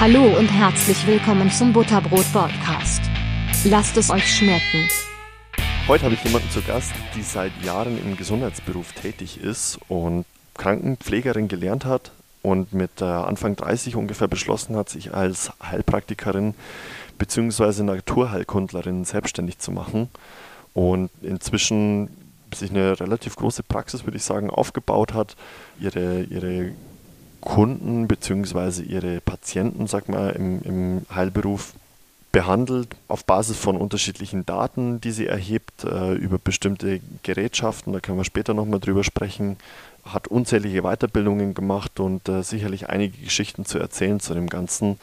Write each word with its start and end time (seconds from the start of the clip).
Hallo 0.00 0.22
und 0.38 0.46
herzlich 0.46 1.04
willkommen 1.08 1.50
zum 1.50 1.72
Butterbrot 1.72 2.32
Podcast. 2.32 3.02
Lasst 3.64 3.96
es 3.96 4.10
euch 4.10 4.32
schmecken. 4.32 4.88
Heute 5.88 6.04
habe 6.04 6.14
ich 6.14 6.22
jemanden 6.22 6.48
zu 6.50 6.62
Gast, 6.62 6.92
die 7.16 7.22
seit 7.22 7.50
Jahren 7.64 7.98
im 7.98 8.16
Gesundheitsberuf 8.16 8.92
tätig 8.92 9.40
ist 9.42 9.80
und 9.88 10.24
Krankenpflegerin 10.54 11.48
gelernt 11.48 11.84
hat 11.84 12.12
und 12.42 12.72
mit 12.72 13.00
äh, 13.00 13.06
Anfang 13.06 13.56
30 13.56 13.96
ungefähr 13.96 14.28
beschlossen 14.28 14.76
hat, 14.76 14.88
sich 14.88 15.14
als 15.14 15.50
Heilpraktikerin 15.60 16.54
bzw. 17.18 17.82
Naturheilkundlerin 17.82 19.04
selbstständig 19.04 19.58
zu 19.58 19.72
machen 19.72 20.10
und 20.74 21.10
inzwischen 21.22 22.08
sich 22.54 22.70
eine 22.70 23.00
relativ 23.00 23.34
große 23.34 23.64
Praxis, 23.64 24.04
würde 24.04 24.18
ich 24.18 24.22
sagen, 24.22 24.48
aufgebaut 24.48 25.12
hat, 25.12 25.34
ihre, 25.80 26.22
ihre 26.22 26.70
Kunden 27.40 28.08
bzw. 28.08 28.82
ihre 28.82 29.20
Patienten, 29.20 29.86
sag 29.86 30.08
mal, 30.08 30.30
im, 30.30 30.62
im 30.62 31.06
Heilberuf 31.14 31.74
behandelt 32.32 32.94
auf 33.08 33.24
Basis 33.24 33.56
von 33.56 33.76
unterschiedlichen 33.76 34.44
Daten, 34.44 35.00
die 35.00 35.12
sie 35.12 35.26
erhebt, 35.26 35.84
äh, 35.84 36.12
über 36.12 36.38
bestimmte 36.38 37.00
Gerätschaften, 37.22 37.92
da 37.92 38.00
können 38.00 38.18
wir 38.18 38.24
später 38.24 38.52
nochmal 38.52 38.80
drüber 38.80 39.02
sprechen, 39.02 39.56
hat 40.04 40.28
unzählige 40.28 40.82
Weiterbildungen 40.82 41.54
gemacht 41.54 42.00
und 42.00 42.28
äh, 42.28 42.42
sicherlich 42.42 42.88
einige 42.88 43.16
Geschichten 43.18 43.64
zu 43.64 43.78
erzählen 43.78 44.20
zu 44.20 44.34
dem 44.34 44.48
Ganzen, 44.48 44.98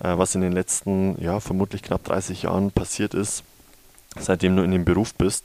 äh, 0.00 0.16
was 0.16 0.34
in 0.34 0.40
den 0.40 0.52
letzten, 0.52 1.22
ja, 1.22 1.40
vermutlich 1.40 1.82
knapp 1.82 2.04
30 2.04 2.42
Jahren 2.42 2.70
passiert 2.70 3.14
ist, 3.14 3.44
seitdem 4.18 4.56
du 4.56 4.62
in 4.62 4.70
dem 4.70 4.84
Beruf 4.84 5.14
bist. 5.14 5.44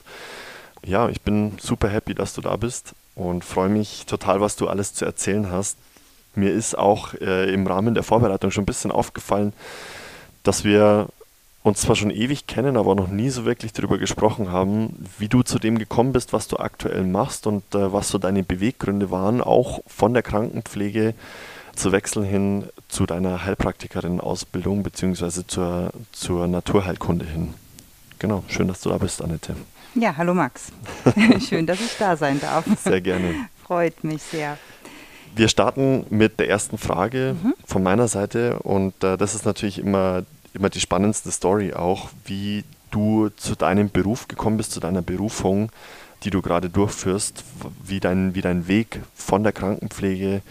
Ja, 0.86 1.10
ich 1.10 1.22
bin 1.22 1.58
super 1.60 1.90
happy, 1.90 2.14
dass 2.14 2.34
du 2.34 2.42
da 2.42 2.56
bist 2.56 2.94
und 3.16 3.44
freue 3.44 3.70
mich 3.70 4.06
total, 4.06 4.40
was 4.40 4.56
du 4.56 4.68
alles 4.68 4.94
zu 4.94 5.06
erzählen 5.06 5.50
hast. 5.52 5.78
Mir 6.36 6.52
ist 6.52 6.78
auch 6.78 7.14
äh, 7.16 7.52
im 7.54 7.68
Rahmen 7.68 7.94
der 7.94 8.04
Vorbereitung 8.04 8.52
schon 8.52 8.64
ein 8.64 8.68
bisschen 8.68 8.92
aufgefallen, 8.92 9.54
dass 10.44 10.64
wir 10.64 11.08
uns 11.64 11.82
zwar 11.82 11.96
schon 11.96 12.12
ewig 12.12 12.46
kennen, 12.46 12.78
aber 12.78 12.94
noch 12.94 13.08
nie 13.08 13.30
so 13.30 13.44
wirklich 13.46 13.74
darüber 13.74 13.98
gesprochen 13.98 14.52
haben, 14.52 15.08
wie 15.18 15.28
du 15.28 15.42
zu 15.42 15.58
dem 15.58 15.80
gekommen 15.80 16.14
bist, 16.14 16.32
was 16.32 16.48
du 16.48 16.58
aktuell 16.58 17.04
machst 17.04 17.48
und 17.48 17.64
äh, 17.74 17.92
was 17.92 18.10
so 18.10 18.20
deine 18.20 18.44
Beweggründe 18.44 19.10
waren, 19.10 19.42
auch 19.42 19.82
von 19.88 20.14
der 20.14 20.22
Krankenpflege 20.22 21.16
zu 21.76 21.92
wechseln 21.92 22.24
hin 22.24 22.66
zu 22.88 23.06
deiner 23.06 23.44
Heilpraktikerin-Ausbildung 23.46 24.84
beziehungsweise 24.84 25.48
zur, 25.48 25.92
zur 26.12 26.48
Naturheilkunde 26.48 27.26
hin. 27.26 27.54
Genau, 28.20 28.44
schön, 28.48 28.68
dass 28.68 28.82
du 28.82 28.90
da 28.90 28.98
bist, 28.98 29.22
Annette. 29.22 29.56
Ja, 29.96 30.16
hallo 30.16 30.34
Max. 30.34 30.72
schön, 31.50 31.66
dass 31.66 31.80
ich 31.80 31.98
da 31.98 32.16
sein 32.16 32.40
darf. 32.40 32.66
Sehr 32.84 33.02
gerne. 33.02 33.34
Freut 33.66 34.04
mich 34.04 34.22
sehr. 34.22 34.58
Wir 35.36 35.50
starten 35.50 36.06
mit 36.10 36.40
der 36.40 36.48
ersten 36.48 36.78
Frage 36.78 37.36
mhm. 37.44 37.54
von 37.66 37.84
meiner 37.84 38.08
Seite 38.08 38.60
und 38.60 39.04
äh, 39.04 39.18
das 39.18 39.36
ist 39.36 39.46
natürlich 39.46 39.80
immer, 39.80 40.24
immer 40.54 40.70
die 40.70 40.80
spannendste 40.80 41.30
Story 41.30 41.74
auch, 41.74 42.10
wie 42.24 42.64
du 42.90 43.28
zu 43.36 43.56
deinem 43.56 43.90
Beruf 43.90 44.30
gekommen 44.30 44.56
bist, 44.56 44.72
zu 44.72 44.80
deiner 44.80 45.02
Berufung, 45.02 45.72
die 46.24 46.30
du 46.30 46.42
gerade 46.42 46.70
durchführst, 46.70 47.44
wie 47.84 48.00
dein, 48.00 48.34
wie 48.34 48.42
dein 48.42 48.70
Weg 48.70 49.02
von 49.14 49.44
der 49.44 49.52
Krankenpflege 49.52 50.42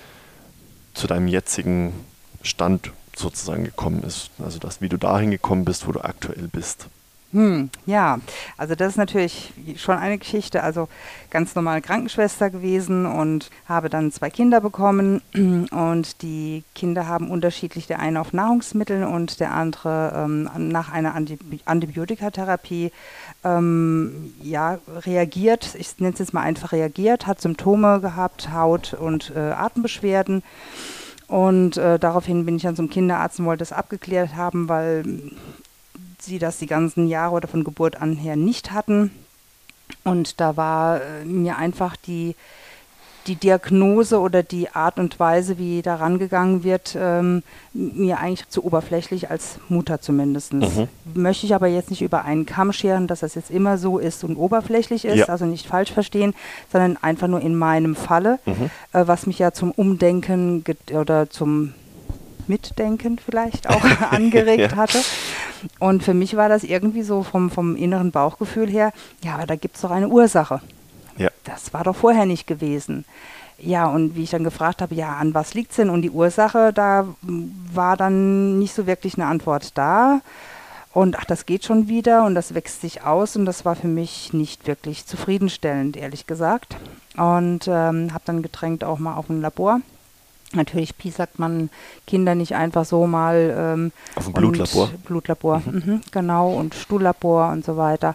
zu 0.92 1.06
deinem 1.06 1.28
jetzigen 1.28 1.94
Stand 2.42 2.92
sozusagen 3.16 3.64
gekommen 3.64 4.02
ist. 4.02 4.30
Also 4.38 4.58
das, 4.58 4.82
wie 4.82 4.90
du 4.90 4.98
dahin 4.98 5.30
gekommen 5.30 5.64
bist, 5.64 5.88
wo 5.88 5.92
du 5.92 6.00
aktuell 6.00 6.48
bist. 6.52 6.88
Hm, 7.34 7.68
ja, 7.84 8.20
also 8.56 8.76
das 8.76 8.90
ist 8.90 8.96
natürlich 8.96 9.52
schon 9.76 9.96
eine 9.96 10.18
Geschichte. 10.18 10.62
Also 10.62 10.88
ganz 11.30 11.56
normal 11.56 11.82
Krankenschwester 11.82 12.48
gewesen 12.48 13.06
und 13.06 13.50
habe 13.68 13.90
dann 13.90 14.12
zwei 14.12 14.30
Kinder 14.30 14.60
bekommen 14.60 15.20
und 15.72 16.22
die 16.22 16.62
Kinder 16.76 17.08
haben 17.08 17.32
unterschiedlich, 17.32 17.88
der 17.88 17.98
eine 17.98 18.20
auf 18.20 18.32
Nahrungsmitteln 18.32 19.02
und 19.02 19.40
der 19.40 19.52
andere 19.52 20.12
ähm, 20.14 20.68
nach 20.68 20.92
einer 20.92 21.16
Antibiotikatherapie 21.64 22.92
ähm, 23.42 24.32
ja, 24.40 24.78
reagiert. 25.04 25.74
Ich 25.76 25.98
nenne 25.98 26.12
es 26.12 26.20
jetzt 26.20 26.34
mal 26.34 26.42
einfach 26.42 26.70
reagiert, 26.70 27.26
hat 27.26 27.40
Symptome 27.40 27.98
gehabt, 27.98 28.52
Haut- 28.52 28.94
und 28.94 29.32
äh, 29.34 29.40
Atembeschwerden. 29.40 30.44
Und 31.26 31.78
äh, 31.78 31.98
daraufhin 31.98 32.44
bin 32.44 32.56
ich 32.56 32.62
dann 32.62 32.76
zum 32.76 32.90
Kinderarzt 32.90 33.40
und 33.40 33.46
wollte 33.46 33.62
das 33.62 33.72
abgeklärt 33.72 34.36
haben, 34.36 34.68
weil 34.68 35.32
sie 36.24 36.38
das 36.38 36.58
die 36.58 36.66
ganzen 36.66 37.06
Jahre 37.06 37.34
oder 37.34 37.48
von 37.48 37.64
Geburt 37.64 38.00
an 38.00 38.16
her 38.16 38.36
nicht 38.36 38.72
hatten. 38.72 39.10
Und 40.02 40.40
da 40.40 40.56
war 40.56 41.00
äh, 41.00 41.24
mir 41.24 41.56
einfach 41.56 41.96
die, 41.96 42.34
die 43.26 43.36
Diagnose 43.36 44.20
oder 44.20 44.42
die 44.42 44.70
Art 44.70 44.98
und 44.98 45.18
Weise, 45.18 45.58
wie 45.58 45.82
da 45.82 45.96
rangegangen 45.96 46.62
wird, 46.62 46.96
ähm, 46.98 47.42
mir 47.72 48.18
eigentlich 48.18 48.48
zu 48.48 48.64
oberflächlich 48.64 49.30
als 49.30 49.58
Mutter 49.68 50.00
zumindest. 50.00 50.52
Mhm. 50.52 50.88
Möchte 51.14 51.46
ich 51.46 51.54
aber 51.54 51.66
jetzt 51.66 51.90
nicht 51.90 52.02
über 52.02 52.24
einen 52.24 52.46
Kamm 52.46 52.72
scheren, 52.72 53.06
dass 53.06 53.20
das 53.20 53.34
jetzt 53.34 53.50
immer 53.50 53.78
so 53.78 53.98
ist 53.98 54.24
und 54.24 54.36
oberflächlich 54.36 55.04
ist, 55.04 55.16
ja. 55.16 55.26
also 55.26 55.46
nicht 55.46 55.66
falsch 55.66 55.92
verstehen, 55.92 56.34
sondern 56.70 56.98
einfach 57.02 57.28
nur 57.28 57.40
in 57.40 57.56
meinem 57.56 57.96
Falle, 57.96 58.38
mhm. 58.44 58.70
äh, 58.92 59.06
was 59.06 59.26
mich 59.26 59.38
ja 59.38 59.52
zum 59.52 59.70
Umdenken 59.70 60.64
oder 60.92 61.30
zum 61.30 61.74
Mitdenken 62.48 63.18
vielleicht 63.18 63.68
auch 63.68 63.84
angeregt 64.10 64.72
ja. 64.72 64.76
hatte. 64.76 64.98
Und 65.78 66.02
für 66.02 66.14
mich 66.14 66.36
war 66.36 66.48
das 66.48 66.64
irgendwie 66.64 67.02
so 67.02 67.22
vom, 67.22 67.50
vom 67.50 67.76
inneren 67.76 68.10
Bauchgefühl 68.10 68.68
her, 68.68 68.92
ja, 69.22 69.34
aber 69.34 69.46
da 69.46 69.56
gibt 69.56 69.76
es 69.76 69.82
doch 69.82 69.90
eine 69.90 70.08
Ursache. 70.08 70.60
Ja. 71.16 71.30
Das 71.44 71.72
war 71.72 71.84
doch 71.84 71.96
vorher 71.96 72.26
nicht 72.26 72.46
gewesen. 72.46 73.04
Ja, 73.58 73.86
und 73.86 74.16
wie 74.16 74.24
ich 74.24 74.30
dann 74.30 74.44
gefragt 74.44 74.82
habe, 74.82 74.94
ja, 74.94 75.14
an 75.14 75.32
was 75.32 75.54
liegt 75.54 75.70
es 75.70 75.76
denn? 75.76 75.88
Und 75.88 76.02
die 76.02 76.10
Ursache, 76.10 76.72
da 76.72 77.06
war 77.22 77.96
dann 77.96 78.58
nicht 78.58 78.74
so 78.74 78.86
wirklich 78.86 79.14
eine 79.14 79.26
Antwort 79.26 79.78
da. 79.78 80.20
Und 80.92 81.18
ach, 81.18 81.24
das 81.24 81.46
geht 81.46 81.64
schon 81.64 81.88
wieder 81.88 82.24
und 82.24 82.34
das 82.34 82.54
wächst 82.54 82.80
sich 82.80 83.02
aus 83.02 83.36
und 83.36 83.46
das 83.46 83.64
war 83.64 83.74
für 83.74 83.88
mich 83.88 84.32
nicht 84.32 84.66
wirklich 84.66 85.06
zufriedenstellend, 85.06 85.96
ehrlich 85.96 86.26
gesagt. 86.26 86.76
Und 87.16 87.66
ähm, 87.68 88.12
habe 88.12 88.22
dann 88.26 88.42
gedrängt 88.42 88.84
auch 88.84 88.98
mal 88.98 89.14
auf 89.14 89.28
ein 89.28 89.40
Labor 89.40 89.80
Natürlich 90.54 90.96
piesackt 90.96 91.38
man 91.38 91.70
Kinder 92.06 92.34
nicht 92.34 92.54
einfach 92.54 92.84
so 92.84 93.06
mal. 93.06 93.54
Ähm, 93.56 93.92
Auf 94.16 94.24
dem 94.24 94.32
Blutlabor? 94.34 94.90
Blutlabor, 95.04 95.62
mhm. 95.64 95.82
Mhm, 95.84 96.00
genau, 96.10 96.52
und 96.52 96.74
Stuhllabor 96.74 97.50
und 97.50 97.64
so 97.64 97.76
weiter. 97.76 98.14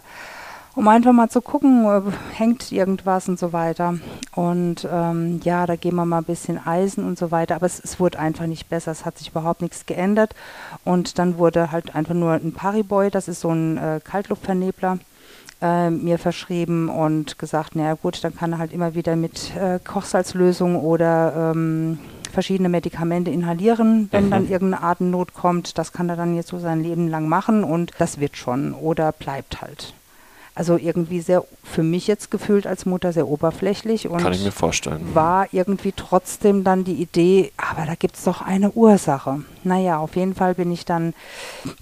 Um 0.76 0.86
einfach 0.86 1.12
mal 1.12 1.28
zu 1.28 1.42
gucken, 1.42 1.84
äh, 1.84 2.00
hängt 2.32 2.70
irgendwas 2.70 3.28
und 3.28 3.38
so 3.38 3.52
weiter. 3.52 3.94
Und 4.34 4.88
ähm, 4.90 5.40
ja, 5.42 5.66
da 5.66 5.74
geben 5.74 5.96
wir 5.96 6.06
mal 6.06 6.18
ein 6.18 6.24
bisschen 6.24 6.64
Eisen 6.64 7.04
und 7.04 7.18
so 7.18 7.32
weiter. 7.32 7.56
Aber 7.56 7.66
es, 7.66 7.80
es, 7.80 7.98
wurde 7.98 8.18
einfach 8.18 8.46
nicht 8.46 8.68
besser. 8.68 8.92
Es 8.92 9.04
hat 9.04 9.18
sich 9.18 9.30
überhaupt 9.30 9.62
nichts 9.62 9.86
geändert. 9.86 10.34
Und 10.84 11.18
dann 11.18 11.38
wurde 11.38 11.72
halt 11.72 11.94
einfach 11.96 12.14
nur 12.14 12.32
ein 12.32 12.52
Pariboy, 12.52 13.10
das 13.10 13.26
ist 13.26 13.40
so 13.40 13.50
ein 13.50 13.78
äh, 13.78 14.00
Kaltluftvernebler, 14.02 14.98
äh, 15.60 15.90
mir 15.90 16.18
verschrieben 16.18 16.88
und 16.88 17.38
gesagt, 17.38 17.74
naja 17.74 17.94
gut, 17.94 18.22
dann 18.22 18.36
kann 18.36 18.52
er 18.52 18.58
halt 18.58 18.72
immer 18.72 18.94
wieder 18.94 19.16
mit 19.16 19.54
äh, 19.56 19.80
Kochsalzlösung 19.80 20.76
oder 20.76 21.52
ähm, 21.52 21.98
verschiedene 22.30 22.68
Medikamente 22.68 23.30
inhalieren, 23.30 24.08
wenn 24.10 24.26
mhm. 24.26 24.30
dann 24.30 24.48
irgendeine 24.48 24.82
Atemnot 24.82 25.34
kommt. 25.34 25.78
Das 25.78 25.92
kann 25.92 26.08
er 26.08 26.16
dann 26.16 26.36
jetzt 26.36 26.48
so 26.48 26.58
sein 26.58 26.82
Leben 26.82 27.08
lang 27.08 27.28
machen 27.28 27.64
und 27.64 27.92
das 27.98 28.20
wird 28.20 28.36
schon 28.36 28.74
oder 28.74 29.12
bleibt 29.12 29.60
halt. 29.60 29.94
Also 30.54 30.76
irgendwie 30.76 31.20
sehr, 31.20 31.44
für 31.62 31.82
mich 31.82 32.06
jetzt 32.06 32.30
gefühlt 32.30 32.66
als 32.66 32.84
Mutter 32.84 33.12
sehr 33.12 33.28
oberflächlich 33.28 34.08
und 34.08 34.20
kann 34.20 34.32
ich 34.32 34.44
mir 34.44 34.52
vorstellen. 34.52 35.14
War 35.14 35.46
irgendwie 35.52 35.92
trotzdem 35.92 36.64
dann 36.64 36.84
die 36.84 36.94
Idee, 36.94 37.52
aber 37.56 37.86
da 37.86 37.94
gibt 37.94 38.16
es 38.16 38.24
doch 38.24 38.42
eine 38.42 38.72
Ursache. 38.72 39.42
Naja, 39.62 39.98
auf 39.98 40.16
jeden 40.16 40.34
Fall 40.34 40.56
bin 40.56 40.72
ich 40.72 40.84
dann, 40.84 41.14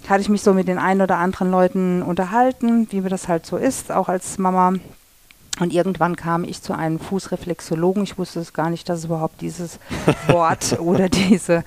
hatte 0.07 0.21
ich 0.21 0.29
mich 0.29 0.43
so 0.43 0.53
mit 0.53 0.67
den 0.67 0.77
ein 0.77 1.01
oder 1.01 1.17
anderen 1.17 1.49
Leuten 1.49 2.03
unterhalten, 2.03 2.87
wie 2.91 3.01
mir 3.01 3.09
das 3.09 3.27
halt 3.27 3.45
so 3.45 3.57
ist, 3.57 3.91
auch 3.91 4.07
als 4.07 4.37
Mama 4.37 4.75
und 5.59 5.73
irgendwann 5.73 6.15
kam 6.15 6.43
ich 6.43 6.61
zu 6.61 6.73
einem 6.73 6.99
Fußreflexologen. 6.99 8.03
Ich 8.03 8.17
wusste 8.17 8.39
es 8.39 8.53
gar 8.53 8.69
nicht, 8.69 8.87
dass 8.87 8.99
es 8.99 9.05
überhaupt 9.05 9.41
dieses 9.41 9.79
Wort 10.27 10.79
oder 10.79 11.09
diese 11.09 11.63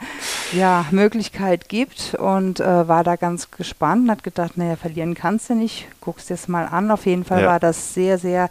ja, 0.53 0.87
Möglichkeit 0.91 1.69
gibt 1.69 2.15
und 2.15 2.61
äh, 2.61 2.89
war 2.89 3.05
da 3.05 3.17
ganz 3.17 3.51
gespannt 3.51 4.05
und 4.05 4.11
hat 4.11 4.23
gedacht, 4.23 4.57
naja, 4.57 4.77
verlieren 4.77 5.15
kannst 5.15 5.51
du 5.51 5.55
nicht, 5.55 5.87
guckst 6.01 6.31
dir 6.31 6.35
es 6.35 6.49
mal 6.49 6.67
an. 6.67 6.91
Auf 6.91 7.07
jeden 7.07 7.25
Fall 7.25 7.43
ja. 7.43 7.49
war 7.49 7.61
das 7.61 7.95
sehr, 7.95 8.19
sehr, 8.19 8.49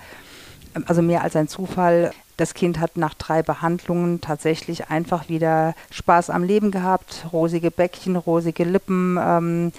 also 0.85 1.01
mehr 1.01 1.23
als 1.23 1.35
ein 1.35 1.47
Zufall. 1.47 2.11
Das 2.37 2.53
Kind 2.53 2.79
hat 2.79 2.97
nach 2.97 3.13
drei 3.13 3.43
Behandlungen 3.43 4.21
tatsächlich 4.21 4.89
einfach 4.89 5.27
wieder 5.27 5.75
Spaß 5.91 6.29
am 6.29 6.43
Leben 6.43 6.71
gehabt, 6.71 7.25
rosige 7.33 7.71
Bäckchen, 7.71 8.15
rosige 8.15 8.63
Lippen. 8.63 9.17
Ähm, 9.19 9.71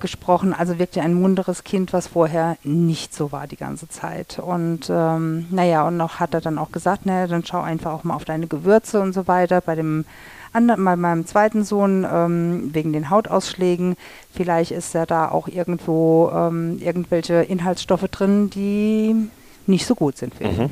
gesprochen, 0.00 0.52
also 0.52 0.78
wirklich 0.78 1.02
ein 1.04 1.14
munteres 1.14 1.64
Kind, 1.64 1.92
was 1.92 2.06
vorher 2.06 2.56
nicht 2.64 3.14
so 3.14 3.32
war 3.32 3.46
die 3.46 3.56
ganze 3.56 3.88
Zeit. 3.88 4.38
Und 4.38 4.90
ähm, 4.90 5.46
naja, 5.50 5.86
und 5.86 5.96
noch 5.96 6.20
hat 6.20 6.34
er 6.34 6.40
dann 6.40 6.58
auch 6.58 6.72
gesagt, 6.72 7.06
naja, 7.06 7.26
dann 7.26 7.44
schau 7.44 7.60
einfach 7.60 7.92
auch 7.92 8.04
mal 8.04 8.14
auf 8.14 8.24
deine 8.24 8.46
Gewürze 8.46 9.00
und 9.00 9.12
so 9.12 9.26
weiter. 9.26 9.60
Bei 9.60 9.74
dem 9.74 10.04
anderen, 10.52 10.84
bei 10.84 10.96
meinem 10.96 11.26
zweiten 11.26 11.64
Sohn, 11.64 12.06
ähm, 12.10 12.70
wegen 12.72 12.92
den 12.92 13.10
Hautausschlägen, 13.10 13.96
vielleicht 14.32 14.70
ist 14.70 14.94
ja 14.94 15.06
da 15.06 15.28
auch 15.28 15.48
irgendwo 15.48 16.30
ähm, 16.34 16.78
irgendwelche 16.80 17.42
Inhaltsstoffe 17.42 18.08
drin, 18.10 18.50
die 18.50 19.14
nicht 19.66 19.86
so 19.86 19.94
gut 19.94 20.16
sind 20.16 20.34
für 20.34 20.44
ihn. 20.44 20.58
Mhm. 20.58 20.70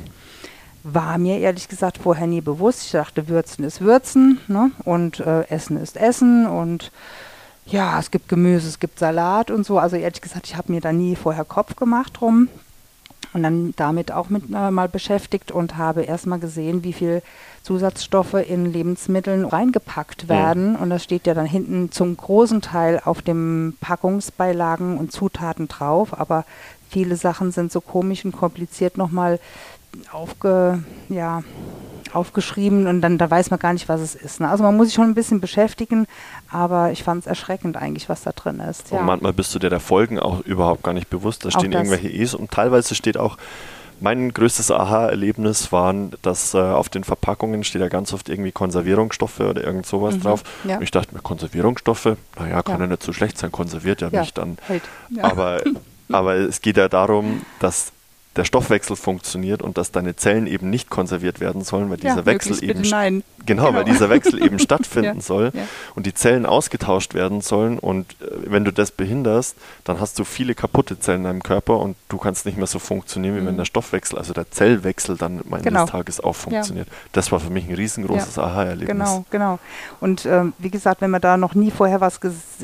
war 0.83 1.17
mir 1.17 1.39
ehrlich 1.39 1.67
gesagt 1.67 1.97
vorher 1.97 2.27
nie 2.27 2.41
bewusst. 2.41 2.83
Ich 2.85 2.91
dachte, 2.91 3.27
Würzen 3.27 3.65
ist 3.65 3.81
Würzen 3.81 4.39
ne? 4.47 4.71
und 4.83 5.19
äh, 5.19 5.47
Essen 5.49 5.77
ist 5.77 5.97
Essen 5.97 6.45
und 6.45 6.91
ja, 7.65 7.99
es 7.99 8.11
gibt 8.11 8.29
Gemüse, 8.29 8.67
es 8.67 8.79
gibt 8.79 8.99
Salat 8.99 9.51
und 9.51 9.65
so. 9.65 9.79
Also 9.79 9.95
ehrlich 9.95 10.21
gesagt, 10.21 10.47
ich 10.47 10.55
habe 10.55 10.71
mir 10.71 10.81
da 10.81 10.91
nie 10.93 11.15
vorher 11.15 11.45
Kopf 11.45 11.75
gemacht 11.75 12.13
drum 12.19 12.47
und 13.33 13.43
dann 13.43 13.73
damit 13.75 14.11
auch 14.11 14.29
mit 14.29 14.43
äh, 14.53 14.71
mal 14.71 14.87
beschäftigt 14.87 15.51
und 15.51 15.75
habe 15.77 16.03
erstmal 16.03 16.39
gesehen, 16.39 16.83
wie 16.83 16.93
viel 16.93 17.21
Zusatzstoffe 17.63 18.35
in 18.35 18.71
Lebensmitteln 18.71 19.45
reingepackt 19.45 20.29
werden. 20.29 20.73
Mhm. 20.73 20.75
Und 20.77 20.89
das 20.89 21.03
steht 21.03 21.27
ja 21.27 21.33
dann 21.33 21.45
hinten 21.45 21.91
zum 21.91 22.15
großen 22.15 22.61
Teil 22.61 23.01
auf 23.03 23.21
den 23.21 23.75
Packungsbeilagen 23.81 24.97
und 24.97 25.11
Zutaten 25.11 25.67
drauf. 25.67 26.17
Aber 26.17 26.45
viele 26.89 27.17
Sachen 27.17 27.51
sind 27.51 27.71
so 27.71 27.81
komisch 27.81 28.23
und 28.23 28.31
kompliziert 28.31 28.97
nochmal 28.97 29.39
aufge, 30.11 30.83
ja, 31.09 31.43
aufgeschrieben 32.15 32.87
und 32.87 33.01
dann 33.01 33.17
da 33.17 33.29
weiß 33.29 33.49
man 33.51 33.59
gar 33.59 33.73
nicht, 33.73 33.89
was 33.89 34.01
es 34.01 34.15
ist. 34.15 34.39
Ne? 34.39 34.49
Also 34.49 34.63
man 34.63 34.75
muss 34.75 34.87
sich 34.87 34.95
schon 34.95 35.05
ein 35.05 35.15
bisschen 35.15 35.41
beschäftigen, 35.41 36.07
aber 36.49 36.91
ich 36.91 37.03
fand 37.03 37.21
es 37.21 37.27
erschreckend 37.27 37.77
eigentlich, 37.77 38.09
was 38.09 38.23
da 38.23 38.31
drin 38.31 38.59
ist. 38.59 38.91
Ja. 38.91 38.99
Und 38.99 39.05
manchmal 39.05 39.33
bist 39.33 39.53
du 39.53 39.59
dir 39.59 39.69
der 39.69 39.79
Folgen 39.79 40.19
auch 40.19 40.41
überhaupt 40.41 40.83
gar 40.83 40.93
nicht 40.93 41.09
bewusst. 41.09 41.45
Da 41.45 41.51
stehen 41.51 41.71
irgendwelche 41.71 42.09
E's 42.09 42.33
und 42.33 42.51
teilweise 42.51 42.95
steht 42.95 43.17
auch 43.17 43.37
mein 44.01 44.33
größtes 44.33 44.71
Aha-Erlebnis 44.71 45.71
waren, 45.71 46.13
dass 46.21 46.53
äh, 46.53 46.57
auf 46.57 46.89
den 46.89 47.03
Verpackungen 47.03 47.63
steht 47.63 47.81
ja 47.81 47.87
ganz 47.87 48.13
oft 48.13 48.29
irgendwie 48.29 48.51
Konservierungsstoffe 48.51 49.39
oder 49.39 49.63
irgend 49.63 49.85
sowas 49.85 50.15
mhm, 50.15 50.21
drauf. 50.21 50.43
Ja. 50.65 50.77
Und 50.77 50.83
ich 50.83 50.91
dachte 50.91 51.13
mir, 51.13 51.21
Konservierungsstoffe, 51.21 52.17
naja, 52.37 52.61
kann 52.61 52.75
ja. 52.75 52.85
ja 52.85 52.87
nicht 52.87 53.03
so 53.03 53.13
schlecht 53.13 53.37
sein, 53.37 53.51
konserviert 53.51 54.01
ja, 54.01 54.09
ja 54.09 54.21
nicht 54.21 54.37
dann. 54.37 54.57
Halt. 54.67 54.83
Aber, 55.21 55.61
aber 56.11 56.35
es 56.35 56.61
geht 56.61 56.77
ja 56.77 56.89
darum, 56.89 57.43
dass 57.59 57.91
der 58.35 58.43
Stoffwechsel 58.43 58.95
funktioniert 58.95 59.61
und 59.61 59.77
dass 59.77 59.91
deine 59.91 60.15
Zellen 60.15 60.47
eben 60.47 60.69
nicht 60.69 60.89
konserviert 60.89 61.39
werden 61.39 61.63
sollen, 61.63 61.89
weil 61.89 61.97
dieser 61.97 62.17
ja, 62.17 62.25
Wechsel 62.25 62.63
eben 62.63 62.81
genau, 62.83 63.21
genau, 63.45 63.73
weil 63.73 63.85
dieser 63.85 64.09
Wechsel 64.09 64.43
eben 64.43 64.59
stattfinden 64.65 65.17
ja, 65.17 65.21
soll 65.21 65.51
ja. 65.53 65.61
und 65.95 66.05
die 66.05 66.13
Zellen 66.13 66.45
ausgetauscht 66.45 67.13
werden 67.13 67.41
sollen 67.41 67.79
und 67.79 68.11
äh, 68.21 68.25
wenn 68.47 68.65
du 68.65 68.71
das 68.71 68.91
behinderst, 68.91 69.55
dann 69.85 69.99
hast 69.99 70.19
du 70.19 70.25
viele 70.25 70.53
kaputte 70.53 70.99
Zellen 70.99 71.19
in 71.19 71.23
deinem 71.23 71.43
Körper 71.43 71.79
und 71.79 71.95
du 72.09 72.17
kannst 72.17 72.45
nicht 72.45 72.57
mehr 72.57 72.67
so 72.67 72.79
funktionieren, 72.79 73.35
wie 73.35 73.41
mhm. 73.41 73.47
wenn 73.47 73.57
der 73.57 73.65
Stoffwechsel, 73.65 74.17
also 74.17 74.33
der 74.33 74.51
Zellwechsel 74.51 75.15
dann 75.17 75.41
eines 75.49 75.63
genau. 75.63 75.85
Tages 75.85 76.19
auch 76.19 76.35
funktioniert. 76.35 76.87
Das 77.13 77.31
war 77.31 77.39
für 77.39 77.49
mich 77.49 77.67
ein 77.67 77.75
riesengroßes 77.75 78.37
Aha-Erlebnis. 78.37 78.87
Genau, 78.87 79.25
genau. 79.29 79.59
Und 80.01 80.25
ähm, 80.25 80.53
wie 80.57 80.69
gesagt, 80.69 81.01
wenn 81.01 81.11
man 81.11 81.21
da 81.21 81.37
noch 81.37 81.55
nie 81.55 81.71
vorher 81.71 82.01
was 82.01 82.19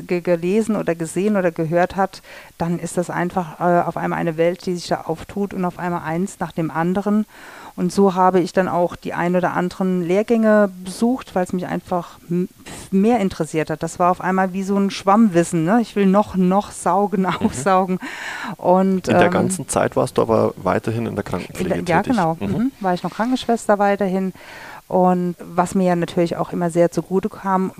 gelesen 0.06 0.76
oder 0.76 0.94
gesehen 0.94 1.36
oder 1.36 1.50
gehört 1.50 1.96
hat, 1.96 2.20
dann 2.58 2.78
ist 2.78 2.98
das 2.98 3.08
einfach 3.08 3.60
äh, 3.60 3.82
auf 3.86 3.96
einmal 3.96 4.18
eine 4.18 4.36
Welt, 4.36 4.66
die 4.66 4.74
sich 4.74 4.88
da 4.88 5.02
auftut 5.02 5.54
und 5.54 5.61
und 5.62 5.66
auf 5.66 5.78
einmal 5.78 6.02
eins 6.02 6.38
nach 6.40 6.52
dem 6.52 6.70
anderen. 6.70 7.26
Und 7.74 7.90
so 7.90 8.14
habe 8.14 8.40
ich 8.40 8.52
dann 8.52 8.68
auch 8.68 8.96
die 8.96 9.14
ein 9.14 9.34
oder 9.34 9.54
anderen 9.54 10.02
Lehrgänge 10.02 10.70
besucht, 10.84 11.34
weil 11.34 11.44
es 11.44 11.54
mich 11.54 11.66
einfach 11.66 12.18
mehr 12.90 13.18
interessiert 13.20 13.70
hat. 13.70 13.82
Das 13.82 13.98
war 13.98 14.10
auf 14.10 14.20
einmal 14.20 14.52
wie 14.52 14.62
so 14.62 14.76
ein 14.76 14.90
Schwammwissen. 14.90 15.64
Ne? 15.64 15.80
Ich 15.80 15.96
will 15.96 16.06
noch, 16.06 16.36
noch 16.36 16.70
saugen, 16.70 17.22
mhm. 17.40 17.46
aufsaugen. 17.46 17.98
Und, 18.58 19.08
in 19.08 19.14
der 19.14 19.26
ähm, 19.26 19.30
ganzen 19.30 19.68
Zeit 19.68 19.96
warst 19.96 20.18
du 20.18 20.22
aber 20.22 20.52
weiterhin 20.62 21.06
in 21.06 21.14
der 21.14 21.24
Krankenpflege 21.24 21.74
in 21.74 21.84
der, 21.86 21.96
Ja, 21.96 22.02
genau. 22.02 22.36
Mhm. 22.40 22.46
Mhm. 22.46 22.72
War 22.80 22.92
ich 22.92 23.02
noch 23.02 23.14
Krankenschwester 23.14 23.78
weiterhin. 23.78 24.34
Und 24.88 25.36
was 25.38 25.74
mir 25.74 25.84
ja 25.84 25.96
natürlich 25.96 26.36
auch 26.36 26.52
immer 26.52 26.68
sehr 26.68 26.90
zugute 26.90 27.30
kam, 27.30 27.72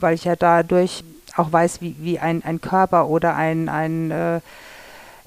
weil 0.00 0.14
ich 0.14 0.24
ja 0.24 0.36
dadurch 0.36 1.04
auch 1.36 1.52
weiß, 1.52 1.82
wie, 1.82 1.96
wie 1.98 2.18
ein, 2.18 2.42
ein 2.44 2.62
Körper 2.62 3.08
oder 3.08 3.34
ein, 3.34 3.68
ein 3.68 4.10
äh, 4.10 4.40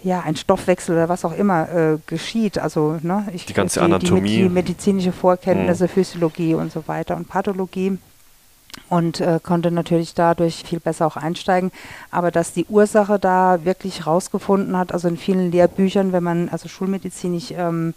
ja, 0.03 0.21
ein 0.21 0.35
Stoffwechsel 0.35 0.95
oder 0.95 1.09
was 1.09 1.25
auch 1.25 1.33
immer 1.33 1.69
äh, 1.69 1.97
geschieht. 2.05 2.59
Also 2.59 2.99
ne, 3.01 3.27
ich, 3.33 3.45
die 3.45 3.53
ganze 3.53 3.79
die, 3.79 3.85
Anatomie. 3.85 4.38
Die, 4.38 4.49
medizinische 4.49 5.11
Vorkenntnisse, 5.11 5.85
mhm. 5.85 5.89
Physiologie 5.89 6.53
und 6.53 6.71
so 6.71 6.88
weiter 6.88 7.15
und 7.15 7.27
Pathologie 7.27 7.97
und 8.89 9.19
äh, 9.21 9.39
konnte 9.41 9.71
natürlich 9.71 10.13
dadurch 10.13 10.63
viel 10.63 10.79
besser 10.79 11.07
auch 11.07 11.17
einsteigen. 11.17 11.71
Aber 12.11 12.29
dass 12.29 12.53
die 12.53 12.65
Ursache 12.69 13.17
da 13.17 13.65
wirklich 13.65 14.05
rausgefunden 14.05 14.77
hat, 14.77 14.91
also 14.91 15.07
in 15.07 15.17
vielen 15.17 15.51
Lehrbüchern, 15.51 16.13
wenn 16.13 16.23
man 16.23 16.50
also 16.50 16.69
schulmedizinisch 16.69 17.51
ähm, 17.51 17.95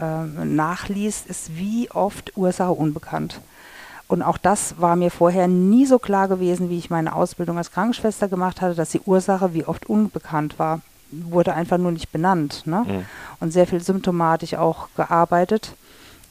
äh, 0.00 0.24
nachliest, 0.44 1.26
ist 1.26 1.56
wie 1.56 1.90
oft 1.90 2.36
Ursache 2.36 2.72
unbekannt. 2.72 3.40
Und 4.08 4.22
auch 4.22 4.38
das 4.38 4.80
war 4.80 4.96
mir 4.96 5.10
vorher 5.10 5.46
nie 5.46 5.86
so 5.86 5.98
klar 5.98 6.28
gewesen, 6.28 6.70
wie 6.70 6.78
ich 6.78 6.90
meine 6.90 7.14
Ausbildung 7.14 7.58
als 7.58 7.70
Krankenschwester 7.70 8.28
gemacht 8.28 8.60
hatte, 8.60 8.74
dass 8.74 8.90
die 8.90 9.00
Ursache 9.00 9.52
wie 9.54 9.64
oft 9.64 9.86
unbekannt 9.86 10.58
war 10.58 10.80
wurde 11.24 11.54
einfach 11.54 11.78
nur 11.78 11.92
nicht 11.92 12.12
benannt. 12.12 12.62
Ne? 12.66 12.84
Mhm. 12.86 13.04
Und 13.40 13.52
sehr 13.52 13.66
viel 13.66 13.80
symptomatisch 13.80 14.54
auch 14.54 14.88
gearbeitet. 14.96 15.74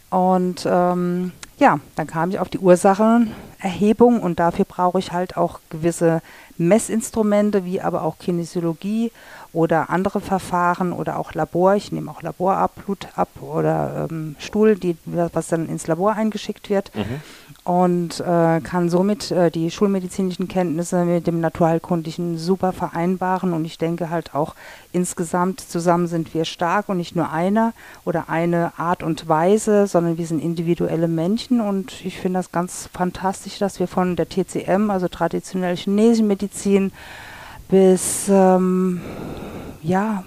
Und 0.09 0.67
ähm, 0.69 1.31
ja, 1.57 1.79
dann 1.95 2.07
kam 2.07 2.29
ich 2.29 2.39
auf 2.39 2.49
die 2.49 2.59
Ursachenerhebung 2.59 4.21
und 4.21 4.39
dafür 4.39 4.65
brauche 4.65 4.99
ich 4.99 5.11
halt 5.11 5.37
auch 5.37 5.59
gewisse 5.69 6.21
Messinstrumente, 6.57 7.65
wie 7.65 7.81
aber 7.81 8.03
auch 8.03 8.17
Kinesiologie 8.19 9.11
oder 9.53 9.89
andere 9.89 10.19
Verfahren 10.19 10.91
oder 10.91 11.17
auch 11.17 11.33
Labor. 11.33 11.75
Ich 11.75 11.91
nehme 11.91 12.11
auch 12.11 12.21
Laborablut 12.21 13.07
ab 13.15 13.29
oder 13.41 14.07
ähm, 14.09 14.35
Stuhl, 14.39 14.75
die, 14.75 14.97
was 15.05 15.47
dann 15.47 15.69
ins 15.69 15.87
Labor 15.87 16.13
eingeschickt 16.13 16.69
wird. 16.69 16.93
Mhm 16.95 17.21
und 17.63 18.19
äh, 18.19 18.59
kann 18.59 18.89
somit 18.89 19.31
äh, 19.31 19.49
die 19.49 19.71
schulmedizinischen 19.71 20.49
Kenntnisse 20.49 21.05
mit 21.05 21.27
dem 21.27 21.39
naturheilkundlichen 21.39 22.37
super 22.37 22.73
vereinbaren. 22.73 23.53
Und 23.53 23.63
ich 23.63 23.77
denke 23.77 24.09
halt 24.09 24.35
auch 24.35 24.55
insgesamt 24.91 25.61
zusammen 25.61 26.07
sind 26.07 26.33
wir 26.33 26.43
stark 26.43 26.89
und 26.89 26.97
nicht 26.97 27.15
nur 27.15 27.31
einer 27.31 27.73
oder 28.03 28.27
eine 28.27 28.73
Art 28.77 29.01
und 29.01 29.29
Weise, 29.29 29.87
sondern 29.87 30.17
wir 30.17 30.27
sind 30.27 30.43
individuelle 30.43 31.07
Menschen. 31.07 31.61
Und 31.61 32.05
ich 32.05 32.19
finde 32.19 32.39
das 32.39 32.51
ganz 32.51 32.89
fantastisch, 32.93 33.59
dass 33.59 33.79
wir 33.79 33.87
von 33.87 34.17
der 34.17 34.27
TCM, 34.27 34.89
also 34.89 35.07
traditionelle 35.07 35.77
chinesische 35.77 36.23
Medizin, 36.23 36.91
bis 37.73 38.29
ähm, 38.29 39.01
ja, 39.81 40.23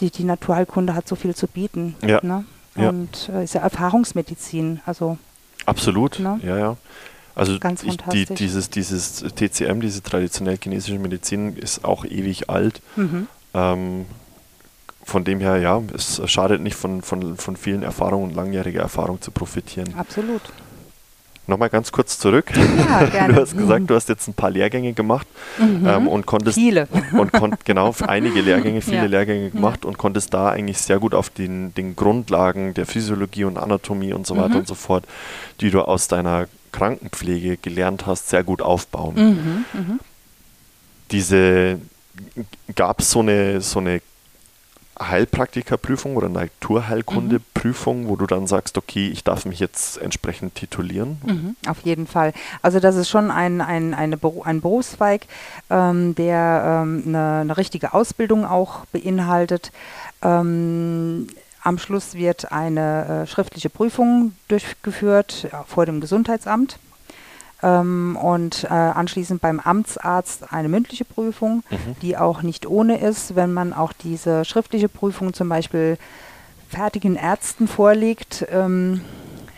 die, 0.00 0.10
die 0.10 0.24
Naturheilkunde 0.24 0.92
hat 0.92 1.06
so 1.06 1.14
viel 1.14 1.36
zu 1.36 1.46
bieten. 1.46 1.94
Ja. 2.04 2.18
Ne? 2.20 2.44
Und 2.74 3.30
äh, 3.32 3.44
ist 3.44 3.54
ja 3.54 3.60
Erfahrungsmedizin. 3.60 4.80
Also 4.86 5.18
Absolut, 5.66 6.18
ne? 6.18 6.40
ja, 6.42 6.58
ja. 6.58 6.76
Also 7.36 7.52
ich, 7.52 7.96
die, 8.12 8.26
dieses, 8.26 8.70
dieses 8.70 9.24
TCM, 9.36 9.80
diese 9.80 10.02
traditionell 10.02 10.58
chinesische 10.60 10.98
Medizin, 10.98 11.56
ist 11.56 11.84
auch 11.84 12.04
ewig 12.04 12.50
alt. 12.50 12.82
Mhm. 12.96 13.28
Ähm, 13.54 14.06
von 15.04 15.22
dem 15.22 15.38
her, 15.38 15.58
ja, 15.58 15.80
es 15.94 16.20
schadet 16.28 16.60
nicht, 16.60 16.74
von, 16.74 17.02
von, 17.02 17.36
von 17.36 17.56
vielen 17.56 17.84
Erfahrungen 17.84 18.30
und 18.30 18.34
langjähriger 18.34 18.80
Erfahrung 18.80 19.20
zu 19.20 19.30
profitieren. 19.30 19.94
Absolut. 19.96 20.42
Nochmal 21.46 21.68
ganz 21.68 21.92
kurz 21.92 22.18
zurück. 22.18 22.46
Ja, 22.56 23.04
gerne. 23.04 23.34
Du 23.34 23.40
hast 23.40 23.56
gesagt, 23.56 23.90
du 23.90 23.94
hast 23.94 24.08
jetzt 24.08 24.28
ein 24.28 24.34
paar 24.34 24.50
Lehrgänge 24.50 24.92
gemacht 24.94 25.26
mhm. 25.58 25.86
ähm, 25.86 26.08
und 26.08 26.24
konntest 26.24 26.54
viele 26.54 26.88
und 27.12 27.32
kon 27.32 27.54
genau 27.64 27.94
einige 28.06 28.40
Lehrgänge, 28.40 28.80
viele 28.82 28.96
ja. 28.96 29.04
Lehrgänge 29.04 29.50
gemacht 29.50 29.80
ja. 29.82 29.88
und 29.88 29.98
konntest 29.98 30.32
da 30.32 30.50
eigentlich 30.50 30.78
sehr 30.78 30.98
gut 30.98 31.14
auf 31.14 31.30
den, 31.30 31.74
den 31.74 31.96
Grundlagen 31.96 32.74
der 32.74 32.86
Physiologie 32.86 33.44
und 33.44 33.58
Anatomie 33.58 34.12
und 34.12 34.26
so 34.26 34.36
weiter 34.36 34.50
mhm. 34.50 34.60
und 34.60 34.66
so 34.66 34.74
fort, 34.74 35.04
die 35.60 35.70
du 35.70 35.82
aus 35.82 36.08
deiner 36.08 36.46
Krankenpflege 36.72 37.56
gelernt 37.58 38.06
hast, 38.06 38.28
sehr 38.30 38.42
gut 38.42 38.62
aufbauen. 38.62 39.14
Mhm. 39.14 39.64
mhm. 39.80 40.00
Diese 41.10 41.78
gab 42.74 43.00
es 43.00 43.10
so 43.10 43.20
eine 43.20 43.60
so 43.60 43.78
eine 43.78 44.00
Heilpraktikerprüfung 45.00 46.16
oder 46.16 46.28
Naturheilkundeprüfung, 46.28 48.04
mhm. 48.04 48.08
wo 48.08 48.16
du 48.16 48.26
dann 48.26 48.46
sagst, 48.46 48.78
okay, 48.78 49.08
ich 49.08 49.24
darf 49.24 49.44
mich 49.44 49.58
jetzt 49.58 49.98
entsprechend 49.98 50.54
titulieren? 50.54 51.18
Mhm, 51.24 51.56
auf 51.68 51.80
jeden 51.82 52.06
Fall. 52.06 52.32
Also 52.62 52.80
das 52.80 52.96
ist 52.96 53.08
schon 53.08 53.30
ein, 53.30 53.60
ein, 53.60 53.94
eine, 53.94 54.18
ein 54.44 54.60
Berufszweig, 54.60 55.26
ähm, 55.70 56.14
der 56.14 56.82
ähm, 56.84 57.02
eine, 57.06 57.40
eine, 57.40 57.56
richtige 57.56 57.94
Ausbildung 57.94 58.44
auch 58.44 58.84
beinhaltet. 58.86 59.72
Ähm, 60.22 61.26
am 61.62 61.78
Schluss 61.78 62.14
wird 62.14 62.52
eine 62.52 63.24
äh, 63.24 63.26
schriftliche 63.26 63.70
Prüfung 63.70 64.34
durchgeführt 64.48 65.48
ja, 65.50 65.64
vor 65.64 65.86
dem 65.86 66.00
Gesundheitsamt 66.00 66.78
ähm, 67.64 68.16
und 68.20 68.64
äh, 68.64 68.68
anschließend 68.68 69.40
beim 69.40 69.58
Amtsarzt 69.58 70.52
eine 70.52 70.68
mündliche 70.68 71.06
Prüfung, 71.06 71.64
mhm. 71.70 71.96
die 72.02 72.16
auch 72.16 72.42
nicht 72.42 72.66
ohne 72.66 73.00
ist, 73.00 73.34
wenn 73.34 73.52
man 73.52 73.72
auch 73.72 73.92
diese 73.92 74.44
schriftliche 74.44 74.88
Prüfung 74.88 75.32
zum 75.32 75.48
Beispiel 75.48 75.96
fertigen 76.68 77.16
Ärzten 77.16 77.66
vorlegt. 77.66 78.46
Ähm, 78.52 79.00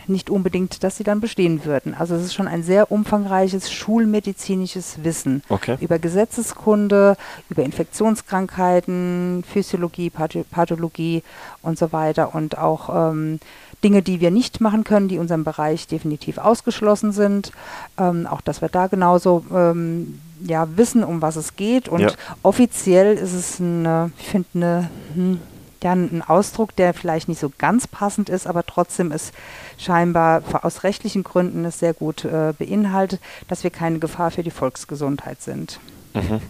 nicht 0.09 0.29
unbedingt, 0.29 0.83
dass 0.83 0.95
sie 0.95 1.03
dann 1.03 1.19
bestehen 1.19 1.65
würden. 1.65 1.93
Also 1.93 2.15
es 2.15 2.23
ist 2.23 2.33
schon 2.33 2.47
ein 2.47 2.63
sehr 2.63 2.91
umfangreiches 2.91 3.71
schulmedizinisches 3.71 5.03
Wissen 5.03 5.43
okay. 5.49 5.77
über 5.81 5.99
Gesetzeskunde, 5.99 7.17
über 7.49 7.63
Infektionskrankheiten, 7.63 9.43
Physiologie, 9.45 10.09
Pathologie 10.09 11.23
und 11.61 11.77
so 11.77 11.91
weiter 11.91 12.33
und 12.33 12.57
auch 12.57 13.11
ähm, 13.11 13.39
Dinge, 13.83 14.01
die 14.01 14.19
wir 14.21 14.31
nicht 14.31 14.59
machen 14.61 14.83
können, 14.83 15.07
die 15.07 15.15
in 15.15 15.21
unserem 15.21 15.43
Bereich 15.43 15.87
definitiv 15.87 16.37
ausgeschlossen 16.37 17.11
sind. 17.11 17.51
Ähm, 17.97 18.27
auch, 18.27 18.41
dass 18.41 18.61
wir 18.61 18.69
da 18.69 18.87
genauso 18.87 19.45
ähm, 19.53 20.19
ja, 20.45 20.67
wissen, 20.77 21.03
um 21.03 21.21
was 21.21 21.35
es 21.35 21.55
geht. 21.55 21.87
Und 21.87 22.01
ja. 22.01 22.11
offiziell 22.43 23.15
ist 23.15 23.33
es 23.33 23.59
eine, 23.59 24.11
ich 24.19 24.27
finde, 24.27 24.49
eine 24.53 24.89
hm, 25.13 25.39
ja, 25.83 25.93
ein 25.93 26.23
Ausdruck, 26.25 26.75
der 26.75 26.93
vielleicht 26.93 27.29
nicht 27.29 27.39
so 27.39 27.51
ganz 27.57 27.87
passend 27.87 28.29
ist, 28.29 28.47
aber 28.47 28.65
trotzdem 28.65 29.11
ist 29.11 29.31
scheinbar 29.77 30.41
aus 30.63 30.83
rechtlichen 30.83 31.23
Gründen 31.23 31.65
es 31.65 31.79
sehr 31.79 31.93
gut 31.93 32.25
äh, 32.25 32.53
beinhaltet, 32.57 33.21
dass 33.47 33.63
wir 33.63 33.69
keine 33.69 33.99
Gefahr 33.99 34.31
für 34.31 34.43
die 34.43 34.51
Volksgesundheit 34.51 35.41
sind. 35.41 35.79
Mhm. 36.13 36.41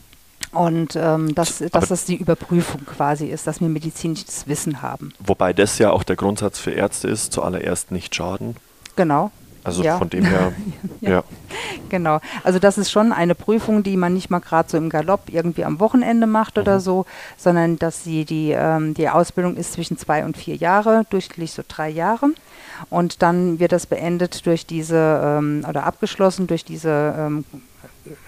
Und 0.57 0.95
ähm, 0.95 1.35
dass, 1.35 1.59
dass 1.59 1.89
das 1.89 2.05
die 2.05 2.15
Überprüfung 2.15 2.85
quasi 2.85 3.27
ist, 3.27 3.45
dass 3.45 3.61
wir 3.61 3.69
medizinisches 3.69 4.47
Wissen 4.47 4.81
haben. 4.81 5.13
Wobei 5.19 5.53
das 5.53 5.77
ja 5.77 5.91
auch 5.91 6.03
der 6.03 6.15
Grundsatz 6.15 6.57
für 6.57 6.71
Ärzte 6.71 7.07
ist, 7.07 7.31
zuallererst 7.31 7.91
nicht 7.91 8.15
schaden. 8.15 8.55
Genau. 8.95 9.31
Also 9.63 9.83
ja. 9.83 9.97
von 9.97 10.09
dem 10.09 10.23
her, 10.25 10.53
ja. 11.01 11.09
ja. 11.09 11.23
Genau. 11.89 12.21
Also 12.43 12.57
das 12.57 12.77
ist 12.77 12.89
schon 12.89 13.11
eine 13.11 13.35
Prüfung, 13.35 13.83
die 13.83 13.97
man 13.97 14.13
nicht 14.13 14.29
mal 14.29 14.39
gerade 14.39 14.69
so 14.69 14.77
im 14.77 14.89
Galopp 14.89 15.23
irgendwie 15.29 15.65
am 15.65 15.79
Wochenende 15.79 16.25
macht 16.25 16.55
mhm. 16.55 16.61
oder 16.61 16.79
so, 16.79 17.05
sondern 17.37 17.77
dass 17.77 18.03
sie 18.03 18.25
die, 18.25 18.51
ähm, 18.51 18.93
die 18.93 19.09
Ausbildung 19.09 19.57
ist 19.57 19.73
zwischen 19.73 19.97
zwei 19.97 20.25
und 20.25 20.37
vier 20.37 20.55
Jahre, 20.55 21.03
durchschnittlich 21.09 21.51
so 21.51 21.63
drei 21.67 21.89
Jahre. 21.89 22.29
Und 22.89 23.21
dann 23.21 23.59
wird 23.59 23.73
das 23.73 23.85
beendet 23.85 24.45
durch 24.45 24.65
diese 24.65 25.21
ähm, 25.23 25.65
oder 25.67 25.83
abgeschlossen 25.83 26.47
durch 26.47 26.63
diese 26.63 27.13
ähm, 27.17 27.45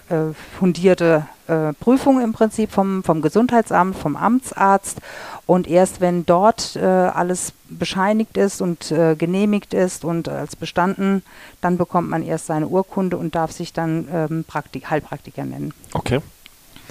äh, 0.10 0.34
fundierte 0.60 1.26
äh, 1.50 1.74
Prüfung 1.74 2.22
im 2.22 2.34
Prinzip 2.34 2.72
vom, 2.72 3.04
vom 3.04 3.22
Gesundheitsamt, 3.22 3.98
vom 3.98 4.16
Amtsarzt. 4.16 5.00
Und 5.46 5.68
erst 5.68 6.00
wenn 6.00 6.26
dort 6.26 6.76
äh, 6.76 6.86
alles 6.86 7.54
bescheinigt 7.70 8.38
ist 8.38 8.62
und 8.62 8.92
äh, 8.92 9.16
genehmigt 9.16 9.74
ist 9.74 10.06
und 10.06 10.30
als 10.30 10.56
bestanden, 10.56 11.24
dann 11.62 11.78
bekommt 11.78 12.10
man 12.10 12.24
erst 12.24 12.46
seine 12.46 12.68
Urkunde 12.68 13.18
und 13.18 13.36
darf 13.36 13.52
sich 13.52 13.74
dann 13.74 14.08
ähm, 14.14 14.46
Praktik 14.48 14.90
Heilpraktiker 14.90 15.46
nennen. 15.46 15.74
Okay. 15.94 16.20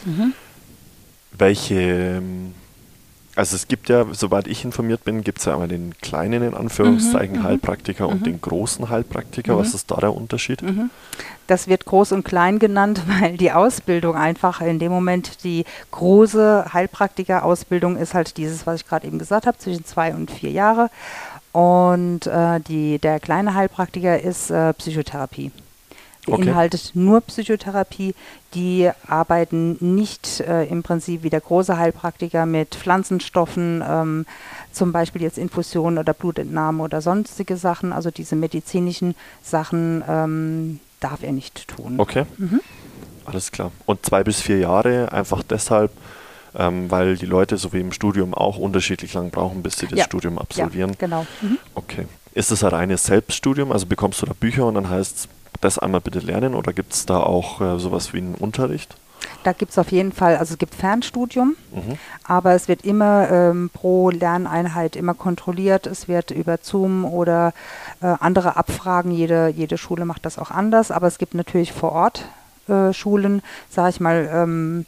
Mhm. 0.05 0.33
Welche 1.33 1.75
ähm, 1.75 2.55
also 3.38 3.54
es 3.54 3.68
gibt 3.68 3.88
ja, 3.88 4.04
soweit 4.12 4.49
ich 4.49 4.64
informiert 4.64 5.04
bin, 5.04 5.23
gibt 5.23 5.38
es 5.38 5.45
ja 5.45 5.52
einmal 5.52 5.68
den 5.68 5.95
kleinen 6.00 6.42
in 6.42 6.54
Anführungszeichen 6.54 7.37
mhm, 7.37 7.42
mhm. 7.42 7.47
Heilpraktiker 7.47 8.09
und 8.09 8.23
mhm. 8.23 8.25
den 8.25 8.40
großen 8.40 8.88
Heilpraktiker. 8.88 9.57
Was 9.57 9.75
ist 9.75 9.92
da 9.92 9.97
der 9.97 10.12
Unterschied? 10.12 10.61
Das 11.47 11.68
wird 11.68 11.85
groß 11.85 12.11
und 12.12 12.25
klein 12.25 12.59
genannt, 12.59 13.00
weil 13.21 13.37
die 13.37 13.52
Ausbildung 13.52 14.16
einfach 14.16 14.61
in 14.61 14.80
dem 14.80 14.90
Moment 14.90 15.45
die 15.45 15.64
große 15.92 16.73
Heilpraktiker-Ausbildung 16.73 17.97
ist 17.97 18.14
halt 18.14 18.37
dieses, 18.38 18.66
was 18.66 18.80
ich 18.80 18.88
gerade 18.88 19.07
eben 19.07 19.21
gesagt 19.21 19.47
habe, 19.47 19.57
zwischen 19.57 19.85
zwei 19.85 20.12
und 20.12 20.33
vier 20.33 20.50
Jahre. 20.50 20.90
Und 21.52 22.26
äh, 22.26 22.59
die, 22.59 22.99
der 22.99 23.21
kleine 23.21 23.54
Heilpraktiker 23.54 24.21
ist 24.21 24.50
äh, 24.50 24.73
Psychotherapie 24.75 25.52
beinhaltet 26.30 26.90
okay. 26.90 26.99
nur 26.99 27.20
Psychotherapie. 27.23 28.14
Die 28.54 28.90
arbeiten 29.06 29.76
nicht 29.80 30.40
äh, 30.40 30.64
im 30.64 30.82
Prinzip 30.82 31.23
wie 31.23 31.30
der 31.30 31.40
große 31.40 31.76
Heilpraktiker 31.76 32.47
mit 32.47 32.75
Pflanzenstoffen, 32.75 33.85
ähm, 33.87 34.26
zum 34.73 34.92
Beispiel 34.92 35.23
jetzt 35.23 35.38
Infusionen 35.38 35.99
oder 35.99 36.14
Blutentnahme 36.14 36.82
oder 36.82 37.00
sonstige 37.00 37.56
Sachen. 37.56 37.92
Also 37.92 38.11
diese 38.11 38.37
medizinischen 38.37 39.14
Sachen 39.42 40.02
ähm, 40.08 40.80
darf 41.00 41.23
er 41.23 41.32
nicht 41.32 41.68
tun. 41.68 41.94
Okay. 41.99 42.25
Mhm. 42.37 42.61
Alles 43.25 43.52
klar. 43.52 43.73
Und 43.85 44.06
zwei 44.06 44.25
bis 44.25 44.40
vier 44.40 44.58
Jahre 44.58 45.12
einfach 45.12 45.42
deshalb, 45.42 45.90
ähm, 46.54 46.90
weil 46.90 47.16
die 47.16 47.26
Leute 47.26 47.58
so 47.58 47.73
wie 47.75 47.80
im 47.80 47.92
Studium 47.92 48.32
auch 48.32 48.56
unterschiedlich 48.56 49.12
lang 49.12 49.30
brauchen, 49.30 49.62
bis 49.62 49.78
sie 49.78 49.87
das 49.87 49.99
ja. 49.99 50.04
Studium 50.04 50.38
absolvieren. 50.38 50.90
Ja, 50.90 50.97
genau. 50.99 51.26
Mhm. 51.42 51.58
Okay. 51.75 52.06
Ist 52.32 52.50
das 52.50 52.62
ein 52.62 52.70
reines 52.70 53.04
Selbststudium? 53.04 53.73
Also 53.73 53.87
bekommst 53.87 54.23
du 54.23 54.26
da 54.26 54.32
Bücher 54.32 54.64
und 54.66 54.76
dann 54.76 54.88
heißt 54.88 55.16
es 55.16 55.28
das 55.61 55.78
einmal 55.78 56.00
bitte 56.00 56.21
lernen 56.21 56.55
oder 56.55 56.73
gibt 56.73 56.93
es 56.93 57.07
da 57.07 57.21
auch 57.21 57.61
äh, 57.61 57.78
sowas 57.78 58.12
wie 58.12 58.19
einen 58.19 58.35
Unterricht? 58.35 58.97
Da 59.43 59.52
gibt 59.52 59.73
es 59.73 59.78
auf 59.78 59.93
jeden 59.93 60.12
Fall, 60.12 60.37
also 60.37 60.52
es 60.55 60.59
gibt 60.59 60.75
Fernstudium, 60.75 61.57
mhm. 61.73 61.99
aber 62.25 62.52
es 62.52 62.69
wird 62.69 62.85
immer 62.85 63.31
ähm, 63.31 63.71
pro 63.73 64.11
Lerneinheit 64.11 64.97
immer 64.97 65.14
kontrolliert. 65.14 65.87
Es 65.87 66.09
wird 66.09 66.31
über 66.31 66.59
Zoom 66.61 67.05
oder 67.05 67.52
äh, 68.00 68.14
andere 68.21 68.57
Abfragen, 68.57 69.11
jede, 69.11 69.49
jede 69.49 69.78
Schule 69.78 70.05
macht 70.05 70.25
das 70.25 70.38
auch 70.38 70.50
anders, 70.50 70.90
aber 70.90 71.07
es 71.07 71.19
gibt 71.19 71.35
natürlich 71.35 71.73
vor 71.73 71.93
Ort 71.93 72.25
äh, 72.69 72.93
Schulen, 72.93 73.43
sage 73.71 73.90
ich 73.90 74.00
mal, 74.00 74.28
ähm, 74.33 74.87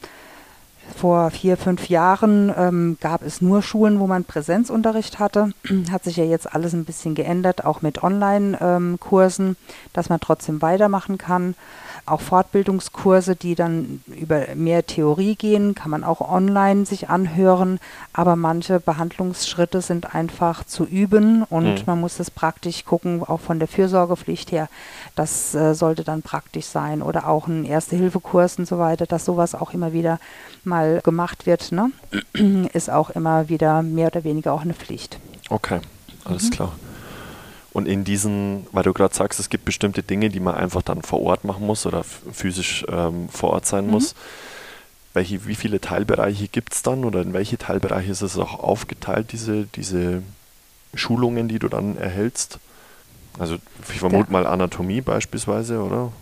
vor 0.97 1.30
vier, 1.30 1.56
fünf 1.56 1.88
Jahren 1.88 2.52
ähm, 2.56 2.97
gab 3.00 3.23
es 3.23 3.40
nur 3.40 3.62
Schulen, 3.62 4.00
wo 4.00 4.06
man 4.06 4.25
Präsenzunterricht 4.25 5.18
hatte. 5.18 5.52
Hat 5.90 6.04
sich 6.04 6.16
ja 6.16 6.25
jetzt 6.25 6.52
alles 6.52 6.73
ein 6.73 6.85
bisschen 6.85 7.14
geändert, 7.14 7.64
auch 7.64 7.82
mit 7.82 8.02
Online-Kursen, 8.02 9.49
ähm, 9.49 9.56
dass 9.92 10.09
man 10.09 10.20
trotzdem 10.20 10.62
weitermachen 10.62 11.18
kann 11.18 11.54
auch 12.07 12.21
Fortbildungskurse, 12.21 13.37
die 13.37 13.54
dann 13.54 14.02
über 14.07 14.54
mehr 14.54 14.87
Theorie 14.87 15.37
gehen, 15.37 15.75
kann 15.75 15.90
man 15.90 16.04
auch 16.04 16.21
online 16.21 16.87
sich 16.87 17.09
anhören, 17.09 17.78
aber 18.12 18.37
manche 18.37 18.80
Behandlungsschritte 18.80 19.80
sind 19.80 20.14
einfach 20.14 20.64
zu 20.64 20.85
üben 20.85 21.45
und 21.45 21.80
mhm. 21.80 21.83
man 21.87 22.00
muss 22.00 22.21
es 22.21 22.30
praktisch 22.30 22.85
gucken, 22.85 23.23
auch 23.23 23.40
von 23.40 23.59
der 23.59 23.69
Fürsorgepflicht 23.69 24.52
her. 24.52 24.69
Das 25.14 25.54
äh, 25.54 25.75
sollte 25.75 26.04
dann 26.04 26.23
praktisch 26.23 26.66
sein 26.66 27.02
oder 27.02 27.28
auch 27.28 27.47
ein 27.47 27.64
Erste-Hilfe-Kurs 27.64 28.59
und 28.59 28.66
so 28.66 28.78
weiter, 28.78 29.07
dass 29.07 29.25
sowas 29.25 29.54
auch 29.54 29.73
immer 29.73 29.92
wieder 29.92 30.19
mal 30.64 31.00
gemacht 31.02 31.47
wird, 31.47 31.73
ne? 31.73 31.90
ist 32.73 32.90
auch 32.90 33.11
immer 33.11 33.49
wieder 33.49 33.83
mehr 33.83 34.09
oder 34.09 34.25
weniger 34.25 34.52
auch 34.52 34.62
eine 34.62 34.75
Pflicht. 34.75 35.19
Okay, 35.49 35.80
alles 36.25 36.45
mhm. 36.45 36.50
klar. 36.50 36.73
Und 37.73 37.87
in 37.87 38.05
diesen, 38.05 38.67
weil 38.73 38.83
du 38.83 38.93
gerade 38.93 39.15
sagst, 39.15 39.39
es 39.39 39.49
gibt 39.49 39.65
bestimmte 39.65 40.03
Dinge, 40.03 40.29
die 40.29 40.41
man 40.41 40.57
einfach 40.57 40.83
dann 40.83 41.03
vor 41.03 41.23
Ort 41.23 41.45
machen 41.45 41.67
muss 41.67 41.87
oder 41.87 42.03
physisch 42.05 42.85
ähm, 42.89 43.29
vor 43.29 43.50
Ort 43.50 43.67
sein 43.67 43.87
mhm. 43.87 43.93
muss. 43.93 44.15
Welche, 45.15 45.47
wie 45.47 45.55
viele 45.55 45.81
Teilbereiche 45.81 46.49
gibt 46.49 46.75
es 46.75 46.83
dann 46.83 47.05
oder 47.05 47.23
in 47.23 47.33
welche 47.33 47.59
Teilbereiche 47.59 48.11
ist 48.12 48.23
es 48.23 48.39
auch 48.39 48.61
aufgeteilt, 48.61 49.33
diese, 49.33 49.65
diese 49.67 50.23
Schulungen, 50.95 51.49
die 51.49 51.59
du 51.59 51.69
dann 51.69 51.97
erhältst? 51.97 52.59
Also 53.39 53.57
ich 53.93 54.00
vermute 54.00 54.33
mal 54.33 54.47
Anatomie 54.47 55.00
beispielsweise, 55.00 55.81
oder? 55.81 56.12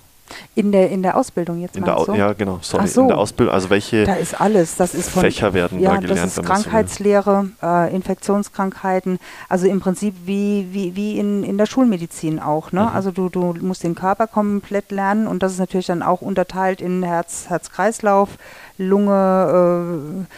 In 0.54 0.72
der, 0.72 0.90
in 0.90 1.02
der 1.02 1.16
Ausbildung 1.16 1.60
jetzt 1.60 1.76
in 1.76 1.84
der 1.84 1.98
so? 1.98 2.14
Ja, 2.14 2.32
genau, 2.32 2.58
sorry. 2.62 2.86
So. 2.86 3.02
In 3.02 3.08
der 3.08 3.18
Ausbildung, 3.18 3.54
also 3.54 3.70
welche 3.70 4.04
da 4.04 4.14
ist 4.14 4.40
alles. 4.40 4.76
Das 4.76 4.94
ist 4.94 5.10
von, 5.10 5.22
Fächer 5.22 5.54
werden 5.54 5.80
ja, 5.80 5.94
da 5.94 6.00
gelernt? 6.00 6.20
Das 6.20 6.38
ist 6.38 6.44
Krankheitslehre, 6.44 7.50
äh, 7.62 7.94
Infektionskrankheiten, 7.94 9.18
also 9.48 9.66
im 9.66 9.80
Prinzip 9.80 10.14
wie, 10.24 10.68
wie, 10.72 10.96
wie 10.96 11.18
in, 11.18 11.44
in 11.44 11.58
der 11.58 11.66
Schulmedizin 11.66 12.40
auch. 12.40 12.72
Ne? 12.72 12.82
Mhm. 12.82 12.88
Also 12.88 13.10
du, 13.10 13.28
du 13.28 13.54
musst 13.60 13.84
den 13.84 13.94
Körper 13.94 14.26
komplett 14.26 14.90
lernen 14.90 15.26
und 15.26 15.42
das 15.42 15.52
ist 15.52 15.58
natürlich 15.58 15.86
dann 15.86 16.02
auch 16.02 16.20
unterteilt 16.20 16.80
in 16.80 17.02
Herz, 17.02 17.46
Herz-Kreislauf, 17.48 18.30
Lunge, 18.76 20.24
äh, 20.26 20.34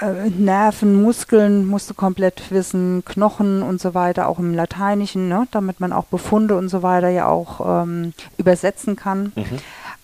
äh, 0.00 0.30
Nerven, 0.30 1.02
Muskeln 1.02 1.66
musst 1.66 1.90
du 1.90 1.94
komplett 1.94 2.50
wissen, 2.50 3.04
Knochen 3.04 3.62
und 3.62 3.80
so 3.80 3.94
weiter, 3.94 4.28
auch 4.28 4.38
im 4.38 4.54
Lateinischen, 4.54 5.28
ne, 5.28 5.46
damit 5.50 5.80
man 5.80 5.92
auch 5.92 6.04
Befunde 6.06 6.56
und 6.56 6.68
so 6.68 6.82
weiter 6.82 7.08
ja 7.08 7.28
auch 7.28 7.82
ähm, 7.82 8.12
übersetzen 8.36 8.96
kann. 8.96 9.32
Mhm. 9.34 9.58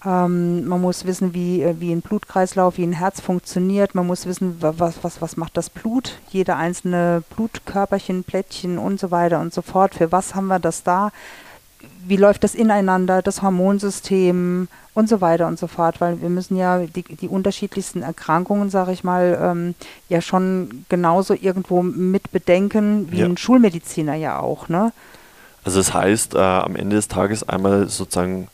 Ähm, 0.04 0.66
man 0.66 0.80
muss 0.80 1.04
wissen, 1.04 1.32
wie, 1.34 1.62
äh, 1.62 1.76
wie 1.78 1.92
ein 1.92 2.00
Blutkreislauf, 2.02 2.76
wie 2.76 2.84
ein 2.84 2.92
Herz 2.92 3.20
funktioniert. 3.20 3.94
Man 3.94 4.06
muss 4.06 4.26
wissen, 4.26 4.56
was, 4.60 5.02
was, 5.02 5.22
was 5.22 5.36
macht 5.36 5.56
das 5.56 5.70
Blut, 5.70 6.18
jede 6.30 6.56
einzelne 6.56 7.22
Blutkörperchen, 7.34 8.24
Plättchen 8.24 8.78
und 8.78 8.98
so 8.98 9.10
weiter 9.10 9.40
und 9.40 9.54
so 9.54 9.62
fort. 9.62 9.94
Für 9.94 10.10
was 10.10 10.34
haben 10.34 10.48
wir 10.48 10.58
das 10.58 10.82
da? 10.82 11.12
Wie 12.06 12.16
läuft 12.16 12.44
das 12.44 12.54
ineinander, 12.54 13.22
das 13.22 13.42
Hormonsystem, 13.42 14.68
und 14.94 15.08
so 15.08 15.20
weiter 15.20 15.46
und 15.46 15.58
so 15.58 15.66
fort, 15.66 16.00
weil 16.00 16.20
wir 16.20 16.28
müssen 16.28 16.56
ja 16.56 16.80
die, 16.80 17.02
die 17.02 17.28
unterschiedlichsten 17.28 18.02
Erkrankungen, 18.02 18.68
sage 18.68 18.92
ich 18.92 19.04
mal, 19.04 19.38
ähm, 19.40 19.74
ja 20.08 20.20
schon 20.20 20.84
genauso 20.88 21.34
irgendwo 21.34 21.82
mit 21.82 22.30
bedenken, 22.30 23.10
wie 23.10 23.20
ja. 23.20 23.26
ein 23.26 23.38
Schulmediziner 23.38 24.14
ja 24.14 24.38
auch. 24.38 24.68
Ne? 24.68 24.92
Also 25.64 25.78
das 25.78 25.94
heißt, 25.94 26.34
äh, 26.34 26.38
am 26.38 26.76
Ende 26.76 26.96
des 26.96 27.08
Tages 27.08 27.48
einmal 27.48 27.88
sozusagen 27.88 28.48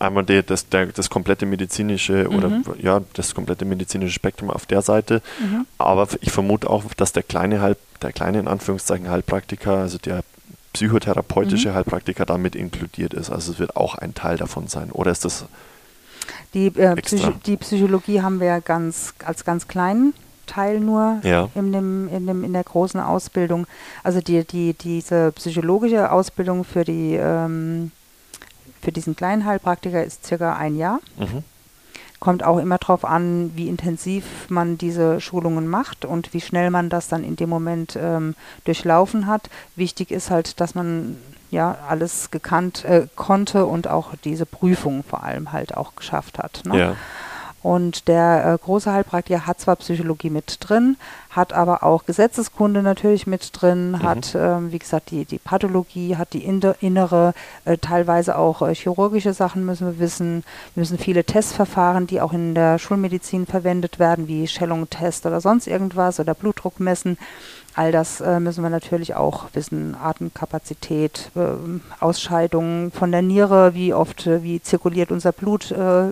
einmal 0.00 0.24
die, 0.24 0.42
das, 0.42 0.68
der, 0.68 0.86
das 0.86 1.08
komplette 1.10 1.46
medizinische 1.46 2.26
mhm. 2.28 2.36
oder 2.36 2.62
ja, 2.82 3.00
das 3.12 3.32
komplette 3.32 3.64
medizinische 3.64 4.12
Spektrum 4.12 4.50
auf 4.50 4.66
der 4.66 4.82
Seite. 4.82 5.22
Mhm. 5.38 5.64
Aber 5.78 6.08
ich 6.20 6.32
vermute 6.32 6.68
auch, 6.68 6.82
dass 6.96 7.12
der 7.12 7.22
kleine 7.22 7.60
Halb, 7.60 7.78
der 8.02 8.12
kleine 8.12 8.40
in 8.40 8.48
Anführungszeichen 8.48 9.08
Heilpraktiker, 9.08 9.78
also 9.78 9.98
der 9.98 10.24
psychotherapeutische 10.74 11.70
mhm. 11.70 11.74
Heilpraktiker 11.74 12.26
damit 12.26 12.54
inkludiert 12.54 13.14
ist. 13.14 13.30
Also 13.30 13.52
es 13.52 13.58
wird 13.58 13.76
auch 13.76 13.94
ein 13.94 14.14
Teil 14.14 14.36
davon 14.36 14.68
sein. 14.68 14.90
Oder 14.92 15.10
ist 15.12 15.24
das 15.24 15.46
die, 16.52 16.66
äh, 16.66 16.94
Psycho 16.96 17.32
die 17.46 17.56
Psychologie 17.56 18.20
haben 18.20 18.40
wir 18.40 18.60
ganz, 18.60 19.14
als 19.24 19.44
ganz 19.44 19.66
kleinen 19.66 20.14
Teil 20.46 20.80
nur 20.80 21.20
ja. 21.22 21.48
in, 21.54 21.72
dem, 21.72 22.08
in, 22.08 22.26
dem, 22.26 22.44
in 22.44 22.52
der 22.52 22.64
großen 22.64 23.00
Ausbildung. 23.00 23.66
Also 24.02 24.20
die, 24.20 24.44
die, 24.44 24.74
diese 24.74 25.32
psychologische 25.32 26.12
Ausbildung 26.12 26.64
für, 26.64 26.84
die, 26.84 27.14
ähm, 27.14 27.90
für 28.82 28.92
diesen 28.92 29.16
kleinen 29.16 29.44
Heilpraktiker 29.44 30.04
ist 30.04 30.26
circa 30.26 30.56
ein 30.56 30.76
Jahr. 30.76 31.00
Mhm. 31.18 31.44
Kommt 32.24 32.42
auch 32.42 32.56
immer 32.56 32.78
darauf 32.78 33.04
an, 33.04 33.50
wie 33.54 33.68
intensiv 33.68 34.24
man 34.48 34.78
diese 34.78 35.20
Schulungen 35.20 35.68
macht 35.68 36.06
und 36.06 36.32
wie 36.32 36.40
schnell 36.40 36.70
man 36.70 36.88
das 36.88 37.08
dann 37.08 37.22
in 37.22 37.36
dem 37.36 37.50
Moment 37.50 37.98
ähm, 38.00 38.34
durchlaufen 38.64 39.26
hat. 39.26 39.50
Wichtig 39.76 40.10
ist 40.10 40.30
halt, 40.30 40.58
dass 40.58 40.74
man 40.74 41.18
ja 41.50 41.76
alles 41.86 42.30
gekannt 42.30 42.82
äh, 42.86 43.08
konnte 43.14 43.66
und 43.66 43.88
auch 43.88 44.14
diese 44.24 44.46
Prüfung 44.46 45.04
vor 45.04 45.22
allem 45.22 45.52
halt 45.52 45.76
auch 45.76 45.96
geschafft 45.96 46.38
hat. 46.38 46.62
Ne? 46.64 46.78
Ja. 46.78 46.96
Und 47.64 48.08
der 48.08 48.44
äh, 48.44 48.58
große 48.62 48.92
Heilpraktiker 48.92 49.46
hat 49.46 49.58
zwar 49.58 49.76
Psychologie 49.76 50.28
mit 50.28 50.58
drin, 50.60 50.98
hat 51.30 51.54
aber 51.54 51.82
auch 51.82 52.04
Gesetzeskunde 52.04 52.82
natürlich 52.82 53.26
mit 53.26 53.50
drin, 53.54 53.92
mhm. 53.92 54.02
hat, 54.02 54.34
ähm, 54.38 54.70
wie 54.70 54.78
gesagt, 54.78 55.10
die, 55.10 55.24
die 55.24 55.38
Pathologie, 55.38 56.16
hat 56.16 56.34
die 56.34 56.44
innere, 56.44 57.32
äh, 57.64 57.78
teilweise 57.78 58.36
auch 58.36 58.60
äh, 58.60 58.74
chirurgische 58.74 59.32
Sachen 59.32 59.64
müssen 59.64 59.86
wir 59.86 59.98
wissen. 59.98 60.44
Wir 60.74 60.82
müssen 60.82 60.98
viele 60.98 61.24
Testverfahren, 61.24 62.06
die 62.06 62.20
auch 62.20 62.34
in 62.34 62.54
der 62.54 62.78
Schulmedizin 62.78 63.46
verwendet 63.46 63.98
werden, 63.98 64.28
wie 64.28 64.46
Schellung-Test 64.46 65.24
oder 65.24 65.40
sonst 65.40 65.66
irgendwas 65.66 66.20
oder 66.20 66.34
Blutdruck 66.34 66.80
messen. 66.80 67.16
All 67.76 67.90
das 67.90 68.20
äh, 68.20 68.38
müssen 68.38 68.62
wir 68.62 68.70
natürlich 68.70 69.14
auch 69.14 69.46
wissen. 69.52 69.96
Atemkapazität, 70.00 71.30
äh, 71.34 71.40
Ausscheidungen 71.98 72.92
von 72.92 73.10
der 73.10 73.22
Niere, 73.22 73.74
wie 73.74 73.92
oft, 73.92 74.26
äh, 74.26 74.42
wie 74.42 74.62
zirkuliert 74.62 75.10
unser 75.10 75.32
Blut 75.32 75.72
äh, 75.72 76.10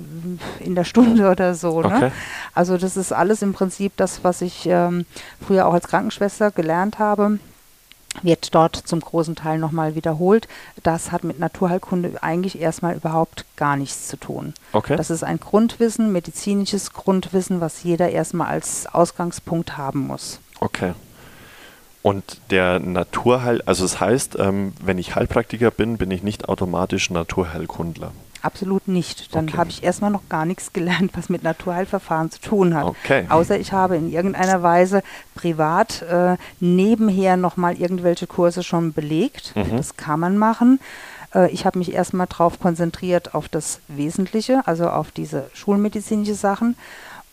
in 0.59 0.75
der 0.75 0.85
Stunde 0.85 1.31
oder 1.31 1.55
so. 1.55 1.81
Ne? 1.81 1.95
Okay. 1.95 2.11
Also 2.55 2.77
das 2.77 2.97
ist 2.97 3.13
alles 3.13 3.43
im 3.43 3.53
Prinzip 3.53 3.93
das, 3.97 4.25
was 4.25 4.43
ich 4.43 4.67
ähm, 4.67 5.07
früher 5.41 5.67
auch 5.67 5.75
als 5.75 5.87
Krankenschwester 5.87 6.51
gelernt 6.51 6.99
habe 6.99 7.39
wird 8.21 8.55
dort 8.55 8.77
zum 8.77 9.01
großen 9.01 9.37
Teil 9.37 9.59
nochmal 9.59 9.95
wiederholt. 9.95 10.47
Das 10.83 11.13
hat 11.13 11.25
mit 11.25 11.39
Naturheilkunde 11.39 12.23
eigentlich 12.23 12.61
erstmal 12.61 12.95
überhaupt 12.95 13.47
gar 13.57 13.77
nichts 13.77 14.09
zu 14.09 14.19
tun. 14.19 14.53
Okay. 14.73 14.97
Das 14.97 15.11
ist 15.11 15.25
ein 15.25 15.41
Grundwissen, 15.41 16.13
medizinisches 16.13 16.93
Grundwissen, 16.93 17.61
was 17.61 17.83
jeder 17.83 18.11
erstmal 18.11 18.49
als 18.49 18.87
Ausgangspunkt 18.87 19.79
haben 19.79 20.01
muss. 20.07 20.41
Okay. 20.61 20.93
Und 22.03 22.41
der 22.51 22.81
Naturheil, 22.81 23.63
also 23.63 23.85
es 23.85 23.93
das 23.93 24.01
heißt, 24.01 24.39
ähm, 24.39 24.73
wenn 24.85 24.99
ich 24.99 25.15
Heilpraktiker 25.15 25.71
bin, 25.71 25.99
bin 25.99 26.11
ich 26.11 26.23
nicht 26.23 26.49
automatisch 26.49 27.11
Naturheilkundler. 27.11 28.13
Absolut 28.43 28.89
nicht. 28.89 29.35
Dann 29.37 29.49
okay. 29.49 29.57
habe 29.57 29.71
ich 29.71 29.85
erstmal 29.85 30.11
noch 30.11 30.29
gar 30.29 30.45
nichts 30.45 30.73
gelernt, 30.73 31.13
was 31.15 31.29
mit 31.29 31.45
Naturheilverfahren 31.45 32.33
zu 32.33 32.41
tun 32.41 32.75
hat. 32.75 32.87
Okay. 32.87 33.25
Außer 33.29 33.57
ich 33.59 33.73
habe 33.73 33.97
in 33.97 34.11
irgendeiner 34.11 34.65
Weise 34.65 35.03
privat 35.37 36.03
äh, 36.03 36.37
nebenher 36.59 37.37
nochmal 37.37 37.77
irgendwelche 37.77 38.27
Kurse 38.27 38.65
schon 38.65 38.93
belegt. 38.93 39.55
Mhm. 39.55 39.77
Das 39.77 39.97
kann 39.97 40.19
man 40.19 40.39
machen. 40.39 40.81
Äh, 41.35 41.53
ich 41.53 41.67
habe 41.67 41.79
mich 41.79 41.93
erstmal 41.93 42.27
darauf 42.27 42.59
konzentriert 42.59 43.35
auf 43.35 43.49
das 43.49 43.81
Wesentliche, 43.87 44.67
also 44.67 44.89
auf 44.89 45.13
diese 45.13 45.49
schulmedizinische 45.53 46.35
Sachen 46.35 46.77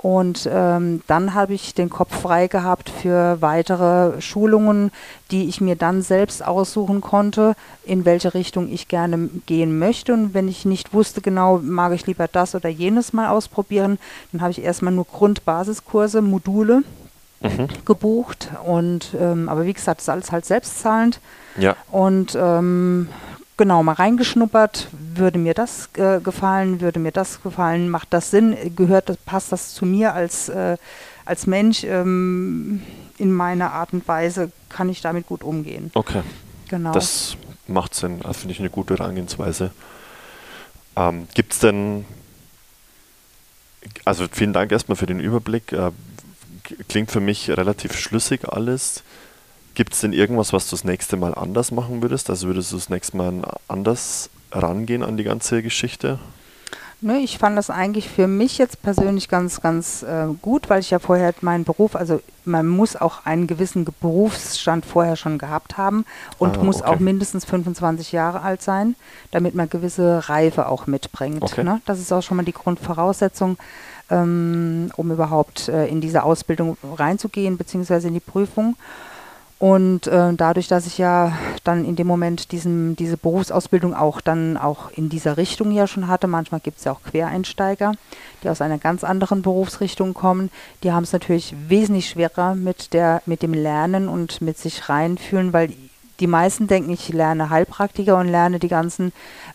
und 0.01 0.49
ähm, 0.49 1.01
dann 1.07 1.33
habe 1.33 1.53
ich 1.53 1.73
den 1.73 1.89
Kopf 1.89 2.21
frei 2.21 2.47
gehabt 2.47 2.89
für 2.89 3.41
weitere 3.41 4.21
Schulungen, 4.21 4.91
die 5.29 5.49
ich 5.49 5.59
mir 5.59 5.75
dann 5.75 6.01
selbst 6.01 6.45
aussuchen 6.45 7.01
konnte, 7.01 7.53
in 7.83 8.05
welche 8.05 8.33
Richtung 8.33 8.71
ich 8.71 8.87
gerne 8.87 9.29
gehen 9.45 9.77
möchte. 9.77 10.13
Und 10.13 10.33
wenn 10.33 10.47
ich 10.47 10.63
nicht 10.63 10.93
wusste 10.93 11.19
genau, 11.19 11.59
mag 11.61 11.91
ich 11.91 12.07
lieber 12.07 12.29
das 12.29 12.55
oder 12.55 12.69
jenes 12.69 13.11
mal 13.11 13.27
ausprobieren, 13.27 13.99
dann 14.31 14.39
habe 14.39 14.51
ich 14.51 14.61
erstmal 14.61 14.93
nur 14.93 15.03
Grundbasiskurse, 15.03 16.21
Module 16.21 16.83
mhm. 17.41 17.67
gebucht. 17.83 18.51
Und 18.65 19.09
ähm, 19.19 19.49
aber 19.49 19.65
wie 19.65 19.73
gesagt, 19.73 19.97
das 19.99 20.05
ist 20.05 20.09
alles 20.09 20.31
halt 20.31 20.45
selbstzahlend. 20.45 21.19
Ja. 21.57 21.75
Und 21.91 22.37
ähm, 22.39 23.09
genau 23.59 23.83
mal 23.83 23.93
reingeschnuppert, 23.93 24.87
würde 24.93 25.37
mir 25.37 25.53
das 25.53 25.89
äh, 25.97 26.21
gefallen, 26.21 26.79
würde 26.79 26.99
mir 26.99 27.11
das 27.11 27.43
gefallen, 27.43 27.89
macht 27.89 28.07
das 28.13 28.31
Sinn, 28.31 28.55
gehört 28.75 29.09
das, 29.09 29.17
passt 29.17 29.51
das 29.51 29.73
zu 29.73 29.85
mir 29.85 30.13
als, 30.13 30.47
äh, 30.47 30.77
als 31.25 31.45
Mensch 31.45 31.83
ähm, 31.83 32.81
in 33.17 33.33
meiner 33.33 33.73
Art 33.73 33.91
und 33.91 34.07
Weise, 34.07 34.51
kann 34.69 34.87
ich 34.87 35.01
damit 35.01 35.27
gut 35.27 35.43
umgehen. 35.43 35.91
Okay. 35.93 36.21
Genau. 36.69 36.93
Das 36.93 37.35
macht 37.67 37.95
Sinn, 37.95 38.21
das 38.21 38.37
finde 38.37 38.53
ich 38.53 38.59
eine 38.59 38.69
gute 38.69 38.95
Herangehensweise. 38.95 39.71
Ähm, 40.95 41.27
Gibt 41.33 41.51
es 41.51 41.59
denn, 41.59 42.05
also 44.05 44.25
vielen 44.31 44.53
Dank 44.53 44.71
erstmal 44.71 44.95
für 44.95 45.05
den 45.05 45.19
Überblick, 45.19 45.73
äh, 45.73 45.91
klingt 46.87 47.11
für 47.11 47.19
mich 47.19 47.49
relativ 47.49 47.97
schlüssig 47.97 48.47
alles. 48.47 49.03
Gibt 49.73 49.93
es 49.93 50.01
denn 50.01 50.13
irgendwas, 50.13 50.51
was 50.53 50.69
du 50.69 50.75
das 50.75 50.83
nächste 50.83 51.17
Mal 51.17 51.33
anders 51.35 51.71
machen 51.71 52.01
würdest? 52.01 52.29
Also 52.29 52.47
würdest 52.47 52.71
du 52.71 52.75
das 52.75 52.89
nächste 52.89 53.17
Mal 53.17 53.41
anders 53.67 54.29
rangehen 54.51 55.03
an 55.03 55.17
die 55.17 55.23
ganze 55.23 55.61
Geschichte? 55.63 56.19
Nö, 57.01 57.15
ich 57.15 57.38
fand 57.38 57.58
das 57.58 57.69
eigentlich 57.69 58.10
für 58.10 58.27
mich 58.27 58.58
jetzt 58.58 58.82
persönlich 58.82 59.29
ganz, 59.29 59.62
ganz 59.62 60.03
äh, 60.03 60.25
gut, 60.41 60.69
weil 60.69 60.82
ich 60.82 60.89
ja 60.89 60.99
vorher 60.99 61.34
meinen 61.39 61.63
Beruf, 61.63 61.95
also 61.95 62.19
man 62.43 62.67
muss 62.67 62.97
auch 62.97 63.25
einen 63.25 63.47
gewissen 63.47 63.86
Berufsstand 64.01 64.86
vorher 64.86 65.15
schon 65.15 65.38
gehabt 65.38 65.77
haben 65.77 66.03
und 66.39 66.58
ah, 66.58 66.63
muss 66.63 66.82
okay. 66.82 66.89
auch 66.89 66.99
mindestens 66.99 67.45
25 67.45 68.12
Jahre 68.12 68.41
alt 68.41 68.62
sein, 68.62 68.95
damit 69.32 69.55
man 69.55 69.69
gewisse 69.69 70.27
Reife 70.27 70.67
auch 70.67 70.88
mitbringt. 70.88 71.41
Okay. 71.41 71.63
Ne? 71.63 71.79
Das 71.86 71.99
ist 71.99 72.12
auch 72.12 72.21
schon 72.21 72.36
mal 72.36 72.43
die 72.43 72.51
Grundvoraussetzung, 72.51 73.58
ähm, 74.10 74.91
um 74.97 75.10
überhaupt 75.10 75.69
äh, 75.69 75.88
in 75.88 76.01
diese 76.01 76.23
Ausbildung 76.23 76.75
reinzugehen, 76.84 77.58
beziehungsweise 77.58 78.10
in 78.10 78.13
die 78.13 78.19
Prüfung. 78.19 78.75
Und 79.60 80.08
äh, 80.08 80.34
dadurch, 80.34 80.69
dass 80.69 80.88
ich 80.88 80.98
ja 80.98 81.34
dann 81.65 81.84
in 81.84 81.98
dem 81.98 82.08
Moment 82.08 82.54
diesen, 82.54 82.95
diese 82.95 83.17
Berufsausbildung 83.17 83.93
auch 83.93 84.22
dann 84.22 84.56
auch 84.56 84.89
in 84.91 85.10
dieser 85.10 85.36
Richtung 85.36 85.72
ja 85.72 85.86
schon 85.86 86.08
hatte, 86.08 86.28
manchmal 86.28 86.62
gibt 86.62 86.78
es 86.78 86.86
ja 86.86 86.93
auch 86.93 87.04
Quereinsteiger, 87.04 87.91
die 88.41 88.50
aus 88.50 88.62
einer 88.62 88.78
ganz 88.78 89.04
anderen 89.04 89.41
Berufsrichtung 89.41 90.13
kommen, 90.13 90.50
die 90.84 90.93
haben 90.93 91.04
es 91.04 91.12
natürlich 91.12 91.54
wesentlich 91.67 92.08
schwerer 92.08 92.56
mit, 92.56 92.93
der, 92.93 93.22
mit 93.26 93.43
dem 93.43 93.54
Lernen 93.54 94.08
und 94.08 94.41
mit 94.41 94.58
sich 94.58 94.88
reinfühlen, 94.88 95.52
weil 95.52 95.74
die 96.22 96.28
meisten 96.28 96.67
denken, 96.67 96.91
ich 96.91 97.10
lerne 97.10 97.50
Heilpraktiker 97.50 98.17
und 98.17 98.30
lerne 98.30 98.60
die 98.60 98.67
ganzen 98.69 99.12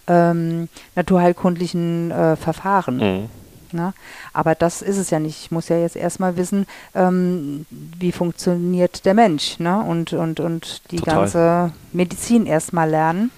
ähm, 0.07 0.69
naturheilkundlichen 0.97 2.11
äh, 2.11 2.37
Verfahren. 2.37 2.97
Mhm. 2.97 3.44
Ne? 3.75 3.93
Aber 4.33 4.55
das 4.55 4.81
ist 4.81 4.97
es 4.97 5.11
ja 5.11 5.19
nicht. 5.19 5.41
Ich 5.43 5.51
muss 5.51 5.69
ja 5.69 5.77
jetzt 5.77 5.97
erstmal 5.97 6.37
wissen, 6.37 6.67
ähm, 6.95 7.67
wie 7.71 8.13
funktioniert 8.13 9.05
der 9.05 9.15
Mensch 9.15 9.59
ne? 9.59 9.81
und, 9.81 10.13
und, 10.13 10.41
und 10.41 10.83
die 10.91 10.97
Total. 10.97 11.15
ganze 11.15 11.73
Medizin 11.93 12.47
erstmal 12.47 12.89
lernen. 12.89 13.31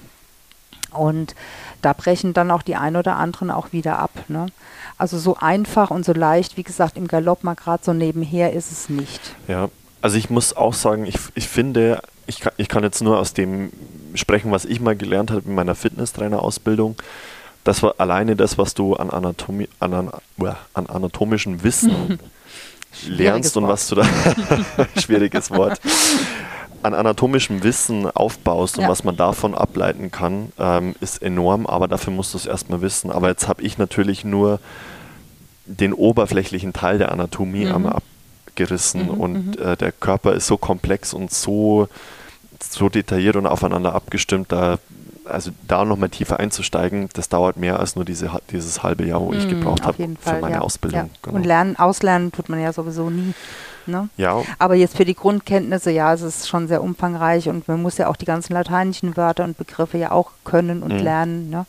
Und 0.92 1.34
da 1.82 1.92
brechen 1.92 2.32
dann 2.32 2.50
auch 2.50 2.62
die 2.62 2.76
ein 2.76 2.96
oder 2.96 3.16
anderen 3.16 3.50
auch 3.50 3.72
wieder 3.72 3.98
ab. 3.98 4.12
Ne? 4.28 4.46
Also 4.98 5.18
so 5.18 5.36
einfach 5.36 5.90
und 5.90 6.04
so 6.04 6.12
leicht, 6.12 6.56
wie 6.56 6.62
gesagt, 6.62 6.96
im 6.96 7.08
Galopp 7.08 7.44
mal 7.44 7.54
gerade 7.54 7.84
so 7.84 7.92
nebenher 7.92 8.52
ist 8.52 8.72
es 8.72 8.88
nicht. 8.88 9.20
Ja, 9.48 9.68
also 10.00 10.16
ich 10.16 10.30
muss 10.30 10.56
auch 10.56 10.74
sagen, 10.74 11.04
ich, 11.04 11.18
ich 11.34 11.48
finde, 11.48 12.00
ich 12.26 12.40
kann, 12.40 12.52
ich 12.56 12.68
kann 12.68 12.82
jetzt 12.82 13.02
nur 13.02 13.18
aus 13.18 13.34
dem 13.34 13.72
sprechen, 14.14 14.50
was 14.50 14.64
ich 14.64 14.80
mal 14.80 14.96
gelernt 14.96 15.30
habe 15.30 15.42
in 15.44 15.54
meiner 15.54 15.74
Fitnesstrainer-Ausbildung 15.74 16.96
das 17.66 17.82
war 17.82 17.94
alleine 17.98 18.36
das, 18.36 18.58
was 18.58 18.74
du 18.74 18.94
an, 18.94 19.10
Anatomie, 19.10 19.68
an, 19.80 19.92
an, 19.92 20.10
an 20.72 20.86
anatomischem 20.86 21.62
Wissen 21.64 22.18
lernst 23.08 23.56
und 23.56 23.66
was 23.66 23.88
du 23.88 23.96
da, 23.96 24.06
schwieriges 25.00 25.50
Wort, 25.50 25.80
an 26.82 26.94
anatomischem 26.94 27.64
Wissen 27.64 28.08
aufbaust 28.08 28.78
und 28.78 28.84
ja. 28.84 28.88
was 28.88 29.02
man 29.02 29.16
davon 29.16 29.54
ableiten 29.54 30.12
kann, 30.12 30.52
ähm, 30.58 30.94
ist 31.00 31.22
enorm, 31.22 31.66
aber 31.66 31.88
dafür 31.88 32.12
musst 32.12 32.34
du 32.34 32.38
es 32.38 32.46
erstmal 32.46 32.82
wissen. 32.82 33.10
Aber 33.10 33.28
jetzt 33.28 33.48
habe 33.48 33.62
ich 33.62 33.78
natürlich 33.78 34.24
nur 34.24 34.60
den 35.64 35.92
oberflächlichen 35.92 36.72
Teil 36.72 36.98
der 36.98 37.10
Anatomie 37.10 37.64
mhm. 37.64 37.74
einmal 37.74 38.00
abgerissen 38.46 39.06
mhm, 39.06 39.10
und 39.10 39.58
mhm. 39.58 39.62
äh, 39.62 39.76
der 39.76 39.90
Körper 39.90 40.34
ist 40.34 40.46
so 40.46 40.56
komplex 40.56 41.12
und 41.12 41.32
so, 41.32 41.88
so 42.60 42.88
detailliert 42.88 43.34
und 43.34 43.46
aufeinander 43.46 43.94
abgestimmt, 43.94 44.52
da 44.52 44.78
also 45.28 45.50
da 45.66 45.84
nochmal 45.84 46.08
tiefer 46.08 46.38
einzusteigen, 46.38 47.08
das 47.12 47.28
dauert 47.28 47.56
mehr 47.56 47.80
als 47.80 47.96
nur 47.96 48.04
diese, 48.04 48.30
dieses 48.50 48.82
halbe 48.82 49.04
Jahr, 49.04 49.20
wo 49.20 49.32
ich 49.32 49.46
mm, 49.46 49.50
gebraucht 49.50 49.84
habe 49.84 49.96
für 49.96 50.16
Fall, 50.20 50.40
meine 50.40 50.56
ja. 50.56 50.60
Ausbildung. 50.60 51.00
Ja. 51.00 51.08
Genau. 51.22 51.36
Und 51.36 51.44
lernen, 51.44 51.76
auslernen 51.76 52.32
tut 52.32 52.48
man 52.48 52.60
ja 52.60 52.72
sowieso 52.72 53.10
nie. 53.10 53.34
Ne? 53.86 54.08
Ja. 54.16 54.42
Aber 54.58 54.74
jetzt 54.74 54.96
für 54.96 55.04
die 55.04 55.14
Grundkenntnisse, 55.14 55.92
ja, 55.92 56.12
es 56.12 56.22
ist 56.22 56.48
schon 56.48 56.66
sehr 56.66 56.82
umfangreich 56.82 57.48
und 57.48 57.68
man 57.68 57.82
muss 57.82 57.98
ja 57.98 58.08
auch 58.08 58.16
die 58.16 58.24
ganzen 58.24 58.52
lateinischen 58.52 59.16
Wörter 59.16 59.44
und 59.44 59.56
Begriffe 59.56 59.96
ja 59.98 60.10
auch 60.10 60.30
können 60.44 60.82
und 60.82 60.94
mm. 60.94 61.04
lernen. 61.04 61.50
Ne? 61.50 61.66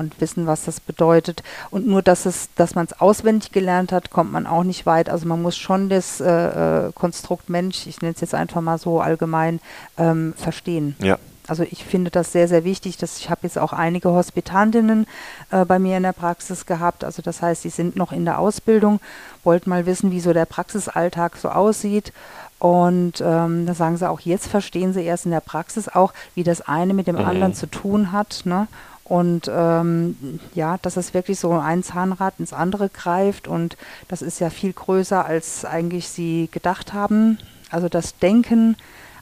und 0.00 0.18
wissen, 0.20 0.46
was 0.46 0.64
das 0.64 0.80
bedeutet. 0.80 1.42
Und 1.70 1.86
nur, 1.86 2.02
dass 2.02 2.24
es, 2.24 2.48
dass 2.56 2.74
man 2.74 2.86
es 2.86 3.00
auswendig 3.00 3.52
gelernt 3.52 3.92
hat, 3.92 4.10
kommt 4.10 4.32
man 4.32 4.46
auch 4.46 4.64
nicht 4.64 4.86
weit. 4.86 5.10
Also 5.10 5.28
man 5.28 5.42
muss 5.42 5.56
schon 5.56 5.90
das 5.90 6.20
äh, 6.20 6.86
äh 6.86 6.92
Konstrukt 6.94 7.50
Mensch, 7.50 7.86
ich 7.86 8.00
nenne 8.00 8.14
es 8.14 8.20
jetzt 8.20 8.34
einfach 8.34 8.62
mal 8.62 8.78
so 8.78 9.00
allgemein, 9.00 9.60
ähm, 9.98 10.32
verstehen. 10.36 10.96
Ja, 11.00 11.18
also 11.50 11.64
ich 11.68 11.84
finde 11.84 12.12
das 12.12 12.30
sehr, 12.30 12.46
sehr 12.46 12.62
wichtig. 12.64 12.96
Dass 12.96 13.18
ich 13.18 13.28
habe 13.28 13.40
jetzt 13.42 13.58
auch 13.58 13.72
einige 13.72 14.10
Hospitantinnen 14.10 15.06
äh, 15.50 15.64
bei 15.64 15.80
mir 15.80 15.96
in 15.96 16.04
der 16.04 16.12
Praxis 16.12 16.64
gehabt. 16.64 17.02
Also 17.02 17.22
das 17.22 17.42
heißt, 17.42 17.64
die 17.64 17.70
sind 17.70 17.96
noch 17.96 18.12
in 18.12 18.24
der 18.24 18.38
Ausbildung, 18.38 19.00
wollten 19.42 19.68
mal 19.68 19.84
wissen, 19.84 20.12
wie 20.12 20.20
so 20.20 20.32
der 20.32 20.44
Praxisalltag 20.44 21.36
so 21.36 21.48
aussieht. 21.48 22.12
Und 22.60 23.20
ähm, 23.20 23.66
da 23.66 23.74
sagen 23.74 23.96
sie 23.96 24.08
auch, 24.08 24.20
jetzt 24.20 24.46
verstehen 24.46 24.92
sie 24.92 25.02
erst 25.02 25.24
in 25.24 25.32
der 25.32 25.40
Praxis 25.40 25.88
auch, 25.88 26.12
wie 26.36 26.44
das 26.44 26.60
eine 26.60 26.94
mit 26.94 27.08
dem 27.08 27.16
mhm. 27.16 27.24
anderen 27.24 27.54
zu 27.54 27.66
tun 27.66 28.12
hat. 28.12 28.42
Ne? 28.44 28.68
Und 29.02 29.50
ähm, 29.52 30.38
ja, 30.54 30.78
dass 30.82 30.96
es 30.96 31.14
wirklich 31.14 31.40
so 31.40 31.52
ein 31.52 31.82
Zahnrad 31.82 32.34
ins 32.38 32.52
andere 32.52 32.88
greift 32.90 33.48
und 33.48 33.76
das 34.06 34.22
ist 34.22 34.38
ja 34.38 34.50
viel 34.50 34.72
größer, 34.72 35.24
als 35.24 35.64
eigentlich 35.64 36.08
sie 36.08 36.48
gedacht 36.52 36.92
haben. 36.92 37.38
Also 37.70 37.88
das 37.88 38.18
Denken 38.18 38.76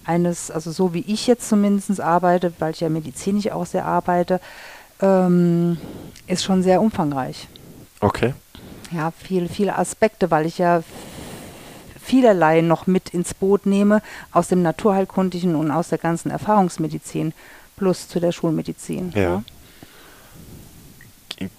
eines, 0.09 0.51
also 0.51 0.73
so 0.73 0.95
wie 0.95 1.05
ich 1.07 1.27
jetzt 1.27 1.49
zumindest 1.49 2.01
arbeite, 2.01 2.53
weil 2.59 2.73
ich 2.73 2.81
ja 2.81 2.89
medizinisch 2.89 3.51
auch 3.51 3.67
sehr 3.67 3.85
arbeite, 3.85 4.41
ähm, 5.01 5.79
ist 6.27 6.45
schon 6.45 6.63
sehr 6.63 6.81
umfangreich. 6.81 7.49
Okay. 8.01 8.33
ja, 8.93 9.13
viele, 9.17 9.49
viele 9.49 9.77
Aspekte, 9.77 10.31
weil 10.31 10.47
ich 10.47 10.59
ja 10.59 10.83
vielerlei 12.01 12.63
noch 12.63 12.87
mit 12.87 13.11
ins 13.11 13.35
Boot 13.35 13.67
nehme 13.67 14.01
aus 14.33 14.49
dem 14.49 14.63
Naturheilkundlichen 14.63 15.55
und 15.55 15.71
aus 15.71 15.89
der 15.89 15.99
ganzen 15.99 16.31
Erfahrungsmedizin 16.31 17.35
plus 17.77 18.09
zu 18.09 18.19
der 18.19 18.33
Schulmedizin. 18.33 19.13
Ja. 19.15 19.21
ja. 19.21 19.43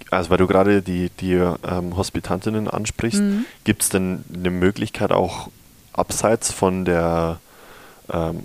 Also 0.09 0.31
weil 0.31 0.37
du 0.37 0.47
gerade 0.47 0.81
die, 0.81 1.09
die 1.21 1.33
ähm, 1.33 1.95
Hospitantinnen 1.95 2.67
ansprichst, 2.67 3.21
mhm. 3.21 3.45
gibt 3.63 3.83
es 3.83 3.89
denn 3.89 4.23
eine 4.33 4.49
Möglichkeit 4.49 5.11
auch 5.11 5.49
abseits 5.93 6.51
von 6.51 6.83
der 6.83 7.39
ähm, 8.11 8.43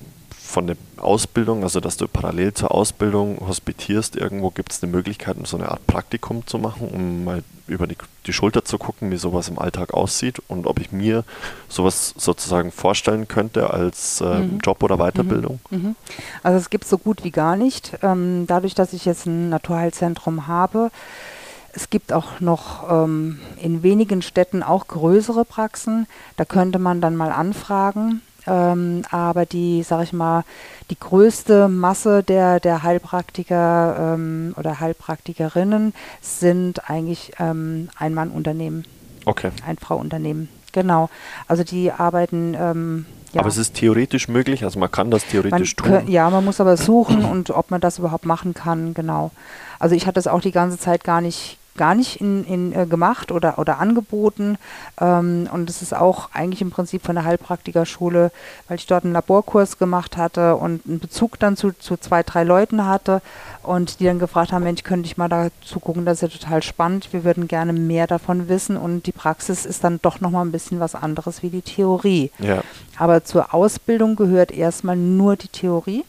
von 0.55 0.67
der 0.69 0.77
Ausbildung, 0.99 1.65
also 1.65 1.81
dass 1.81 1.97
du 1.97 2.07
parallel 2.07 2.55
zur 2.55 2.71
Ausbildung 2.71 3.39
hospitierst, 3.47 4.15
irgendwo 4.15 4.51
gibt 4.51 4.73
es 4.73 4.83
eine 4.83 4.93
Möglichkeit, 4.93 5.37
so 5.45 5.57
eine 5.57 5.69
Art 5.69 5.85
Praktikum 5.87 6.47
zu 6.47 6.59
machen, 6.59 6.89
um 6.89 7.25
mal 7.25 7.43
über 7.67 7.87
die, 7.87 7.97
die, 8.27 8.33
Schulter 8.33 8.65
zu 8.65 8.79
gucken, 8.79 9.11
wie 9.11 9.17
sowas 9.17 9.49
im 9.49 9.59
Alltag 9.59 9.95
aussieht 9.95 10.41
und 10.49 10.67
ob 10.67 10.79
ich 10.79 10.93
mir 10.93 11.25
sowas 11.69 12.15
sozusagen 12.17 12.71
vorstellen 12.71 13.27
könnte 13.27 13.71
als 13.71 14.21
äh, 14.21 14.41
mhm. 14.41 14.59
Job 14.63 14.83
oder 14.83 14.99
Weiterbildung. 14.99 15.61
Mhm. 15.71 15.79
mhm. 15.79 15.97
Also 16.43 16.59
es 16.59 16.71
gibt 16.71 16.87
so 16.87 16.99
gut 16.99 17.25
wie 17.25 17.31
gar 17.31 17.57
nicht. 17.57 17.99
Ähm, 18.03 18.47
dadurch, 18.47 18.75
dass 18.75 18.93
ich 18.93 19.07
jetzt 19.07 19.27
ein 19.27 19.49
Naturheilzentrum 19.49 20.47
habe, 20.47 20.91
es 21.73 21.91
gibt 21.91 22.13
auch 22.13 22.41
noch 22.41 22.89
ähm, 22.91 23.41
in 23.61 23.83
wenigen 23.83 24.23
Städten 24.23 24.63
auch 24.63 24.87
größere 24.87 25.45
Praxen. 25.45 26.07
Da 26.37 26.45
könnte 26.45 26.79
man 26.79 27.01
dann 27.01 27.17
mal 27.17 27.33
anfragen. 27.33 28.23
Ähm, 28.47 29.03
aber 29.11 29.47
die, 29.47 29.83
sag 29.83 30.03
ich 30.03 30.13
mal, 30.13 30.45
die 30.91 30.99
größte 30.99 31.69
Masse 31.69 32.23
der, 32.23 32.61
der 32.61 32.83
Heilpraktiker 32.83 34.15
ähm, 34.15 34.55
oder 34.57 34.81
Heilpraktikerinnen 34.81 35.95
sind 36.21 36.91
eigentlich 36.91 37.33
ähm, 37.39 37.89
Ein-Mann-Unternehmen. 37.97 38.85
Okay. 39.25 39.51
Ein-Frau-Unternehmen. 39.67 40.49
Genau. 40.73 41.09
Also 41.49 41.65
die 41.65 41.93
arbeiten. 41.93 42.55
Ähm, 42.59 43.07
ja. 43.33 43.41
Aber 43.41 43.49
es 43.49 43.57
ist 43.57 43.75
theoretisch 43.75 44.29
möglich, 44.29 44.63
also 44.63 44.79
man 44.79 44.91
kann 44.91 45.11
das 45.11 45.27
theoretisch 45.27 45.77
man 45.77 46.03
tun. 46.03 46.09
Ja, 46.09 46.31
man 46.31 46.45
muss 46.45 46.61
aber 46.61 46.77
suchen 46.77 47.25
und 47.25 47.51
ob 47.51 47.71
man 47.71 47.81
das 47.81 47.99
überhaupt 47.99 48.27
machen 48.27 48.55
kann, 48.55 48.95
genau. 48.95 49.33
Also 49.81 49.97
ich 49.97 50.07
hatte 50.07 50.21
es 50.21 50.29
auch 50.29 50.41
die 50.41 50.53
ganze 50.53 50.79
Zeit 50.79 51.03
gar 51.03 51.21
nicht 51.21 51.59
gar 51.77 51.95
nicht 51.95 52.21
in, 52.21 52.45
in, 52.45 52.73
äh, 52.73 52.87
gemacht 52.87 53.33
oder, 53.33 53.59
oder 53.59 53.79
angeboten. 53.79 54.59
Ähm, 55.01 55.49
und 55.53 55.69
es 55.69 55.83
ist 55.83 55.95
auch 55.95 56.31
eigentlich 56.33 56.63
im 56.63 56.71
Prinzip 56.71 57.03
von 57.03 57.15
der 57.17 57.25
Heilpraktikerschule, 57.25 58.31
weil 58.69 58.77
ich 58.77 58.87
dort 58.87 59.05
einen 59.05 59.13
Laborkurs 59.13 59.79
gemacht 59.79 60.17
hatte 60.17 60.57
und 60.57 60.87
einen 60.87 61.01
Bezug 61.01 61.39
dann 61.39 61.57
zu, 61.57 61.73
zu 61.73 61.97
zwei, 61.97 62.23
drei 62.23 62.45
Leuten 62.45 62.87
hatte 62.87 63.23
und 63.63 64.01
die 64.01 64.05
dann 64.05 64.19
gefragt 64.19 64.53
haben, 64.53 64.65
Mensch, 64.65 64.83
könnte 64.83 65.07
ich 65.07 65.17
mal 65.17 65.29
dazu 65.29 65.81
gucken, 65.81 66.05
das 66.05 66.23
ist 66.23 66.33
ja 66.33 66.39
total 66.39 66.63
spannend, 66.63 67.13
wir 67.13 67.25
würden 67.25 67.49
gerne 67.49 67.73
mehr 67.73 68.07
davon 68.07 68.49
wissen 68.49 68.77
und 68.77 69.07
die 69.07 69.13
Praxis 69.13 69.67
ist 69.67 69.83
dann 69.85 69.99
doch 70.03 70.21
nochmal 70.21 70.45
ein 70.45 70.53
bisschen 70.53 70.81
was 70.81 70.95
anderes 70.95 71.43
wie 71.43 71.51
die 71.51 71.63
Theorie. 71.63 72.31
Ja. 72.39 72.63
Aber 72.97 73.25
zur 73.25 73.55
Ausbildung 73.55 74.17
gehört 74.17 74.53
erstmal 74.53 74.97
nur 74.97 75.37
die 75.37 75.49
Theorie 75.49 76.05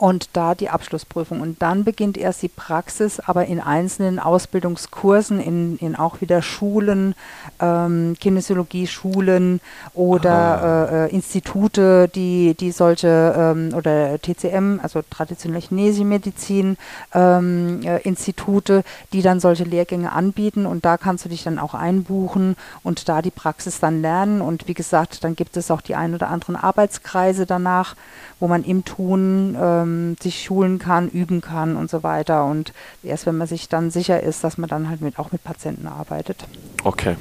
und 0.00 0.30
da 0.32 0.54
die 0.54 0.70
Abschlussprüfung. 0.70 1.42
Und 1.42 1.60
dann 1.60 1.84
beginnt 1.84 2.16
erst 2.16 2.40
die 2.40 2.48
Praxis, 2.48 3.20
aber 3.20 3.44
in 3.44 3.60
einzelnen 3.60 4.18
Ausbildungskursen, 4.18 5.40
in, 5.40 5.76
in 5.76 5.94
auch 5.94 6.22
wieder 6.22 6.40
Schulen, 6.40 7.14
ähm, 7.60 8.16
Kinesiologie-Schulen 8.18 9.60
oder 9.92 10.88
äh, 10.90 11.04
äh, 11.04 11.14
Institute, 11.14 12.08
die, 12.14 12.54
die 12.58 12.72
solche, 12.72 13.34
ähm, 13.36 13.74
oder 13.74 14.18
TCM, 14.18 14.80
also 14.82 15.02
traditionelle 15.10 15.60
chinesische 15.60 16.06
Medizin, 16.06 16.78
ähm, 17.12 17.82
äh, 17.84 17.98
Institute, 17.98 18.84
die 19.12 19.20
dann 19.20 19.38
solche 19.38 19.64
Lehrgänge 19.64 20.12
anbieten. 20.12 20.64
Und 20.64 20.86
da 20.86 20.96
kannst 20.96 21.26
du 21.26 21.28
dich 21.28 21.42
dann 21.42 21.58
auch 21.58 21.74
einbuchen 21.74 22.56
und 22.82 23.10
da 23.10 23.20
die 23.20 23.30
Praxis 23.30 23.80
dann 23.80 24.00
lernen. 24.00 24.40
Und 24.40 24.66
wie 24.66 24.74
gesagt, 24.74 25.24
dann 25.24 25.36
gibt 25.36 25.58
es 25.58 25.70
auch 25.70 25.82
die 25.82 25.94
ein 25.94 26.14
oder 26.14 26.28
anderen 26.28 26.56
Arbeitskreise 26.56 27.44
danach, 27.44 27.96
wo 28.40 28.48
man 28.48 28.64
im 28.64 28.84
Tun 28.84 29.56
ähm, 29.60 30.16
sich 30.20 30.42
schulen 30.42 30.78
kann, 30.78 31.08
üben 31.08 31.40
kann 31.40 31.76
und 31.76 31.90
so 31.90 32.02
weiter. 32.02 32.44
Und 32.44 32.72
erst 33.02 33.26
wenn 33.26 33.36
man 33.36 33.46
sich 33.46 33.68
dann 33.68 33.90
sicher 33.90 34.22
ist, 34.22 34.42
dass 34.42 34.58
man 34.58 34.68
dann 34.68 34.88
halt 34.88 35.00
mit, 35.02 35.18
auch 35.18 35.30
mit 35.30 35.44
Patienten 35.44 35.86
arbeitet. 35.86 36.44
Okay. 36.82 37.16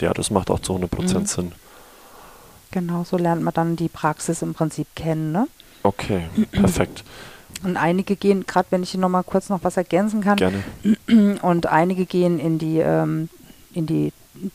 Ja, 0.00 0.14
das 0.14 0.30
macht 0.30 0.50
auch 0.50 0.60
zu 0.60 0.72
100 0.72 0.90
Prozent 0.90 1.22
mhm. 1.22 1.26
Sinn. 1.26 1.52
Genau, 2.70 3.04
so 3.04 3.16
lernt 3.16 3.42
man 3.42 3.54
dann 3.54 3.76
die 3.76 3.88
Praxis 3.88 4.42
im 4.42 4.54
Prinzip 4.54 4.88
kennen. 4.96 5.30
Ne? 5.30 5.46
Okay, 5.84 6.24
perfekt. 6.50 7.04
Und 7.62 7.76
einige 7.76 8.16
gehen, 8.16 8.46
gerade 8.46 8.66
wenn 8.70 8.82
ich 8.82 8.94
noch 8.94 9.08
mal 9.08 9.22
kurz 9.22 9.48
noch 9.48 9.62
was 9.62 9.76
ergänzen 9.76 10.20
kann, 10.22 10.36
Gerne. 10.36 10.62
und 11.40 11.66
einige 11.66 12.04
gehen 12.04 12.38
in 12.38 12.58
die, 12.58 12.78
ähm, 12.78 13.30
in 13.72 13.86
die, 13.86 14.12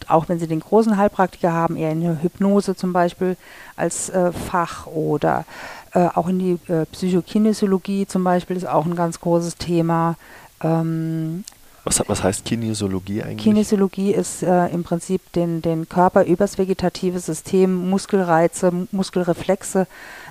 auch 0.07 0.29
wenn 0.29 0.37
sie 0.37 0.47
den 0.47 0.59
großen 0.59 0.95
Heilpraktiker 0.95 1.51
haben, 1.51 1.75
eher 1.75 1.91
in 1.91 2.01
der 2.01 2.21
Hypnose 2.21 2.75
zum 2.75 2.93
Beispiel 2.93 3.35
als 3.75 4.09
äh, 4.09 4.31
Fach 4.31 4.85
oder 4.85 5.45
äh, 5.93 6.07
auch 6.13 6.27
in 6.27 6.39
die 6.39 6.71
äh, 6.71 6.85
Psychokinesiologie 6.85 8.07
zum 8.07 8.23
Beispiel 8.23 8.57
ist 8.57 8.67
auch 8.67 8.85
ein 8.85 8.95
ganz 8.95 9.19
großes 9.19 9.57
Thema. 9.57 10.15
Ähm, 10.61 11.43
was, 11.85 12.03
was, 12.07 12.23
heißt 12.23 12.45
Kinesiologie 12.45 13.23
eigentlich? 13.23 13.43
Kinesiologie 13.43 14.13
ist 14.13 14.43
äh, 14.43 14.67
im 14.67 14.83
Prinzip 14.83 15.31
den, 15.33 15.61
den 15.61 15.87
Körper 15.87 16.25
übers 16.25 16.57
vegetative 16.57 17.19
System, 17.19 17.89
Muskelreize, 17.89 18.71
Muskelreflexe 18.91 19.87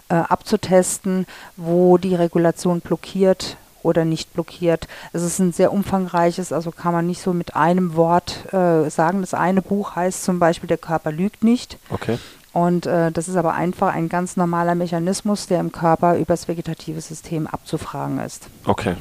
äh, 0.09 0.14
abzutesten, 0.14 1.27
wo 1.57 1.99
die 1.99 2.14
Regulation 2.14 2.81
blockiert 2.81 3.57
oder 3.83 4.05
nicht 4.05 4.33
blockiert. 4.35 4.87
Es 5.12 5.23
ist 5.23 5.38
ein 5.38 5.53
sehr 5.53 5.73
umfangreiches, 5.73 6.53
also 6.53 6.71
kann 6.71 6.92
man 6.92 7.07
nicht 7.07 7.23
so 7.23 7.33
mit 7.33 7.57
einem 7.57 7.97
Wort 7.97 8.53
äh, 8.53 8.90
sagen. 8.90 9.21
Das 9.23 9.35
eine 9.35 9.62
Buch 9.62 9.97
heißt 9.97 10.25
zum 10.25 10.38
Beispiel 10.38 10.68
Der 10.68 10.79
Körper 10.79 11.12
lügt 11.12 11.42
nicht. 11.42 11.79
Okay. 11.88 12.18
Und 12.59 12.87
äh, 12.87 13.12
das 13.12 13.29
ist 13.29 13.37
aber 13.37 13.55
einfach 13.55 13.94
ein 13.94 14.09
ganz 14.09 14.37
normaler 14.37 14.75
Mechanismus, 14.75 15.47
der 15.47 15.61
im 15.61 15.71
Körper 15.71 16.16
übers 16.16 16.49
vegetative 16.49 17.01
System 17.01 17.47
abzufragen 17.47 18.18
ist. 18.18 18.49
Okay, 18.64 18.97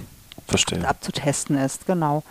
verstehe. 0.46 0.88
Abzutesten 0.88 1.58
ist, 1.58 1.88
genau. 1.88 2.22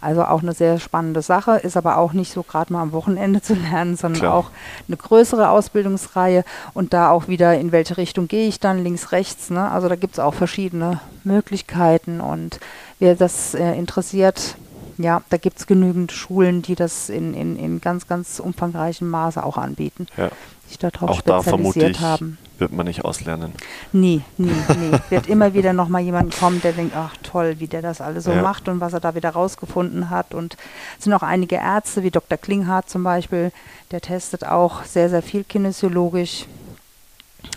Also 0.00 0.22
auch 0.22 0.42
eine 0.42 0.52
sehr 0.52 0.78
spannende 0.78 1.22
Sache, 1.22 1.56
ist 1.56 1.76
aber 1.76 1.98
auch 1.98 2.12
nicht 2.12 2.32
so 2.32 2.44
gerade 2.44 2.72
mal 2.72 2.82
am 2.82 2.92
Wochenende 2.92 3.42
zu 3.42 3.54
lernen, 3.54 3.96
sondern 3.96 4.20
Klar. 4.20 4.34
auch 4.34 4.50
eine 4.86 4.96
größere 4.96 5.48
Ausbildungsreihe 5.48 6.44
und 6.72 6.92
da 6.92 7.10
auch 7.10 7.26
wieder, 7.26 7.58
in 7.58 7.72
welche 7.72 7.96
Richtung 7.96 8.28
gehe 8.28 8.46
ich 8.46 8.60
dann, 8.60 8.84
links, 8.84 9.10
rechts. 9.10 9.50
Ne? 9.50 9.68
Also 9.68 9.88
da 9.88 9.96
gibt 9.96 10.14
es 10.14 10.20
auch 10.20 10.34
verschiedene 10.34 11.00
Möglichkeiten 11.24 12.20
und 12.20 12.60
wer 13.00 13.16
das 13.16 13.54
äh, 13.54 13.72
interessiert, 13.72 14.56
ja, 14.98 15.22
da 15.28 15.36
gibt 15.36 15.58
es 15.58 15.66
genügend 15.66 16.12
Schulen, 16.12 16.62
die 16.62 16.74
das 16.74 17.08
in, 17.08 17.34
in, 17.34 17.56
in 17.56 17.80
ganz, 17.80 18.06
ganz 18.06 18.40
umfangreichem 18.40 19.08
Maße 19.08 19.42
auch 19.44 19.58
anbieten. 19.58 20.06
Ja. 20.16 20.30
Sich 20.68 20.78
darauf 20.78 21.10
auch 21.10 21.20
da 21.20 21.42
vermute 21.42 21.88
ich, 21.88 22.00
haben. 22.00 22.38
wird 22.58 22.72
man 22.72 22.86
nicht 22.86 23.04
auslernen. 23.04 23.52
Nie, 23.92 24.22
nie, 24.36 24.50
nie. 24.50 24.98
wird 25.10 25.28
immer 25.28 25.54
wieder 25.54 25.72
nochmal 25.72 26.02
jemand 26.02 26.36
kommen, 26.36 26.60
der 26.62 26.72
denkt, 26.72 26.94
ach 26.96 27.16
toll, 27.22 27.56
wie 27.58 27.66
der 27.66 27.82
das 27.82 28.00
alles 28.00 28.24
so 28.24 28.32
ja. 28.32 28.42
macht 28.42 28.68
und 28.68 28.80
was 28.80 28.92
er 28.92 29.00
da 29.00 29.14
wieder 29.14 29.30
rausgefunden 29.30 30.10
hat. 30.10 30.34
Und 30.34 30.56
es 30.98 31.04
sind 31.04 31.12
auch 31.12 31.22
einige 31.22 31.56
Ärzte, 31.56 32.02
wie 32.02 32.10
Dr. 32.10 32.38
Klinghardt 32.38 32.90
zum 32.90 33.04
Beispiel, 33.04 33.52
der 33.90 34.00
testet 34.00 34.44
auch 34.44 34.84
sehr, 34.84 35.08
sehr 35.08 35.22
viel 35.22 35.44
kinesiologisch 35.44 36.46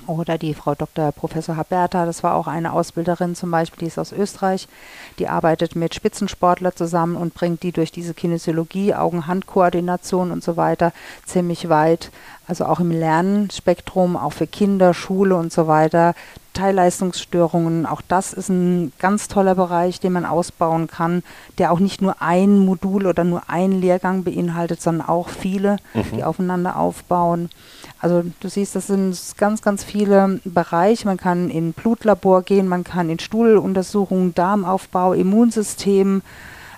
oder 0.07 0.37
die 0.37 0.53
Frau 0.53 0.75
Dr. 0.75 1.11
Professor 1.11 1.55
Haberta, 1.55 2.05
das 2.05 2.23
war 2.23 2.35
auch 2.35 2.47
eine 2.47 2.73
Ausbilderin 2.73 3.35
zum 3.35 3.51
Beispiel, 3.51 3.79
die 3.79 3.87
ist 3.87 3.99
aus 3.99 4.11
Österreich, 4.11 4.67
die 5.19 5.27
arbeitet 5.27 5.75
mit 5.75 5.93
Spitzensportler 5.93 6.75
zusammen 6.75 7.15
und 7.15 7.33
bringt 7.33 7.63
die 7.63 7.71
durch 7.71 7.91
diese 7.91 8.13
Kinesiologie, 8.13 8.95
Augen-Hand-Koordination 8.95 10.31
und 10.31 10.43
so 10.43 10.57
weiter 10.57 10.93
ziemlich 11.25 11.69
weit. 11.69 12.11
Also 12.47 12.65
auch 12.65 12.79
im 12.79 12.89
Lernspektrum, 12.89 14.17
auch 14.17 14.33
für 14.33 14.47
Kinder, 14.47 14.95
Schule 14.95 15.35
und 15.35 15.53
so 15.53 15.67
weiter. 15.67 16.15
Teilleistungsstörungen, 16.53 17.85
auch 17.85 18.01
das 18.07 18.33
ist 18.33 18.49
ein 18.49 18.91
ganz 18.99 19.27
toller 19.27 19.55
Bereich, 19.55 19.99
den 19.99 20.13
man 20.13 20.25
ausbauen 20.25 20.87
kann, 20.87 21.23
der 21.57 21.71
auch 21.71 21.79
nicht 21.79 22.01
nur 22.01 22.21
ein 22.21 22.57
Modul 22.57 23.05
oder 23.05 23.23
nur 23.23 23.49
einen 23.49 23.79
Lehrgang 23.79 24.23
beinhaltet, 24.23 24.81
sondern 24.81 25.07
auch 25.07 25.29
viele, 25.29 25.77
mhm. 25.93 26.03
die 26.15 26.23
aufeinander 26.23 26.77
aufbauen. 26.77 27.49
Also 28.01 28.23
du 28.39 28.49
siehst, 28.49 28.75
das 28.75 28.87
sind 28.87 29.17
ganz, 29.37 29.61
ganz 29.61 29.83
viele 29.83 30.39
Bereiche. 30.45 31.05
Man 31.05 31.17
kann 31.17 31.49
in 31.49 31.73
Blutlabor 31.73 32.43
gehen, 32.43 32.67
man 32.67 32.83
kann 32.83 33.09
in 33.09 33.19
Stuhluntersuchungen, 33.19 34.33
Darmaufbau, 34.33 35.13
Immunsystem, 35.13 36.21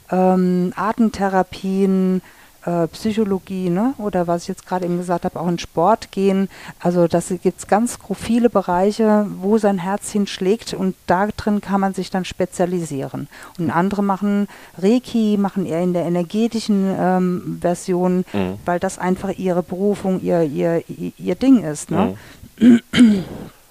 ähm, 0.09 0.73
Atemtherapien, 0.75 2.21
äh, 2.65 2.87
Psychologie, 2.87 3.69
ne? 3.69 3.93
oder 3.97 4.27
was 4.27 4.43
ich 4.43 4.47
jetzt 4.49 4.67
gerade 4.67 4.85
eben 4.85 4.97
gesagt 4.97 5.25
habe, 5.25 5.39
auch 5.39 5.47
in 5.47 5.59
Sport 5.59 6.11
gehen. 6.11 6.49
Also 6.79 7.07
das 7.07 7.33
gibt 7.41 7.67
ganz 7.67 7.97
viele 8.15 8.49
Bereiche, 8.49 9.27
wo 9.39 9.57
sein 9.57 9.77
Herz 9.77 10.11
hinschlägt 10.11 10.73
und 10.73 10.95
da 11.07 11.27
drin 11.35 11.61
kann 11.61 11.81
man 11.81 11.93
sich 11.93 12.09
dann 12.09 12.25
spezialisieren. 12.25 13.27
Und 13.57 13.71
andere 13.71 14.03
machen 14.03 14.47
Reiki, 14.77 15.37
machen 15.37 15.65
eher 15.65 15.81
in 15.81 15.93
der 15.93 16.05
energetischen 16.05 16.93
ähm, 16.97 17.57
Version, 17.61 18.25
mhm. 18.33 18.59
weil 18.65 18.79
das 18.79 18.99
einfach 18.99 19.29
ihre 19.37 19.63
Berufung, 19.63 20.21
ihr, 20.21 20.43
ihr, 20.43 20.83
ihr 21.17 21.35
Ding 21.35 21.63
ist. 21.63 21.91
Ne? 21.91 22.17
Mhm. 22.59 22.81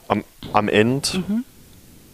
Am, 0.09 0.25
am 0.53 0.69
Ende, 0.69 1.19
mhm. 1.19 1.45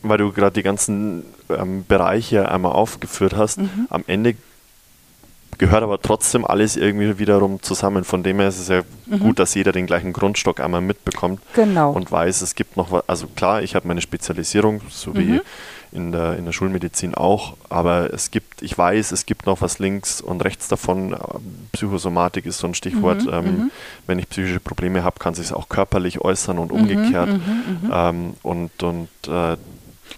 weil 0.02 0.18
du 0.18 0.30
gerade 0.32 0.52
die 0.52 0.62
ganzen 0.62 1.24
ähm, 1.48 1.84
Bereiche 1.86 2.50
einmal 2.50 2.72
aufgeführt 2.72 3.34
hast, 3.34 3.58
mhm. 3.58 3.86
am 3.88 4.04
Ende 4.06 4.34
gehört 5.58 5.82
aber 5.82 6.00
trotzdem 6.00 6.44
alles 6.44 6.76
irgendwie 6.76 7.18
wiederum 7.18 7.62
zusammen. 7.62 8.04
Von 8.04 8.22
dem 8.22 8.38
her 8.38 8.48
ist 8.48 8.58
es 8.58 8.68
ja 8.68 8.82
mhm. 9.06 9.18
gut, 9.20 9.38
dass 9.38 9.54
jeder 9.54 9.72
den 9.72 9.86
gleichen 9.86 10.12
Grundstock 10.12 10.60
einmal 10.60 10.80
mitbekommt 10.80 11.40
genau. 11.54 11.92
und 11.92 12.10
weiß, 12.10 12.42
es 12.42 12.54
gibt 12.54 12.76
noch 12.76 12.90
was. 12.90 13.08
Also 13.08 13.26
klar, 13.28 13.62
ich 13.62 13.74
habe 13.74 13.88
meine 13.88 14.00
Spezialisierung, 14.00 14.80
so 14.90 15.10
mhm. 15.10 15.18
wie 15.18 15.40
in 15.92 16.12
der, 16.12 16.36
in 16.36 16.44
der 16.44 16.52
Schulmedizin 16.52 17.14
auch, 17.14 17.56
aber 17.70 18.12
es 18.12 18.30
gibt, 18.30 18.60
ich 18.60 18.76
weiß, 18.76 19.12
es 19.12 19.24
gibt 19.24 19.46
noch 19.46 19.60
was 19.60 19.78
links 19.78 20.20
und 20.20 20.44
rechts 20.44 20.68
davon. 20.68 21.16
Psychosomatik 21.72 22.44
ist 22.44 22.58
so 22.58 22.66
ein 22.66 22.74
Stichwort. 22.74 23.24
Mhm, 23.24 23.32
ähm, 23.32 23.44
mhm. 23.44 23.70
wenn 24.06 24.18
ich 24.18 24.28
psychische 24.28 24.60
Probleme 24.60 25.04
habe, 25.04 25.18
kann 25.18 25.34
sich 25.34 25.52
auch 25.52 25.68
körperlich 25.68 26.20
äußern 26.20 26.58
und 26.58 26.72
mhm, 26.72 26.80
umgekehrt. 26.80 27.30
Mhm, 27.30 27.90
ähm, 27.92 28.34
und 28.42 28.82
und 28.82 29.08
äh, 29.28 29.56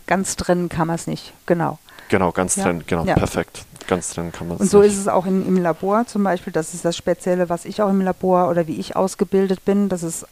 ganz 0.07 0.37
trennen 0.37 0.69
kann 0.69 0.87
man 0.87 0.97
es 0.97 1.07
nicht, 1.07 1.33
genau. 1.47 1.79
Genau, 2.09 2.33
ganz 2.33 2.57
ja. 2.57 2.65
trennen, 2.65 2.85
genau, 2.87 3.05
ja. 3.05 3.15
perfekt. 3.15 3.65
Ganz 3.87 4.11
trennen 4.11 4.33
kann 4.33 4.49
man 4.49 4.57
es 4.57 4.63
Und 4.63 4.71
so 4.71 4.81
nicht. 4.81 4.93
ist 4.93 4.99
es 4.99 5.09
auch 5.09 5.27
in, 5.27 5.47
im 5.47 5.57
Labor 5.57 6.07
zum 6.07 6.23
Beispiel, 6.23 6.53
das 6.53 6.75
ist 6.75 6.85
das 6.85 6.97
Spezielle, 6.97 7.49
was 7.49 7.65
ich 7.65 7.81
auch 7.83 7.89
im 7.89 8.01
Labor 8.01 8.49
oder 8.49 8.67
wie 8.67 8.79
ich 8.79 8.97
ausgebildet 8.97 9.65
bin, 9.65 9.89
das 9.89 10.03
ist 10.03 10.27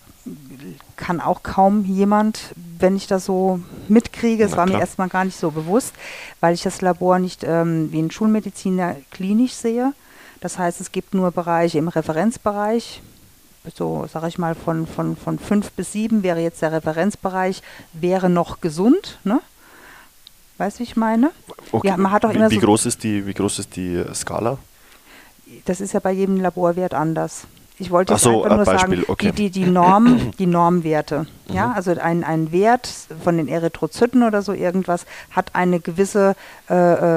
kann 0.96 1.20
auch 1.20 1.42
kaum 1.42 1.84
jemand, 1.84 2.54
wenn 2.78 2.96
ich 2.96 3.06
das 3.06 3.26
so 3.26 3.60
mitkriege. 3.88 4.44
Es 4.44 4.56
war 4.56 4.66
mir 4.66 4.80
erstmal 4.80 5.08
gar 5.08 5.24
nicht 5.24 5.38
so 5.38 5.50
bewusst, 5.50 5.94
weil 6.40 6.54
ich 6.54 6.62
das 6.62 6.80
Labor 6.80 7.18
nicht 7.18 7.44
ähm, 7.44 7.92
wie 7.92 8.00
ein 8.00 8.10
Schulmediziner 8.10 8.96
klinisch 9.10 9.52
sehe. 9.52 9.92
Das 10.40 10.58
heißt, 10.58 10.80
es 10.80 10.92
gibt 10.92 11.14
nur 11.14 11.30
Bereiche 11.30 11.78
im 11.78 11.88
Referenzbereich. 11.88 13.02
So, 13.74 14.06
sage 14.12 14.28
ich 14.28 14.38
mal, 14.38 14.54
von, 14.54 14.86
von, 14.86 15.16
von 15.16 15.38
fünf 15.38 15.72
bis 15.72 15.92
sieben 15.92 16.22
wäre 16.22 16.40
jetzt 16.40 16.62
der 16.62 16.72
Referenzbereich, 16.72 17.62
wäre 17.92 18.30
noch 18.30 18.60
gesund. 18.60 19.18
Ne? 19.24 19.40
Weißt 20.58 20.76
du, 20.76 20.80
wie 20.80 20.84
ich 20.84 20.96
meine? 20.96 21.30
Okay. 21.72 21.88
Ja, 21.88 21.96
man 21.96 22.12
hat 22.12 22.24
auch 22.24 22.30
wie, 22.30 22.36
immer 22.36 22.50
wie, 22.50 22.54
so 22.54 22.60
groß 22.60 22.86
ist 22.86 23.02
die, 23.02 23.26
wie 23.26 23.34
groß 23.34 23.58
ist 23.58 23.76
die 23.76 24.02
Skala? 24.14 24.58
Das 25.64 25.80
ist 25.80 25.92
ja 25.92 26.00
bei 26.00 26.12
jedem 26.12 26.40
Laborwert 26.40 26.94
anders. 26.94 27.46
Ich 27.78 27.90
wollte 27.90 28.14
jetzt 28.14 28.22
so, 28.22 28.42
einfach 28.42 28.56
nur 28.56 28.64
Beispiel, 28.64 28.98
sagen, 29.00 29.12
okay. 29.12 29.32
die, 29.32 29.50
die, 29.50 29.64
die, 29.64 29.70
Norm, 29.70 30.30
die 30.38 30.46
Normwerte. 30.46 31.26
Mhm. 31.48 31.54
Ja, 31.54 31.72
also 31.72 31.90
ein, 31.92 32.24
ein 32.24 32.50
Wert 32.50 32.88
von 33.22 33.36
den 33.36 33.48
Erythrozyten 33.48 34.22
oder 34.22 34.40
so 34.40 34.52
irgendwas 34.52 35.04
hat 35.30 35.54
eine 35.54 35.80
gewisse 35.80 36.36
äh, 36.70 36.74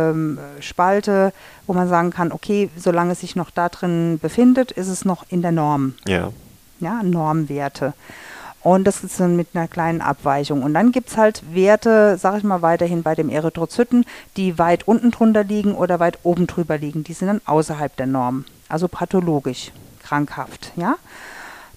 ähm, 0.10 0.38
Spalte, 0.60 1.32
wo 1.65 1.73
man 1.73 1.88
sagen 1.88 2.10
kann, 2.10 2.34
okay, 2.34 2.69
solange 2.75 3.13
es 3.13 3.21
sich 3.21 3.38
noch 3.38 3.52
da 3.52 3.69
drin 3.69 4.19
befindet, 4.21 4.71
ist 4.71 4.89
es 4.89 5.06
noch 5.06 5.25
in 5.30 5.41
der 5.41 5.54
Norm. 5.54 5.93
Ja. 6.06 6.32
Ja, 6.82 7.04
Normwerte. 7.04 7.93
Und 8.61 8.85
das 8.85 9.03
ist 9.03 9.19
dann 9.19 9.35
mit 9.35 9.49
einer 9.53 9.67
kleinen 9.67 10.01
Abweichung. 10.01 10.63
Und 10.63 10.73
dann 10.73 10.91
gibt 10.91 11.09
es 11.09 11.17
halt 11.17 11.43
Werte, 11.53 12.17
sage 12.17 12.39
ich 12.39 12.43
mal 12.43 12.61
weiterhin 12.61 13.03
bei 13.03 13.15
dem 13.15 13.29
Erythrozyten, 13.29 14.05
die 14.35 14.57
weit 14.59 14.87
unten 14.87 15.11
drunter 15.11 15.43
liegen 15.43 15.75
oder 15.75 15.99
weit 15.99 16.19
oben 16.23 16.45
drüber 16.47 16.77
liegen. 16.77 17.03
Die 17.03 17.13
sind 17.13 17.27
dann 17.27 17.41
außerhalb 17.45 17.95
der 17.95 18.07
Norm, 18.07 18.45
also 18.67 18.87
pathologisch 18.87 19.71
krankhaft, 20.03 20.73
ja, 20.75 20.95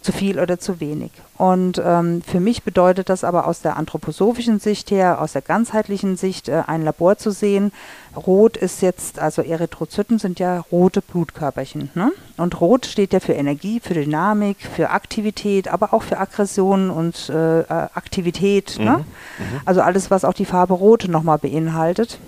zu 0.02 0.12
viel 0.12 0.38
oder 0.38 0.58
zu 0.58 0.80
wenig. 0.80 1.10
Und 1.38 1.80
ähm, 1.84 2.22
für 2.22 2.40
mich 2.40 2.62
bedeutet 2.62 3.08
das 3.08 3.24
aber 3.24 3.46
aus 3.46 3.62
der 3.62 3.76
anthroposophischen 3.76 4.60
Sicht 4.60 4.90
her, 4.90 5.20
aus 5.20 5.32
der 5.32 5.42
ganzheitlichen 5.42 6.16
Sicht, 6.16 6.48
äh, 6.48 6.62
ein 6.66 6.82
Labor 6.82 7.16
zu 7.16 7.30
sehen. 7.30 7.72
Rot 8.14 8.56
ist 8.56 8.82
jetzt, 8.82 9.18
also 9.18 9.42
Erythrozyten 9.42 10.18
sind 10.18 10.38
ja 10.38 10.60
rote 10.70 11.00
Blutkörperchen. 11.00 11.90
Ne? 11.94 12.12
Und 12.36 12.60
Rot 12.60 12.86
steht 12.86 13.12
ja 13.12 13.20
für 13.20 13.32
Energie, 13.32 13.80
für 13.80 13.94
Dynamik, 13.94 14.58
für 14.60 14.90
Aktivität, 14.90 15.68
aber 15.68 15.94
auch 15.94 16.02
für 16.02 16.18
Aggression 16.18 16.90
und 16.90 17.28
äh, 17.30 17.60
äh 17.60 17.64
Aktivität. 17.94 18.78
Ne? 18.78 18.84
Mhm. 18.84 18.86
Ne? 18.90 18.98
Mhm. 18.98 19.60
Also 19.64 19.80
alles, 19.80 20.10
was 20.10 20.24
auch 20.24 20.34
die 20.34 20.44
Farbe 20.44 20.74
Rot 20.74 21.06
nochmal 21.08 21.38
beinhaltet. 21.38 22.18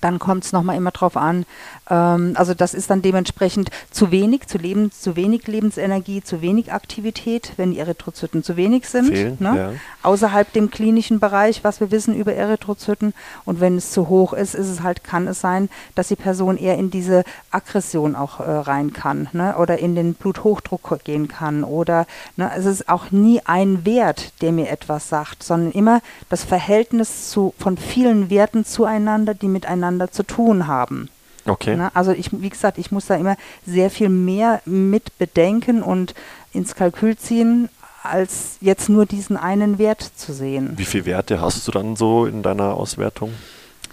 Dann 0.00 0.18
kommt 0.18 0.44
es 0.44 0.52
nochmal 0.52 0.76
immer 0.76 0.90
drauf 0.90 1.16
an. 1.16 1.44
Ähm, 1.88 2.32
also 2.34 2.54
das 2.54 2.74
ist 2.74 2.90
dann 2.90 3.02
dementsprechend 3.02 3.70
zu 3.90 4.10
wenig, 4.10 4.46
zu, 4.46 4.58
Leben, 4.58 4.90
zu 4.92 5.16
wenig 5.16 5.46
Lebensenergie, 5.46 6.22
zu 6.22 6.40
wenig 6.40 6.72
Aktivität, 6.72 7.52
wenn 7.56 7.72
die 7.72 7.78
Erythrozyten 7.78 8.42
zu 8.42 8.56
wenig 8.56 8.88
sind. 8.88 9.08
Fehlen, 9.08 9.36
ne? 9.40 9.56
ja. 9.56 9.72
Außerhalb 10.02 10.52
dem 10.52 10.70
klinischen 10.70 11.20
Bereich, 11.20 11.64
was 11.64 11.80
wir 11.80 11.90
wissen 11.90 12.14
über 12.14 12.34
Erythrozyten. 12.34 13.14
Und 13.44 13.60
wenn 13.60 13.76
es 13.76 13.90
zu 13.90 14.08
hoch 14.08 14.32
ist, 14.32 14.54
ist 14.54 14.68
es 14.68 14.82
halt, 14.82 15.04
kann 15.04 15.26
es 15.28 15.40
sein, 15.40 15.68
dass 15.94 16.08
die 16.08 16.16
Person 16.16 16.56
eher 16.56 16.76
in 16.76 16.90
diese 16.90 17.24
Aggression 17.50 18.16
auch 18.16 18.40
äh, 18.40 18.50
rein 18.50 18.92
kann 18.92 19.28
ne? 19.32 19.56
oder 19.56 19.78
in 19.78 19.94
den 19.94 20.14
Bluthochdruck 20.14 21.04
gehen 21.04 21.28
kann. 21.28 21.64
Oder 21.64 22.06
ne? 22.36 22.50
es 22.56 22.66
ist 22.66 22.88
auch 22.88 23.10
nie 23.10 23.40
ein 23.44 23.84
Wert, 23.84 24.32
der 24.42 24.52
mir 24.52 24.70
etwas 24.70 25.08
sagt, 25.08 25.42
sondern 25.42 25.72
immer 25.72 26.00
das 26.28 26.44
Verhältnis 26.44 27.30
zu, 27.30 27.54
von 27.58 27.76
vielen 27.76 28.30
Werten 28.30 28.64
zueinander, 28.64 29.34
die 29.34 29.48
miteinander 29.48 29.76
miteinander 29.86 30.10
zu 30.10 30.22
tun 30.22 30.66
haben. 30.66 31.08
Okay. 31.46 31.76
Ne? 31.76 31.90
Also 31.94 32.12
ich, 32.12 32.30
wie 32.32 32.50
gesagt, 32.50 32.78
ich 32.78 32.90
muss 32.90 33.06
da 33.06 33.14
immer 33.14 33.36
sehr 33.64 33.90
viel 33.90 34.08
mehr 34.08 34.60
mit 34.64 35.16
bedenken 35.18 35.82
und 35.82 36.14
ins 36.52 36.74
Kalkül 36.74 37.16
ziehen, 37.16 37.68
als 38.02 38.56
jetzt 38.60 38.88
nur 38.88 39.06
diesen 39.06 39.36
einen 39.36 39.78
Wert 39.78 40.02
zu 40.02 40.32
sehen. 40.32 40.74
Wie 40.76 40.84
viele 40.84 41.06
Werte 41.06 41.40
hast 41.40 41.66
du 41.66 41.72
dann 41.72 41.96
so 41.96 42.26
in 42.26 42.42
deiner 42.42 42.74
Auswertung? 42.74 43.32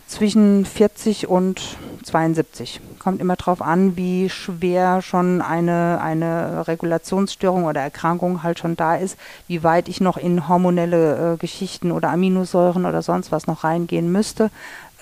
Zwischen 0.07 0.65
40 0.65 1.27
und 1.27 1.59
72. 2.03 2.81
Kommt 2.99 3.19
immer 3.19 3.35
darauf 3.35 3.61
an, 3.61 3.97
wie 3.97 4.29
schwer 4.29 5.01
schon 5.01 5.41
eine, 5.41 5.99
eine 6.01 6.67
Regulationsstörung 6.67 7.65
oder 7.65 7.81
Erkrankung 7.81 8.43
halt 8.43 8.59
schon 8.59 8.75
da 8.75 8.95
ist, 8.95 9.17
wie 9.47 9.63
weit 9.63 9.89
ich 9.89 10.01
noch 10.01 10.17
in 10.17 10.47
hormonelle 10.47 11.33
äh, 11.33 11.37
Geschichten 11.37 11.91
oder 11.91 12.09
Aminosäuren 12.09 12.85
oder 12.85 13.01
sonst 13.01 13.31
was 13.31 13.47
noch 13.47 13.63
reingehen 13.63 14.11
müsste 14.11 14.51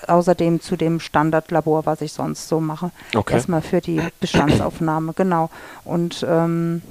außerdem 0.08 0.60
zu 0.60 0.76
dem 0.76 1.00
Standardlabor, 1.00 1.86
was 1.86 2.00
ich 2.00 2.12
sonst 2.12 2.48
so 2.48 2.60
mache. 2.60 2.90
Okay. 3.14 3.34
Erstmal 3.34 3.62
für 3.62 3.80
die 3.80 4.00
Bestandsaufnahme, 4.20 5.12
genau. 5.14 5.50
Und 5.84 6.24
ähm, 6.28 6.82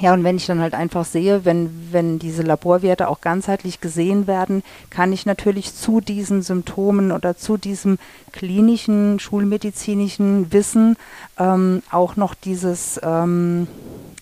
ja, 0.00 0.14
und 0.14 0.24
wenn 0.24 0.36
ich 0.36 0.46
dann 0.46 0.60
halt 0.60 0.72
einfach 0.72 1.04
sehe, 1.04 1.44
wenn, 1.44 1.88
wenn 1.92 2.18
diese 2.18 2.42
Laborwerte 2.42 3.08
auch 3.08 3.20
ganzheitlich 3.20 3.80
gesehen 3.80 4.26
werden, 4.26 4.62
kann 4.88 5.12
ich 5.12 5.26
natürlich 5.26 5.74
zu 5.74 6.00
diesen 6.00 6.40
Symptomen 6.42 7.12
oder 7.12 7.36
zu 7.36 7.58
diesem 7.58 7.98
klinischen, 8.32 9.20
schulmedizinischen 9.20 10.50
Wissen 10.52 10.96
ähm, 11.38 11.82
auch 11.90 12.16
noch 12.16 12.34
dieses 12.34 12.98
ähm, 13.02 13.66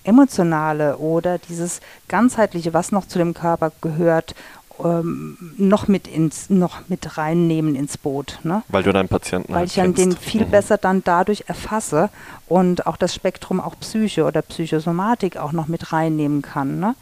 emotionale 0.02 0.96
oder 0.96 1.38
dieses 1.38 1.80
ganzheitliche, 2.09 2.74
was 2.74 2.90
noch 2.90 3.06
zu 3.06 3.18
dem 3.18 3.33
Körper 3.33 3.70
gehört 3.80 4.35
ähm, 4.84 5.36
noch 5.56 5.88
mit 5.88 6.06
ins 6.06 6.50
noch 6.50 6.88
mit 6.88 7.18
reinnehmen 7.18 7.74
ins 7.74 7.98
Boot. 7.98 8.38
Ne? 8.42 8.62
Weil 8.68 8.82
du 8.82 8.92
deinen 8.92 9.08
Patienten 9.08 9.52
Weil 9.52 9.66
ich 9.66 9.74
dann 9.74 9.94
den 9.94 10.12
viel 10.12 10.46
mhm. 10.46 10.50
besser 10.50 10.78
dann 10.78 11.02
dadurch 11.04 11.44
erfasse 11.46 12.10
und 12.48 12.86
auch 12.86 12.96
das 12.96 13.14
Spektrum 13.14 13.60
auch 13.60 13.78
Psyche 13.80 14.24
oder 14.24 14.42
Psychosomatik 14.42 15.36
auch 15.36 15.52
noch 15.52 15.68
mit 15.68 15.92
reinnehmen 15.92 16.42
kann. 16.42 16.80
Ne? 16.80 16.94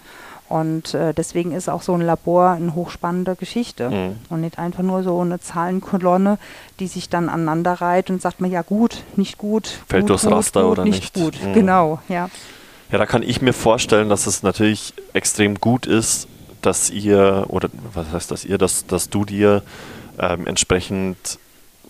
Und 0.48 0.94
äh, 0.94 1.12
deswegen 1.12 1.52
ist 1.52 1.68
auch 1.68 1.82
so 1.82 1.92
ein 1.92 2.00
Labor 2.00 2.52
eine 2.52 2.74
hochspannende 2.74 3.36
Geschichte 3.36 3.90
mhm. 3.90 4.16
und 4.30 4.40
nicht 4.40 4.58
einfach 4.58 4.82
nur 4.82 5.02
so 5.02 5.20
eine 5.20 5.40
Zahlenkolonne, 5.40 6.38
die 6.80 6.86
sich 6.86 7.10
dann 7.10 7.28
aneinander 7.28 7.74
reiht 7.74 8.08
und 8.08 8.22
sagt 8.22 8.40
man 8.40 8.50
ja 8.50 8.62
gut, 8.62 9.02
nicht 9.16 9.36
gut, 9.36 9.66
fällt 9.86 10.04
gut, 10.04 10.10
durchs 10.10 10.24
gut, 10.24 10.32
Raster 10.32 10.62
gut, 10.62 10.70
oder 10.70 10.84
nicht, 10.84 11.14
nicht. 11.14 11.14
gut. 11.14 11.46
Mhm. 11.46 11.52
Genau, 11.52 12.00
ja. 12.08 12.30
Ja, 12.90 12.96
da 12.96 13.04
kann 13.04 13.22
ich 13.22 13.42
mir 13.42 13.52
vorstellen, 13.52 14.08
dass 14.08 14.26
es 14.26 14.42
natürlich 14.42 14.94
extrem 15.12 15.56
gut 15.56 15.84
ist, 15.84 16.26
dass 16.62 16.90
ihr, 16.90 17.46
oder 17.48 17.68
was 17.92 18.10
heißt 18.12 18.30
das 18.30 18.44
ihr, 18.44 18.58
dass, 18.58 18.86
dass 18.86 19.10
du 19.10 19.24
dir 19.24 19.62
ähm, 20.18 20.46
entsprechend 20.46 21.38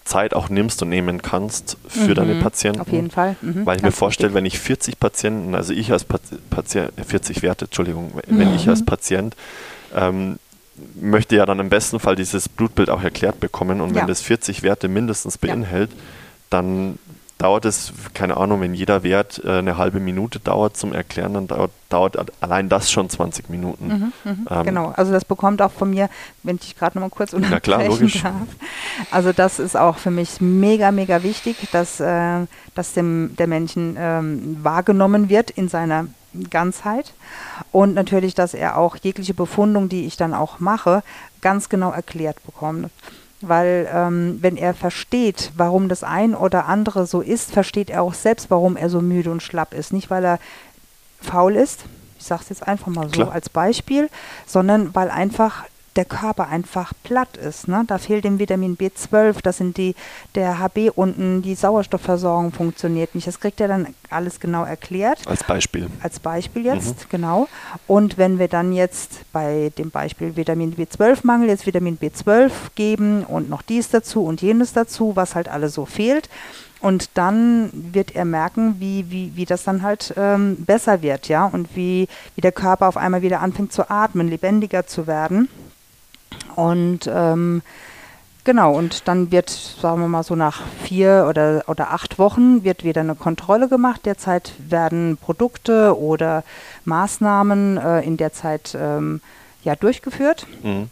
Zeit 0.04 0.32
auch 0.34 0.48
nimmst 0.48 0.82
und 0.82 0.88
nehmen 0.88 1.20
kannst 1.20 1.76
für 1.86 2.10
mhm, 2.10 2.14
deine 2.14 2.34
Patienten. 2.36 2.80
Auf 2.80 2.90
jeden 2.90 3.10
Fall. 3.10 3.36
Mhm, 3.42 3.66
weil 3.66 3.76
ich 3.76 3.82
mir 3.82 3.92
vorstelle, 3.92 4.32
wenn 4.32 4.46
ich 4.46 4.58
40 4.58 4.98
Patienten, 4.98 5.54
also 5.54 5.72
ich 5.72 5.92
als 5.92 6.04
Patient, 6.04 6.92
40 7.06 7.42
Werte, 7.42 7.66
Entschuldigung, 7.66 8.12
wenn 8.26 8.48
mhm. 8.48 8.54
ich 8.54 8.68
als 8.68 8.84
Patient 8.84 9.36
ähm, 9.94 10.38
möchte 10.94 11.36
ja 11.36 11.44
dann 11.44 11.58
im 11.58 11.68
besten 11.68 12.00
Fall 12.00 12.16
dieses 12.16 12.48
Blutbild 12.48 12.88
auch 12.88 13.02
erklärt 13.02 13.38
bekommen 13.40 13.80
und 13.80 13.94
wenn 13.94 14.06
das 14.06 14.22
40 14.22 14.62
Werte 14.62 14.88
mindestens 14.88 15.36
beinhält, 15.36 15.90
ja. 15.90 15.98
dann 16.50 16.98
dauert 17.38 17.64
es, 17.64 17.92
keine 18.14 18.36
Ahnung, 18.36 18.60
wenn 18.60 18.74
jeder 18.74 19.04
Wert 19.04 19.40
äh, 19.44 19.58
eine 19.58 19.78
halbe 19.78 20.00
Minute 20.00 20.40
dauert 20.40 20.76
zum 20.76 20.92
Erklären, 20.92 21.34
dann 21.34 21.46
dauert, 21.46 21.70
dauert 21.88 22.42
allein 22.42 22.68
das 22.68 22.90
schon 22.90 23.08
20 23.08 23.48
Minuten. 23.48 24.12
Mhm, 24.24 24.30
mhm, 24.30 24.46
ähm, 24.50 24.64
genau, 24.64 24.92
also 24.96 25.12
das 25.12 25.24
bekommt 25.24 25.62
auch 25.62 25.70
von 25.70 25.90
mir, 25.90 26.10
wenn 26.42 26.58
ich 26.60 26.76
gerade 26.76 26.98
noch 26.98 27.08
mal 27.08 27.10
kurz 27.10 27.32
unterbrechen 27.32 27.62
klar, 27.62 27.84
logisch. 27.84 28.22
darf. 28.22 28.34
Also 29.12 29.32
das 29.32 29.60
ist 29.60 29.76
auch 29.76 29.98
für 29.98 30.10
mich 30.10 30.40
mega, 30.40 30.90
mega 30.90 31.22
wichtig, 31.22 31.56
dass, 31.70 32.00
äh, 32.00 32.46
dass 32.74 32.92
dem, 32.92 33.36
der 33.36 33.46
Menschen 33.46 33.96
ähm, 33.98 34.58
wahrgenommen 34.62 35.28
wird 35.28 35.50
in 35.50 35.68
seiner 35.68 36.06
Ganzheit 36.50 37.14
und 37.72 37.94
natürlich, 37.94 38.34
dass 38.34 38.52
er 38.52 38.76
auch 38.76 38.96
jegliche 38.96 39.34
Befundung, 39.34 39.88
die 39.88 40.06
ich 40.06 40.16
dann 40.16 40.34
auch 40.34 40.58
mache, 40.60 41.02
ganz 41.40 41.68
genau 41.68 41.90
erklärt 41.90 42.44
bekommt. 42.44 42.90
Weil 43.40 43.88
ähm, 43.92 44.38
wenn 44.40 44.56
er 44.56 44.74
versteht, 44.74 45.52
warum 45.56 45.88
das 45.88 46.02
ein 46.02 46.34
oder 46.34 46.66
andere 46.66 47.06
so 47.06 47.20
ist, 47.20 47.52
versteht 47.52 47.88
er 47.88 48.02
auch 48.02 48.14
selbst, 48.14 48.50
warum 48.50 48.76
er 48.76 48.90
so 48.90 49.00
müde 49.00 49.30
und 49.30 49.42
schlapp 49.42 49.74
ist. 49.74 49.92
Nicht, 49.92 50.10
weil 50.10 50.24
er 50.24 50.38
faul 51.20 51.54
ist, 51.54 51.84
ich 52.18 52.24
sage 52.26 52.42
es 52.42 52.48
jetzt 52.48 52.66
einfach 52.66 52.88
mal 52.88 53.06
so 53.06 53.22
Klar. 53.22 53.32
als 53.32 53.48
Beispiel, 53.48 54.10
sondern 54.46 54.94
weil 54.94 55.10
einfach 55.10 55.64
der 55.96 56.04
Körper 56.04 56.48
einfach 56.48 56.92
platt 57.02 57.36
ist. 57.36 57.68
Ne? 57.68 57.84
Da 57.86 57.98
fehlt 57.98 58.24
dem 58.24 58.38
Vitamin 58.38 58.76
B12, 58.76 59.42
das 59.42 59.58
sind 59.58 59.76
die, 59.76 59.94
der 60.34 60.58
HB 60.58 60.90
unten, 60.94 61.42
die 61.42 61.54
Sauerstoffversorgung 61.54 62.52
funktioniert 62.52 63.14
nicht. 63.14 63.26
Das 63.26 63.40
kriegt 63.40 63.60
er 63.60 63.68
dann 63.68 63.94
alles 64.10 64.40
genau 64.40 64.64
erklärt. 64.64 65.26
Als 65.26 65.44
Beispiel. 65.44 65.88
Als 66.02 66.20
Beispiel 66.20 66.64
jetzt, 66.64 67.04
mhm. 67.04 67.08
genau. 67.10 67.48
Und 67.86 68.18
wenn 68.18 68.38
wir 68.38 68.48
dann 68.48 68.72
jetzt 68.72 69.30
bei 69.32 69.72
dem 69.76 69.90
Beispiel 69.90 70.36
Vitamin 70.36 70.74
B12-Mangel 70.76 71.48
jetzt 71.48 71.66
Vitamin 71.66 71.98
B12 71.98 72.50
geben 72.74 73.24
und 73.24 73.48
noch 73.50 73.62
dies 73.62 73.90
dazu 73.90 74.24
und 74.24 74.42
jenes 74.42 74.72
dazu, 74.72 75.16
was 75.16 75.34
halt 75.34 75.48
alles 75.48 75.74
so 75.74 75.84
fehlt, 75.84 76.28
und 76.80 77.10
dann 77.14 77.70
wird 77.72 78.14
er 78.14 78.24
merken, 78.24 78.76
wie, 78.78 79.10
wie, 79.10 79.32
wie 79.34 79.44
das 79.44 79.64
dann 79.64 79.82
halt 79.82 80.14
ähm, 80.16 80.64
besser 80.64 81.02
wird, 81.02 81.28
ja, 81.28 81.46
und 81.46 81.74
wie, 81.74 82.06
wie 82.36 82.40
der 82.40 82.52
Körper 82.52 82.86
auf 82.86 82.96
einmal 82.96 83.22
wieder 83.22 83.40
anfängt 83.40 83.72
zu 83.72 83.90
atmen, 83.90 84.28
lebendiger 84.28 84.86
zu 84.86 85.06
werden. 85.06 85.48
Und 86.56 87.08
ähm, 87.12 87.62
genau, 88.44 88.72
und 88.72 89.06
dann 89.06 89.30
wird, 89.30 89.50
sagen 89.50 90.00
wir 90.00 90.08
mal 90.08 90.22
so 90.22 90.34
nach 90.34 90.62
vier 90.82 91.26
oder, 91.28 91.64
oder 91.68 91.90
acht 91.92 92.18
Wochen, 92.18 92.64
wird 92.64 92.84
wieder 92.84 93.00
eine 93.00 93.14
Kontrolle 93.14 93.68
gemacht. 93.68 94.06
Derzeit 94.06 94.52
werden 94.58 95.16
Produkte 95.16 95.98
oder 95.98 96.44
Maßnahmen 96.84 97.76
äh, 97.76 98.00
in 98.00 98.16
der 98.16 98.32
Zeit 98.32 98.76
ähm, 98.78 99.20
ja, 99.64 99.76
durchgeführt. 99.76 100.46
Mhm. 100.62 100.90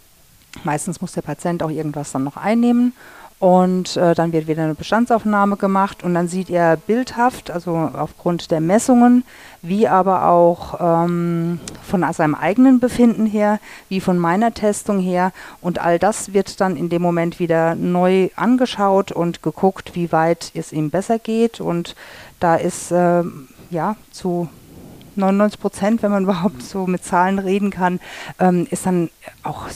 Meistens 0.64 1.00
muss 1.00 1.12
der 1.12 1.22
Patient 1.22 1.62
auch 1.62 1.70
irgendwas 1.70 2.12
dann 2.12 2.24
noch 2.24 2.36
einnehmen. 2.36 2.92
Und 3.38 3.98
äh, 3.98 4.14
dann 4.14 4.32
wird 4.32 4.46
wieder 4.46 4.62
eine 4.62 4.74
Bestandsaufnahme 4.74 5.56
gemacht 5.58 6.02
und 6.02 6.14
dann 6.14 6.26
sieht 6.26 6.48
er 6.48 6.78
bildhaft, 6.78 7.50
also 7.50 7.90
aufgrund 7.92 8.50
der 8.50 8.62
Messungen, 8.62 9.24
wie 9.60 9.86
aber 9.88 10.26
auch 10.28 10.80
ähm, 10.80 11.60
von 11.82 12.02
seinem 12.14 12.34
eigenen 12.34 12.80
Befinden 12.80 13.26
her, 13.26 13.60
wie 13.90 14.00
von 14.00 14.16
meiner 14.16 14.54
Testung 14.54 15.00
her. 15.00 15.32
Und 15.60 15.80
all 15.80 15.98
das 15.98 16.32
wird 16.32 16.62
dann 16.62 16.76
in 16.76 16.88
dem 16.88 17.02
Moment 17.02 17.38
wieder 17.38 17.74
neu 17.74 18.30
angeschaut 18.36 19.12
und 19.12 19.42
geguckt, 19.42 19.90
wie 19.94 20.12
weit 20.12 20.52
es 20.54 20.72
ihm 20.72 20.88
besser 20.88 21.18
geht. 21.18 21.60
Und 21.60 21.94
da 22.40 22.56
ist 22.56 22.90
äh, 22.90 23.22
ja 23.68 23.96
zu 24.12 24.48
99 25.16 25.60
Prozent, 25.60 26.02
wenn 26.02 26.10
man 26.10 26.22
überhaupt 26.24 26.62
so 26.62 26.86
mit 26.86 27.04
Zahlen 27.04 27.38
reden 27.38 27.70
kann, 27.70 28.00
ähm, 28.38 28.66
ist 28.70 28.86
dann 28.86 29.10
auch 29.42 29.66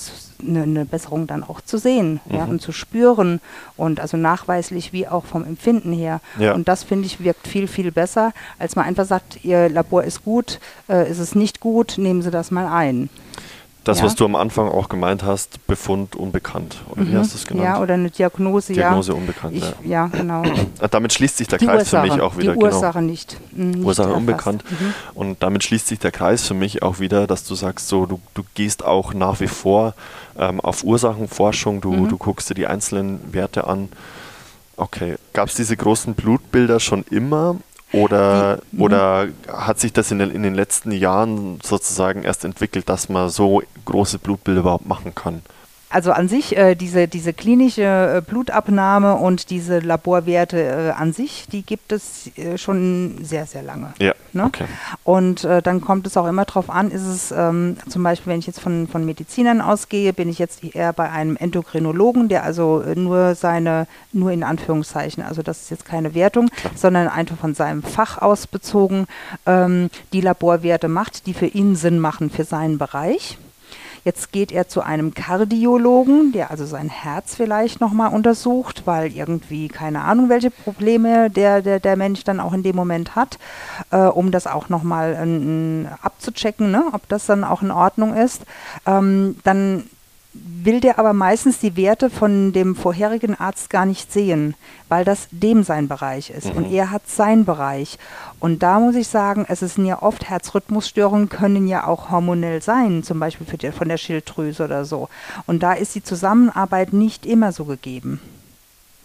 eine, 0.46 0.62
eine, 0.62 0.84
Besserung 0.84 1.26
dann 1.26 1.44
auch 1.44 1.60
zu 1.60 1.78
sehen 1.78 2.20
mhm. 2.24 2.36
ja, 2.36 2.44
und 2.44 2.60
zu 2.60 2.72
spüren 2.72 3.40
und 3.76 4.00
also 4.00 4.16
nachweislich 4.16 4.92
wie 4.92 5.06
auch 5.06 5.24
vom 5.24 5.44
Empfinden 5.44 5.92
her. 5.92 6.20
Ja. 6.38 6.54
Und 6.54 6.68
das 6.68 6.82
finde 6.82 7.06
ich 7.06 7.22
wirkt 7.22 7.46
viel, 7.46 7.68
viel 7.68 7.92
besser, 7.92 8.32
als 8.58 8.76
man 8.76 8.86
einfach 8.86 9.04
sagt, 9.04 9.44
Ihr 9.44 9.68
Labor 9.68 10.04
ist 10.04 10.24
gut, 10.24 10.60
äh, 10.88 11.10
ist 11.10 11.18
es 11.18 11.34
nicht 11.34 11.60
gut, 11.60 11.94
nehmen 11.96 12.22
Sie 12.22 12.30
das 12.30 12.50
mal 12.50 12.66
ein. 12.66 13.08
Das, 13.90 13.98
ja. 13.98 14.04
was 14.04 14.14
du 14.14 14.24
am 14.24 14.36
Anfang 14.36 14.68
auch 14.68 14.88
gemeint 14.88 15.24
hast, 15.24 15.66
Befund 15.66 16.14
unbekannt, 16.14 16.76
oder 16.90 17.02
mhm. 17.02 17.10
wie 17.10 17.16
hast 17.16 17.34
du 17.34 17.38
es 17.38 17.44
genannt? 17.44 17.64
Ja, 17.64 17.80
oder 17.80 17.94
eine 17.94 18.08
Diagnose, 18.08 18.72
Diagnose 18.72 19.10
ja. 19.10 19.18
unbekannt, 19.18 19.56
ich, 19.56 19.88
ja. 19.88 20.06
genau. 20.06 20.44
Damit 20.92 21.12
schließt 21.12 21.38
sich 21.38 21.48
der 21.48 21.58
die 21.58 21.66
Kreis 21.66 21.92
Ursache, 21.92 22.06
für 22.06 22.12
mich 22.12 22.22
auch 22.22 22.36
wieder. 22.36 22.52
Die 22.52 22.58
Ursache 22.60 22.98
genau. 23.00 23.10
nicht. 23.10 23.36
Mhm, 23.50 23.70
nicht 23.70 23.84
Ursache 23.84 24.12
unbekannt. 24.12 24.62
Mhm. 24.70 24.94
Und 25.14 25.42
damit 25.42 25.64
schließt 25.64 25.88
sich 25.88 25.98
der 25.98 26.12
Kreis 26.12 26.46
für 26.46 26.54
mich 26.54 26.82
auch 26.82 27.00
wieder, 27.00 27.26
dass 27.26 27.44
du 27.44 27.56
sagst, 27.56 27.88
so, 27.88 28.06
du, 28.06 28.20
du 28.34 28.44
gehst 28.54 28.84
auch 28.84 29.12
nach 29.12 29.40
wie 29.40 29.48
vor 29.48 29.94
ähm, 30.38 30.60
auf 30.60 30.84
Ursachenforschung, 30.84 31.80
du, 31.80 31.92
mhm. 31.92 32.08
du 32.08 32.16
guckst 32.16 32.48
dir 32.48 32.54
die 32.54 32.68
einzelnen 32.68 33.20
Werte 33.32 33.66
an. 33.66 33.88
Okay, 34.76 35.16
gab 35.32 35.48
es 35.48 35.56
diese 35.56 35.76
großen 35.76 36.14
Blutbilder 36.14 36.78
schon 36.78 37.04
immer 37.10 37.56
oder, 37.92 38.60
mhm. 38.70 38.82
oder 38.82 39.28
hat 39.48 39.80
sich 39.80 39.92
das 39.92 40.10
in 40.10 40.18
den, 40.18 40.30
in 40.30 40.42
den 40.42 40.54
letzten 40.54 40.92
Jahren 40.92 41.58
sozusagen 41.62 42.22
erst 42.22 42.44
entwickelt, 42.44 42.88
dass 42.88 43.08
man 43.08 43.28
so 43.28 43.62
große 43.84 44.18
Blutbilder 44.18 44.60
überhaupt 44.60 44.86
machen 44.86 45.14
kann? 45.14 45.42
Also 45.90 46.12
an 46.12 46.28
sich, 46.28 46.56
äh, 46.56 46.76
diese, 46.76 47.08
diese 47.08 47.32
klinische 47.32 47.82
äh, 47.82 48.20
Blutabnahme 48.20 49.16
und 49.16 49.50
diese 49.50 49.80
Laborwerte 49.80 50.62
äh, 50.62 50.90
an 50.90 51.12
sich, 51.12 51.46
die 51.50 51.62
gibt 51.62 51.90
es 51.90 52.30
äh, 52.36 52.56
schon 52.56 53.18
sehr, 53.22 53.44
sehr 53.46 53.62
lange. 53.62 53.92
Ja. 53.98 54.14
Ne? 54.32 54.44
Okay. 54.44 54.66
Und 55.02 55.44
äh, 55.44 55.60
dann 55.60 55.80
kommt 55.80 56.06
es 56.06 56.16
auch 56.16 56.28
immer 56.28 56.44
darauf 56.44 56.70
an, 56.70 56.92
ist 56.92 57.04
es 57.04 57.32
ähm, 57.32 57.76
zum 57.88 58.04
Beispiel, 58.04 58.32
wenn 58.32 58.38
ich 58.38 58.46
jetzt 58.46 58.60
von, 58.60 58.86
von 58.86 59.04
Medizinern 59.04 59.60
ausgehe, 59.60 60.12
bin 60.12 60.28
ich 60.28 60.38
jetzt 60.38 60.62
eher 60.62 60.92
bei 60.92 61.10
einem 61.10 61.36
Endokrinologen, 61.36 62.28
der 62.28 62.44
also 62.44 62.82
äh, 62.82 62.94
nur 62.94 63.34
seine, 63.34 63.88
nur 64.12 64.30
in 64.30 64.44
Anführungszeichen, 64.44 65.24
also 65.24 65.42
das 65.42 65.62
ist 65.62 65.70
jetzt 65.70 65.84
keine 65.84 66.14
Wertung, 66.14 66.48
Klar. 66.50 66.72
sondern 66.76 67.08
einfach 67.08 67.36
von 67.36 67.54
seinem 67.54 67.82
Fach 67.82 68.18
aus 68.18 68.46
bezogen, 68.46 69.06
ähm, 69.44 69.90
die 70.12 70.20
Laborwerte 70.20 70.86
macht, 70.86 71.26
die 71.26 71.34
für 71.34 71.46
ihn 71.46 71.74
Sinn 71.74 71.98
machen 71.98 72.30
für 72.30 72.44
seinen 72.44 72.78
Bereich. 72.78 73.38
Jetzt 74.04 74.32
geht 74.32 74.52
er 74.52 74.68
zu 74.68 74.82
einem 74.82 75.14
Kardiologen, 75.14 76.32
der 76.32 76.50
also 76.50 76.64
sein 76.64 76.88
Herz 76.88 77.34
vielleicht 77.34 77.80
nochmal 77.80 78.12
untersucht, 78.12 78.82
weil 78.86 79.12
irgendwie 79.12 79.68
keine 79.68 80.02
Ahnung, 80.02 80.28
welche 80.28 80.50
Probleme 80.50 81.30
der, 81.30 81.62
der, 81.62 81.80
der 81.80 81.96
Mensch 81.96 82.24
dann 82.24 82.40
auch 82.40 82.52
in 82.52 82.62
dem 82.62 82.76
Moment 82.76 83.14
hat, 83.14 83.38
äh, 83.90 83.98
um 83.98 84.30
das 84.30 84.46
auch 84.46 84.68
nochmal 84.68 85.14
äh, 85.14 85.88
abzuchecken, 86.02 86.70
ne, 86.70 86.84
ob 86.92 87.08
das 87.08 87.26
dann 87.26 87.44
auch 87.44 87.62
in 87.62 87.70
Ordnung 87.70 88.14
ist. 88.14 88.42
Ähm, 88.86 89.36
dann 89.44 89.84
will 90.32 90.80
der 90.80 90.98
aber 90.98 91.12
meistens 91.12 91.58
die 91.58 91.76
Werte 91.76 92.08
von 92.08 92.52
dem 92.52 92.76
vorherigen 92.76 93.34
Arzt 93.34 93.68
gar 93.68 93.84
nicht 93.84 94.12
sehen, 94.12 94.54
weil 94.88 95.04
das 95.04 95.26
dem 95.32 95.64
sein 95.64 95.88
Bereich 95.88 96.30
ist 96.30 96.46
mhm. 96.46 96.58
und 96.58 96.72
er 96.72 96.90
hat 96.90 97.08
seinen 97.08 97.44
Bereich. 97.44 97.98
Und 98.38 98.62
da 98.62 98.78
muss 98.78 98.94
ich 98.94 99.08
sagen, 99.08 99.44
es 99.48 99.60
sind 99.60 99.86
ja 99.86 100.02
oft 100.02 100.28
Herzrhythmusstörungen, 100.28 101.28
können 101.28 101.66
ja 101.66 101.86
auch 101.86 102.10
hormonell 102.10 102.62
sein, 102.62 103.02
zum 103.02 103.18
Beispiel 103.18 103.46
die, 103.58 103.72
von 103.72 103.88
der 103.88 103.96
Schilddrüse 103.96 104.64
oder 104.64 104.84
so. 104.84 105.08
Und 105.46 105.62
da 105.62 105.72
ist 105.72 105.94
die 105.94 106.04
Zusammenarbeit 106.04 106.92
nicht 106.92 107.26
immer 107.26 107.52
so 107.52 107.64
gegeben 107.64 108.20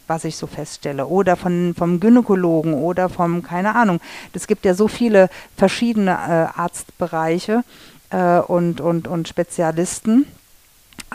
was 0.07 0.23
ich 0.23 0.35
so 0.35 0.45
feststelle. 0.45 1.07
Oder 1.07 1.35
von, 1.35 1.73
vom 1.75 1.99
Gynäkologen 1.99 2.75
oder 2.75 3.09
vom, 3.09 3.41
keine 3.41 3.75
Ahnung. 3.75 3.99
Es 4.33 4.45
gibt 4.45 4.63
ja 4.63 4.75
so 4.75 4.87
viele 4.87 5.29
verschiedene 5.57 6.11
äh, 6.11 6.59
Arztbereiche 6.59 7.63
äh, 8.11 8.37
und, 8.37 8.81
und, 8.81 9.07
und 9.07 9.27
Spezialisten. 9.27 10.27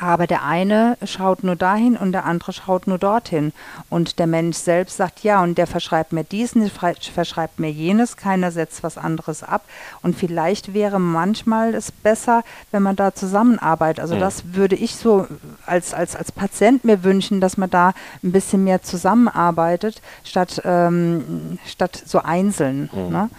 Aber 0.01 0.27
der 0.27 0.45
eine 0.45 0.97
schaut 1.05 1.45
nur 1.45 1.57
dahin 1.57 1.95
und 1.95 2.13
der 2.13 2.25
andere 2.25 2.55
schaut 2.55 2.87
nur 2.87 2.97
dorthin. 2.97 3.53
Und 3.91 4.19
der 4.19 4.27
Mensch 4.27 4.57
selbst 4.57 4.97
sagt 4.97 5.23
ja, 5.23 5.43
und 5.43 5.59
der 5.59 5.67
verschreibt 5.67 6.13
mir 6.13 6.25
diesen, 6.25 6.63
der 6.63 6.71
verschreibt 6.71 7.61
mir 7.61 7.71
jenes, 7.71 8.17
keiner 8.17 8.51
setzt 8.51 8.83
was 8.83 8.97
anderes 8.97 9.43
ab. 9.43 9.63
Und 10.01 10.17
vielleicht 10.17 10.73
wäre 10.73 10.99
manchmal 10.99 11.75
es 11.75 11.93
besser, 11.93 12.45
wenn 12.71 12.83
man 12.83 12.97
da 12.97 13.15
zusammenarbeitet. 13.15 14.01
Also 14.01 14.15
mhm. 14.15 14.21
das 14.21 14.55
würde 14.55 14.75
ich 14.75 14.97
so 14.97 15.27
als, 15.67 15.93
als, 15.93 16.17
als 16.17 16.33
Patient 16.33 16.83
mir 16.83 17.05
wünschen, 17.05 17.43
dass 17.43 17.59
man 17.59 17.69
da 17.69 17.93
ein 18.23 18.33
bisschen 18.33 18.65
mehr 18.65 18.81
zusammenarbeitet, 18.81 20.01
statt, 20.25 20.63
ähm, 20.65 21.59
statt 21.67 22.03
so 22.07 22.21
einzeln. 22.21 22.89
Mhm. 22.95 23.13
Ne? 23.13 23.31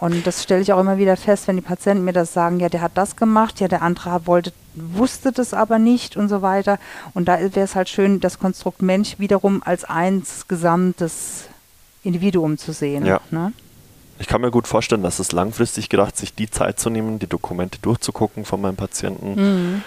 Und 0.00 0.26
das 0.26 0.42
stelle 0.42 0.62
ich 0.62 0.72
auch 0.72 0.80
immer 0.80 0.96
wieder 0.96 1.16
fest, 1.16 1.46
wenn 1.46 1.56
die 1.56 1.62
Patienten 1.62 2.04
mir 2.04 2.14
das 2.14 2.32
sagen, 2.32 2.58
ja, 2.58 2.70
der 2.70 2.80
hat 2.80 2.92
das 2.94 3.16
gemacht, 3.16 3.60
ja, 3.60 3.68
der 3.68 3.82
andere 3.82 4.26
wollte, 4.26 4.52
wusste 4.74 5.30
das 5.30 5.52
aber 5.52 5.78
nicht 5.78 6.16
und 6.16 6.30
so 6.30 6.40
weiter. 6.40 6.78
Und 7.12 7.28
da 7.28 7.38
wäre 7.38 7.60
es 7.60 7.74
halt 7.74 7.90
schön, 7.90 8.18
das 8.18 8.38
Konstrukt 8.38 8.80
Mensch 8.80 9.18
wiederum 9.18 9.62
als 9.62 9.84
eins 9.84 10.48
gesamtes 10.48 11.44
Individuum 12.02 12.56
zu 12.56 12.72
sehen. 12.72 13.04
Ja. 13.04 13.20
Ne? 13.30 13.52
Ich 14.18 14.26
kann 14.26 14.40
mir 14.40 14.50
gut 14.50 14.66
vorstellen, 14.66 15.02
dass 15.02 15.18
es 15.18 15.32
langfristig 15.32 15.90
gedacht, 15.90 16.16
sich 16.16 16.34
die 16.34 16.50
Zeit 16.50 16.80
zu 16.80 16.88
nehmen, 16.88 17.18
die 17.18 17.26
Dokumente 17.26 17.78
durchzugucken 17.80 18.46
von 18.46 18.60
meinem 18.60 18.76
Patienten, 18.76 19.34
mhm. 19.34 19.82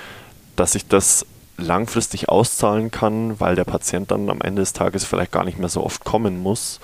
dass 0.55 0.75
ich 0.75 0.87
das 0.87 1.25
langfristig 1.57 2.29
auszahlen 2.29 2.91
kann, 2.91 3.39
weil 3.39 3.55
der 3.55 3.63
Patient 3.63 4.11
dann 4.11 4.29
am 4.29 4.41
Ende 4.41 4.61
des 4.61 4.73
Tages 4.73 5.05
vielleicht 5.05 5.31
gar 5.31 5.43
nicht 5.43 5.57
mehr 5.57 5.69
so 5.69 5.83
oft 5.83 6.03
kommen 6.03 6.39
muss. 6.39 6.79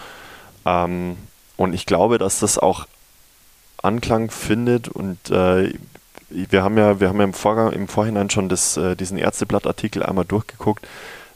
Ähm, 0.66 1.18
und 1.58 1.74
ich 1.74 1.86
glaube, 1.86 2.18
dass 2.18 2.40
das 2.40 2.58
auch 2.58 2.86
Anklang 3.84 4.32
findet 4.32 4.88
und 4.88 5.30
äh, 5.30 5.74
wir 6.30 6.64
haben 6.64 6.78
ja, 6.78 7.00
wir 7.00 7.10
haben 7.10 7.18
ja 7.18 7.24
im, 7.24 7.34
Vorgang, 7.34 7.72
im 7.72 7.88
Vorhinein 7.88 8.30
schon 8.30 8.50
das, 8.50 8.78
äh, 8.78 8.96
diesen 8.96 9.18
Ärzteblattartikel 9.18 10.04
einmal 10.04 10.26
durchgeguckt, 10.26 10.88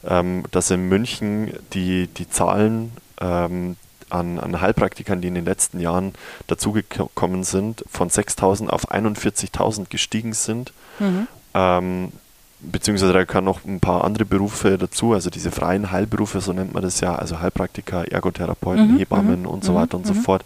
ähm, 0.06 0.44
dass 0.52 0.70
in 0.70 0.88
München 0.88 1.54
die, 1.74 2.08
die 2.08 2.30
Zahlen 2.30 2.92
ähm, 3.20 3.76
an, 4.10 4.40
an 4.40 4.62
Heilpraktikern, 4.62 5.22
die 5.22 5.28
in 5.30 5.36
den 5.36 5.46
letzten 5.46 5.80
Jahren 5.80 6.14
dazugekommen 6.48 7.44
sind, 7.44 7.84
von 7.90 8.10
6.000 8.10 8.70
auf 8.70 8.92
41.000 8.92 9.89
gestiegen 9.89 10.34
sind. 10.34 10.72
Mhm. 11.00 11.28
Ähm, 11.56 12.12
beziehungsweise 12.60 13.14
da 13.14 13.24
gehören 13.24 13.46
noch 13.46 13.66
ein 13.66 13.80
paar 13.80 14.04
andere 14.04 14.26
Berufe 14.26 14.78
dazu, 14.78 15.14
also 15.14 15.30
diese 15.30 15.52
freien 15.52 15.91
Heilberufe, 15.91 16.39
so 16.39 16.54
nennt 16.54 16.74
man 16.74 16.84
das 16.84 17.00
ja, 17.02 17.16
also 17.16 17.39
Heilpraktiker, 17.39 18.10
Ergotherapeuten, 18.12 18.94
mhm. 18.94 19.00
Hebammen 19.00 19.41
mhm. 19.41 19.48
und 19.48 19.64
so 19.64 19.76
weiter 19.76 19.98
und 19.98 20.06
so 20.06 20.14
mhm. 20.14 20.22
fort 20.22 20.46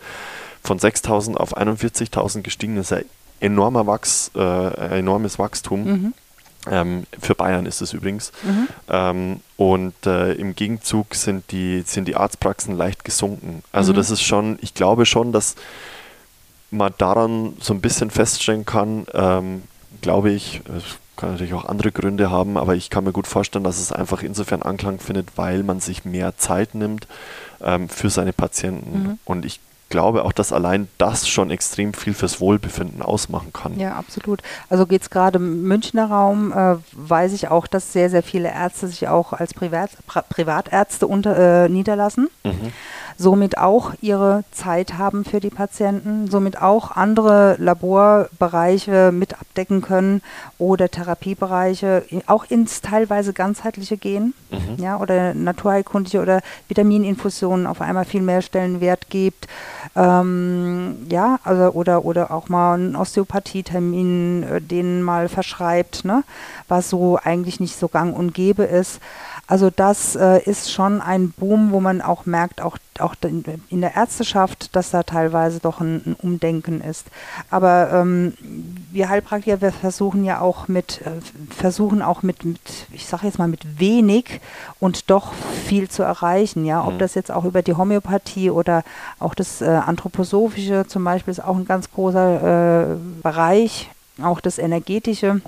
von 0.68 0.80
6.000 0.80 1.36
auf 1.36 1.58
41.000 1.58 2.42
gestiegen. 2.42 2.76
Das 2.76 2.92
ist 2.92 2.98
ein 2.98 3.06
enormer 3.40 3.88
Wachs, 3.88 4.32
äh, 4.36 5.00
enormes 5.00 5.40
Wachstum. 5.40 5.84
Mhm. 5.86 6.14
Ähm, 6.70 7.04
für 7.20 7.34
Bayern 7.34 7.66
ist 7.66 7.82
es 7.82 7.94
übrigens. 7.94 8.32
Mhm. 8.44 8.68
Ähm, 8.90 9.40
und 9.56 10.06
äh, 10.06 10.34
im 10.34 10.56
Gegenzug 10.56 11.16
sind 11.16 11.52
die, 11.52 11.84
sind 11.86 12.08
die 12.08 12.18
Arztpraxen 12.18 12.76
leicht 12.76 13.06
gesunken. 13.06 13.64
Also 13.72 13.94
mhm. 13.94 13.98
das 13.98 14.12
ist 14.12 14.22
schon, 14.22 14.60
ich 14.62 14.74
glaube 14.74 15.06
schon, 15.06 15.32
dass 15.32 15.56
man 16.70 16.94
daran 16.98 17.54
so 17.62 17.74
ein 17.74 17.80
bisschen 17.80 18.12
feststellen 18.12 18.66
kann, 18.66 19.08
ähm, 19.14 19.64
glaube 20.02 20.32
ich, 20.32 20.62
kann 21.16 21.32
natürlich 21.32 21.54
auch 21.54 21.66
andere 21.66 21.94
Gründe 21.94 22.30
haben, 22.30 22.58
aber 22.58 22.76
ich 22.76 22.90
kann 22.90 23.06
mir 23.06 23.14
gut 23.14 23.26
vorstellen, 23.26 23.64
dass 23.64 23.80
es 23.80 23.94
einfach 23.94 24.22
insofern 24.22 24.62
Anklang 24.62 25.00
findet, 25.00 25.38
weil 25.38 25.64
man 25.64 25.80
sich 25.80 26.04
mehr 26.04 26.38
Zeit 26.38 26.76
nimmt 26.76 27.08
ähm, 27.62 27.88
für 27.88 28.10
seine 28.10 28.34
Patienten. 28.34 29.04
Mhm. 29.04 29.20
Und 29.24 29.46
ich 29.46 29.62
glaube 29.90 30.26
auch, 30.26 30.32
dass 30.32 30.52
allein 30.52 30.88
das 30.98 31.28
schon 31.28 31.50
extrem 31.50 31.94
viel 31.94 32.14
fürs 32.14 32.40
Wohlbefinden 32.40 33.02
ausmachen 33.02 33.54
kann. 33.54 33.80
Ja, 33.80 33.96
absolut. 33.96 34.42
Also 34.70 34.86
geht 34.86 35.02
es 35.02 35.10
gerade 35.10 35.38
im 35.38 35.64
Münchner 35.64 36.10
Raum, 36.10 36.52
äh, 36.52 36.76
weiß 36.94 37.34
ich 37.34 37.50
auch, 37.50 37.68
dass 37.68 37.94
sehr, 37.94 38.10
sehr 38.10 38.24
viele 38.24 38.50
Ärzte 38.50 38.88
sich 38.88 39.08
auch 39.08 39.34
als 39.34 39.54
Privat, 39.54 39.92
Privatärzte 40.30 41.08
unter, 41.08 41.66
äh, 41.66 41.70
niederlassen. 41.70 42.30
Mhm 42.44 42.72
somit 43.18 43.58
auch 43.58 43.94
ihre 44.02 44.44
Zeit 44.52 44.98
haben 44.98 45.26
für 45.26 45.40
die 45.40 45.50
Patienten, 45.50 46.30
somit 46.30 46.62
auch 46.62 46.92
andere 46.92 47.56
Laborbereiche 47.60 49.12
mit 49.12 49.34
abdecken 49.34 49.82
können 49.82 50.22
oder 50.60 50.90
Therapiebereiche, 50.90 52.04
auch 52.28 52.46
ins 52.46 52.82
teilweise 52.82 53.34
ganzheitliche 53.34 53.98
gehen, 53.98 54.34
mhm. 54.52 54.84
ja, 54.84 55.00
oder 55.00 55.34
naturheilkundliche 55.34 56.22
oder 56.22 56.42
Vitamininfusionen 56.68 57.66
auf 57.66 57.82
einmal 57.82 58.06
viel 58.06 58.22
mehr 58.22 58.42
Stellenwert 58.42 59.10
gibt, 59.10 59.48
ähm, 59.96 61.08
ja, 61.10 61.40
also 61.44 61.72
oder 61.72 62.06
oder 62.06 62.32
auch 62.32 62.50
mal 62.50 62.76
einen 62.76 62.96
Osteopathietermin 62.96 64.44
äh, 64.44 64.62
denen 64.62 65.02
mal 65.02 65.28
verschreibt, 65.28 66.06
ne, 66.06 66.24
was 66.68 66.90
so 66.90 67.18
eigentlich 67.18 67.60
nicht 67.60 67.78
so 67.78 67.88
gang 67.88 68.16
und 68.16 68.34
gäbe 68.34 68.64
ist. 68.64 69.00
Also 69.48 69.70
das 69.70 70.18
äh, 70.18 70.42
ist 70.44 70.72
schon 70.72 71.02
ein 71.02 71.32
Boom, 71.32 71.72
wo 71.72 71.80
man 71.80 72.02
auch 72.02 72.26
merkt, 72.26 72.60
auch, 72.60 72.78
auch 73.00 73.16
in 73.22 73.82
der 73.82 73.96
Ärzteschaft, 73.96 74.76
dass 74.76 74.92
da 74.92 75.04
teilweise 75.04 75.62
doch 75.62 75.80
ein, 75.80 76.02
ein 76.06 76.16
Umdenken 76.22 76.82
ist. 76.82 77.08
Aber 77.50 77.90
ähm, 77.94 78.34
wir 78.92 79.08
Heilpraktiker, 79.08 79.62
wir 79.62 79.72
versuchen 79.72 80.26
ja 80.26 80.42
auch 80.42 80.68
mit, 80.68 81.02
äh, 81.02 81.12
versuchen 81.56 82.02
auch 82.02 82.24
mit, 82.24 82.44
mit 82.44 82.60
ich 82.92 83.06
sage 83.06 83.26
jetzt 83.26 83.40
mal 83.40 83.48
mit 83.48 83.80
wenig 83.80 84.42
und 84.82 85.10
doch 85.10 85.34
viel 85.34 85.88
zu 85.88 86.04
erreichen. 86.04 86.66
Ja, 86.66 86.86
ob 86.86 86.96
mhm. 86.96 87.00
das 87.00 87.16
jetzt 87.16 87.32
auch 87.32 87.46
über 87.46 87.62
die 87.62 87.74
Homöopathie 87.74 88.50
oder 88.50 88.84
auch 89.18 89.34
das 89.34 89.62
äh, 89.62 89.66
Anthroposophische 89.66 90.88
zum 90.88 91.06
Beispiel 91.06 91.32
ist 91.32 91.44
auch 91.44 91.56
ein 91.56 91.66
ganz 91.66 91.90
großer 91.90 92.92
äh, 92.92 92.96
Bereich, 93.24 93.90
auch 94.22 94.42
das 94.42 94.58
Energetische 94.58 95.42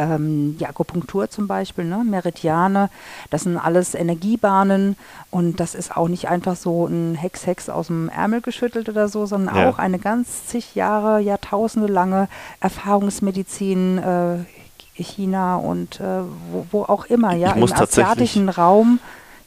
ähm, 0.00 0.56
die 0.58 0.66
Akupunktur 0.66 1.28
zum 1.28 1.46
Beispiel, 1.46 1.84
ne? 1.84 2.02
Meridiane, 2.04 2.90
das 3.28 3.42
sind 3.42 3.58
alles 3.58 3.94
Energiebahnen 3.94 4.96
und 5.30 5.60
das 5.60 5.74
ist 5.74 5.96
auch 5.96 6.08
nicht 6.08 6.28
einfach 6.28 6.56
so 6.56 6.86
ein 6.86 7.14
Hex-Hex 7.14 7.68
aus 7.68 7.88
dem 7.88 8.08
Ärmel 8.08 8.40
geschüttelt 8.40 8.88
oder 8.88 9.08
so, 9.08 9.26
sondern 9.26 9.56
ja. 9.56 9.70
auch 9.70 9.78
eine 9.78 9.98
ganz 9.98 10.46
zig 10.46 10.74
Jahre, 10.74 11.20
Jahrtausende 11.20 11.92
lange 11.92 12.28
Erfahrungsmedizin, 12.60 13.98
äh, 13.98 14.36
China 15.02 15.56
und 15.56 16.00
äh, 16.00 16.22
wo, 16.50 16.66
wo, 16.70 16.82
auch 16.82 17.04
immer, 17.06 17.34
ja, 17.34 17.52
im 17.52 17.62
asiatischen 17.62 18.48
Raum. 18.48 18.98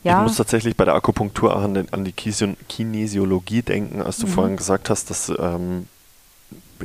Ja. 0.04 0.20
Ich 0.20 0.28
muss 0.28 0.38
tatsächlich 0.38 0.76
bei 0.76 0.86
der 0.86 0.96
Akupunktur 0.96 1.56
auch 1.56 1.62
an, 1.64 1.88
an 1.92 2.04
die 2.04 2.12
Kinesiologie 2.12 3.62
denken, 3.62 4.02
als 4.02 4.18
du 4.18 4.28
mhm. 4.28 4.32
vorhin 4.32 4.58
gesagt 4.58 4.90
hast, 4.90 5.10
dass 5.10 5.30
ähm, 5.30 5.88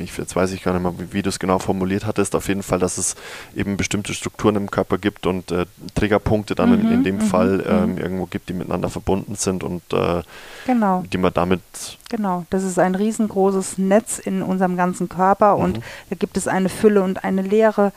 ich, 0.01 0.17
jetzt 0.17 0.35
weiß 0.35 0.51
ich 0.51 0.63
gar 0.63 0.73
nicht 0.73 0.83
mehr, 0.83 0.93
wie, 1.11 1.21
du 1.21 1.29
es 1.29 1.39
genau 1.39 1.59
formuliert 1.59 2.05
hattest, 2.05 2.35
auf 2.35 2.47
jeden 2.47 2.63
Fall, 2.63 2.79
dass 2.79 2.97
es 2.97 3.15
eben 3.55 3.77
bestimmte 3.77 4.13
Strukturen 4.13 4.55
im 4.55 4.71
Körper 4.71 4.97
gibt 4.97 5.25
und 5.25 5.51
äh, 5.51 5.65
Triggerpunkte 5.95 6.55
dann 6.55 6.69
mhm, 6.69 6.81
in, 6.81 6.91
in, 6.91 7.03
dem 7.03 7.15
mhm, 7.15 7.21
Fall 7.21 7.57
mhm. 7.57 7.63
ähm, 7.67 7.97
irgendwo 7.97 8.25
gibt, 8.25 8.49
die 8.49 8.53
miteinander 8.53 8.89
verbunden 8.89 9.35
sind 9.35 9.63
und 9.63 9.81
äh, 9.93 10.21
genau. 10.65 11.03
die 11.11 11.17
man 11.17 11.33
damit. 11.33 11.61
Genau, 12.09 12.45
das 12.49 12.63
ist 12.63 12.79
ein 12.79 12.95
riesengroßes 12.95 13.77
Netz 13.77 14.19
in 14.19 14.41
unserem 14.41 14.77
ganzen 14.77 15.09
Körper 15.09 15.57
und 15.57 15.77
mhm. 15.77 15.83
da 16.09 16.15
gibt 16.15 16.37
es 16.37 16.47
eine 16.47 16.69
Fülle 16.69 17.01
und 17.01 17.23
eine 17.23 17.41
Leere. 17.41 17.91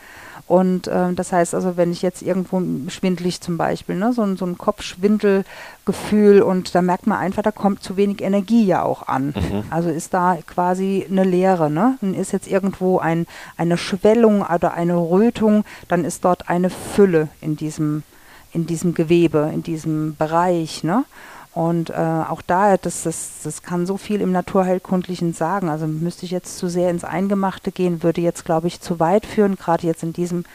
Und 0.45 0.87
äh, 0.87 1.13
das 1.13 1.31
heißt 1.31 1.55
also, 1.55 1.77
wenn 1.77 1.91
ich 1.91 2.01
jetzt 2.01 2.21
irgendwo 2.21 2.61
schwindlig 2.89 3.39
zum 3.39 3.57
Beispiel, 3.57 3.95
ne, 3.95 4.11
so, 4.11 4.35
so 4.35 4.45
ein 4.45 4.57
Kopfschwindelgefühl 4.57 6.41
und 6.41 6.75
da 6.75 6.81
merkt 6.81 7.07
man 7.07 7.19
einfach, 7.19 7.43
da 7.43 7.51
kommt 7.51 7.81
zu 7.81 7.95
wenig 7.95 8.21
Energie 8.21 8.65
ja 8.65 8.83
auch 8.83 9.07
an. 9.07 9.27
Mhm. 9.27 9.63
Also 9.69 9.89
ist 9.89 10.13
da 10.13 10.37
quasi 10.45 11.07
eine 11.09 11.23
Leere. 11.23 11.69
Ne? 11.69 11.97
Dann 12.01 12.13
ist 12.13 12.33
jetzt 12.33 12.47
irgendwo 12.47 12.99
ein, 12.99 13.25
eine 13.55 13.77
Schwellung 13.77 14.41
oder 14.41 14.73
eine 14.73 14.97
Rötung, 14.97 15.63
dann 15.87 16.03
ist 16.03 16.25
dort 16.25 16.49
eine 16.49 16.69
Fülle 16.69 17.29
in 17.39 17.55
diesem, 17.55 18.03
in 18.51 18.65
diesem 18.65 18.93
Gewebe, 18.93 19.49
in 19.53 19.63
diesem 19.63 20.15
Bereich. 20.17 20.83
Ne? 20.83 21.05
Und 21.53 21.91
äh, 21.91 21.93
auch 21.93 22.41
da, 22.41 22.77
das, 22.77 23.03
das, 23.03 23.41
das 23.43 23.61
kann 23.61 23.85
so 23.85 23.97
viel 23.97 24.21
im 24.21 24.31
Naturheilkundlichen 24.31 25.33
sagen. 25.33 25.69
Also 25.69 25.85
müsste 25.85 26.25
ich 26.25 26.31
jetzt 26.31 26.57
zu 26.57 26.67
sehr 26.67 26.89
ins 26.89 27.03
Eingemachte 27.03 27.71
gehen, 27.71 28.01
würde 28.01 28.21
jetzt, 28.21 28.43
glaube 28.43 28.67
ich, 28.67 28.81
zu 28.81 28.99
weit 28.99 29.25
führen, 29.25 29.55
gerade 29.55 29.85
jetzt 29.85 30.01
in 30.01 30.13
diesem 30.13 30.45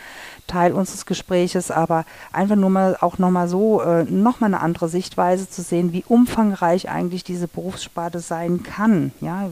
Teil 0.48 0.72
unseres 0.72 1.06
Gespräches, 1.06 1.70
aber 1.70 2.04
einfach 2.32 2.56
nur 2.56 2.70
mal 2.70 2.96
auch 3.00 3.18
nochmal 3.18 3.48
so, 3.48 3.80
äh, 3.80 4.04
nochmal 4.04 4.52
eine 4.52 4.60
andere 4.60 4.88
Sichtweise 4.88 5.48
zu 5.48 5.62
sehen, 5.62 5.92
wie 5.92 6.04
umfangreich 6.08 6.88
eigentlich 6.88 7.22
diese 7.22 7.46
Berufssparte 7.46 8.18
sein 8.18 8.64
kann. 8.64 9.12
Ja, 9.20 9.50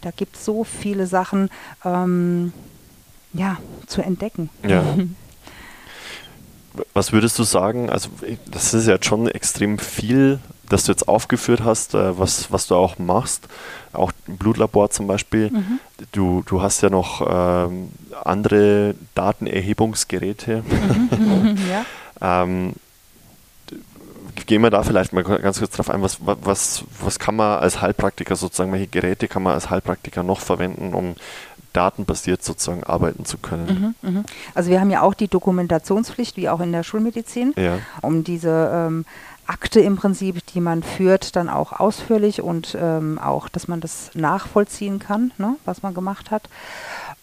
da 0.00 0.10
gibt 0.10 0.34
es 0.34 0.44
so 0.44 0.64
viele 0.64 1.06
Sachen 1.06 1.48
ähm, 1.84 2.52
ja, 3.32 3.58
zu 3.86 4.02
entdecken. 4.02 4.50
Ja. 4.66 4.82
Was 6.92 7.12
würdest 7.12 7.38
du 7.38 7.42
sagen? 7.42 7.88
Also, 7.88 8.10
das 8.50 8.74
ist 8.74 8.86
ja 8.86 8.98
schon 9.00 9.28
extrem 9.28 9.78
viel, 9.78 10.40
das 10.68 10.84
du 10.84 10.92
jetzt 10.92 11.08
aufgeführt 11.08 11.62
hast, 11.64 11.94
äh, 11.94 12.18
was, 12.18 12.52
was 12.52 12.66
du 12.66 12.74
auch 12.74 12.98
machst, 12.98 13.48
auch 13.92 14.12
im 14.26 14.36
Blutlabor 14.36 14.90
zum 14.90 15.06
Beispiel. 15.06 15.50
Mhm. 15.50 15.80
Du, 16.12 16.42
du 16.46 16.62
hast 16.62 16.82
ja 16.82 16.90
noch 16.90 17.26
ähm, 17.28 17.90
andere 18.24 18.94
Datenerhebungsgeräte. 19.14 20.62
Mhm. 20.62 21.56
ja. 22.20 22.44
ähm, 22.44 22.74
gehen 24.46 24.62
wir 24.62 24.70
da 24.70 24.82
vielleicht 24.82 25.12
mal 25.12 25.24
ganz 25.24 25.58
kurz 25.58 25.72
drauf 25.72 25.90
ein, 25.90 26.02
was, 26.02 26.18
was, 26.20 26.84
was 27.00 27.18
kann 27.18 27.36
man 27.36 27.58
als 27.58 27.80
Heilpraktiker 27.80 28.36
sozusagen, 28.36 28.72
welche 28.72 28.88
Geräte 28.88 29.28
kann 29.28 29.42
man 29.42 29.54
als 29.54 29.70
Heilpraktiker 29.70 30.22
noch 30.22 30.40
verwenden, 30.40 30.94
um 30.94 31.14
datenbasiert 31.72 32.42
sozusagen 32.42 32.84
arbeiten 32.84 33.24
zu 33.24 33.36
können. 33.38 33.94
Mhm, 34.00 34.10
mh. 34.10 34.22
Also 34.54 34.70
wir 34.70 34.80
haben 34.80 34.90
ja 34.90 35.02
auch 35.02 35.14
die 35.14 35.28
Dokumentationspflicht, 35.28 36.36
wie 36.36 36.48
auch 36.48 36.60
in 36.60 36.72
der 36.72 36.82
Schulmedizin, 36.82 37.52
ja. 37.56 37.78
um 38.00 38.24
diese 38.24 38.70
ähm, 38.72 39.04
Akte 39.46 39.80
im 39.80 39.96
Prinzip, 39.96 40.44
die 40.46 40.60
man 40.60 40.82
führt, 40.82 41.36
dann 41.36 41.48
auch 41.48 41.72
ausführlich 41.72 42.42
und 42.42 42.76
ähm, 42.80 43.18
auch, 43.18 43.48
dass 43.48 43.68
man 43.68 43.80
das 43.80 44.10
nachvollziehen 44.14 44.98
kann, 44.98 45.32
ne, 45.38 45.56
was 45.64 45.82
man 45.82 45.94
gemacht 45.94 46.30
hat. 46.30 46.48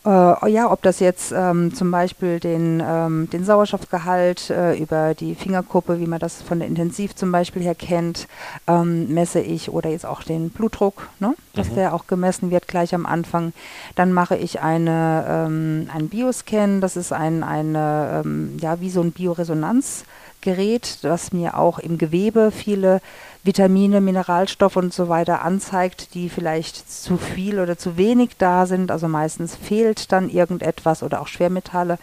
Äh, 0.05 0.51
ja, 0.51 0.69
ob 0.69 0.81
das 0.81 0.99
jetzt 0.99 1.31
ähm, 1.31 1.73
zum 1.73 1.89
Beispiel 1.89 2.39
den, 2.39 2.83
ähm, 2.85 3.29
den 3.31 3.45
Sauerstoffgehalt 3.45 4.49
äh, 4.49 4.75
über 4.75 5.13
die 5.13 5.33
Fingerkuppe, 5.33 5.99
wie 5.99 6.07
man 6.07 6.19
das 6.19 6.41
von 6.41 6.59
der 6.59 6.67
Intensiv 6.67 7.15
zum 7.15 7.31
Beispiel 7.31 7.61
her 7.61 7.75
kennt, 7.75 8.27
ähm, 8.67 9.13
messe 9.13 9.39
ich 9.39 9.69
oder 9.69 9.89
jetzt 9.89 10.05
auch 10.05 10.23
den 10.23 10.49
Blutdruck, 10.49 11.09
ne, 11.19 11.35
dass 11.53 11.69
mhm. 11.69 11.75
der 11.75 11.93
auch 11.93 12.07
gemessen 12.07 12.51
wird 12.51 12.67
gleich 12.67 12.93
am 12.93 13.05
Anfang. 13.05 13.53
Dann 13.95 14.11
mache 14.11 14.35
ich 14.35 14.61
eine, 14.61 15.25
ähm, 15.27 15.89
einen 15.93 16.09
Bioscan, 16.09 16.81
das 16.81 16.97
ist 16.97 17.13
ein, 17.13 17.43
eine, 17.43 18.23
ähm, 18.25 18.57
ja, 18.59 18.81
wie 18.81 18.89
so 18.89 19.01
ein 19.01 19.11
Bioresonanz. 19.13 20.03
Gerät, 20.43 20.99
das 21.01 21.33
mir 21.33 21.57
auch 21.57 21.79
im 21.79 21.97
Gewebe 21.97 22.51
viele 22.51 23.01
Vitamine, 23.43 24.01
Mineralstoffe 24.01 24.75
und 24.75 24.93
so 24.93 25.09
weiter 25.09 25.41
anzeigt, 25.41 26.13
die 26.13 26.29
vielleicht 26.29 26.91
zu 26.91 27.17
viel 27.17 27.59
oder 27.59 27.77
zu 27.77 27.97
wenig 27.97 28.37
da 28.37 28.65
sind. 28.67 28.91
Also 28.91 29.07
meistens 29.07 29.55
fehlt 29.55 30.11
dann 30.11 30.29
irgendetwas 30.29 31.01
oder 31.01 31.21
auch 31.21 31.27
Schwermetalle 31.27 31.97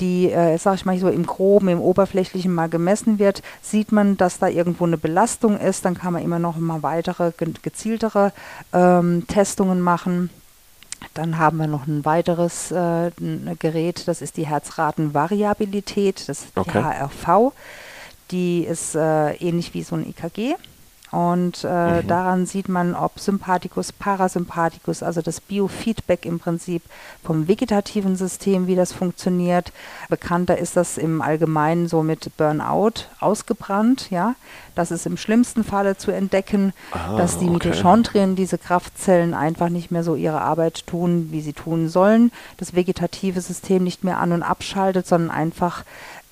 die, 0.00 0.30
äh, 0.30 0.58
sag 0.58 0.76
ich 0.76 0.84
mal 0.84 0.98
so 0.98 1.08
im 1.08 1.26
Groben, 1.26 1.68
im 1.68 1.80
Oberflächlichen 1.80 2.52
mal 2.52 2.68
gemessen 2.68 3.18
wird, 3.18 3.42
sieht 3.62 3.92
man, 3.92 4.16
dass 4.16 4.38
da 4.38 4.48
irgendwo 4.48 4.84
eine 4.84 4.98
Belastung 4.98 5.58
ist. 5.58 5.84
Dann 5.84 5.94
kann 5.94 6.12
man 6.12 6.22
immer 6.22 6.38
noch 6.38 6.56
mal 6.56 6.82
weitere, 6.82 7.32
gezieltere 7.62 8.32
ähm, 8.72 9.24
Testungen 9.26 9.80
machen. 9.80 10.30
Dann 11.14 11.38
haben 11.38 11.58
wir 11.58 11.66
noch 11.66 11.86
ein 11.86 12.04
weiteres 12.04 12.70
äh, 12.70 13.10
Gerät, 13.58 14.06
das 14.06 14.22
ist 14.22 14.36
die 14.36 14.46
Herzratenvariabilität, 14.46 16.28
das 16.28 16.44
ist 16.44 16.56
okay. 16.56 16.78
die 16.78 16.84
HRV. 16.84 17.52
Die 18.30 18.64
ist 18.64 18.94
äh, 18.94 19.32
ähnlich 19.36 19.74
wie 19.74 19.82
so 19.82 19.96
ein 19.96 20.08
EKG. 20.08 20.54
Und 21.10 21.64
äh, 21.64 22.02
mhm. 22.02 22.06
daran 22.06 22.46
sieht 22.46 22.68
man, 22.68 22.94
ob 22.94 23.18
Sympathikus, 23.18 23.92
Parasympathikus, 23.92 25.02
also 25.02 25.22
das 25.22 25.40
Biofeedback 25.40 26.26
im 26.26 26.38
Prinzip 26.38 26.82
vom 27.24 27.48
vegetativen 27.48 28.16
System, 28.16 28.66
wie 28.66 28.76
das 28.76 28.92
funktioniert. 28.92 29.72
Bekannter 30.08 30.58
ist 30.58 30.76
das 30.76 30.98
im 30.98 31.22
Allgemeinen 31.22 31.88
so 31.88 32.02
mit 32.02 32.36
Burnout 32.36 33.06
ausgebrannt, 33.20 34.10
ja. 34.10 34.34
Das 34.74 34.90
ist 34.90 35.06
im 35.06 35.16
schlimmsten 35.16 35.64
Falle 35.64 35.96
zu 35.96 36.12
entdecken, 36.12 36.72
ah, 36.92 37.16
dass 37.16 37.38
die 37.38 37.46
okay. 37.46 37.68
Mitochondrien, 37.68 38.36
diese 38.36 38.58
Kraftzellen 38.58 39.34
einfach 39.34 39.70
nicht 39.70 39.90
mehr 39.90 40.04
so 40.04 40.14
ihre 40.14 40.40
Arbeit 40.40 40.86
tun, 40.86 41.28
wie 41.32 41.40
sie 41.40 41.52
tun 41.52 41.88
sollen. 41.88 42.30
Das 42.58 42.74
vegetative 42.74 43.40
System 43.40 43.82
nicht 43.82 44.04
mehr 44.04 44.18
an 44.18 44.32
und 44.32 44.42
abschaltet, 44.42 45.06
sondern 45.06 45.30
einfach 45.30 45.84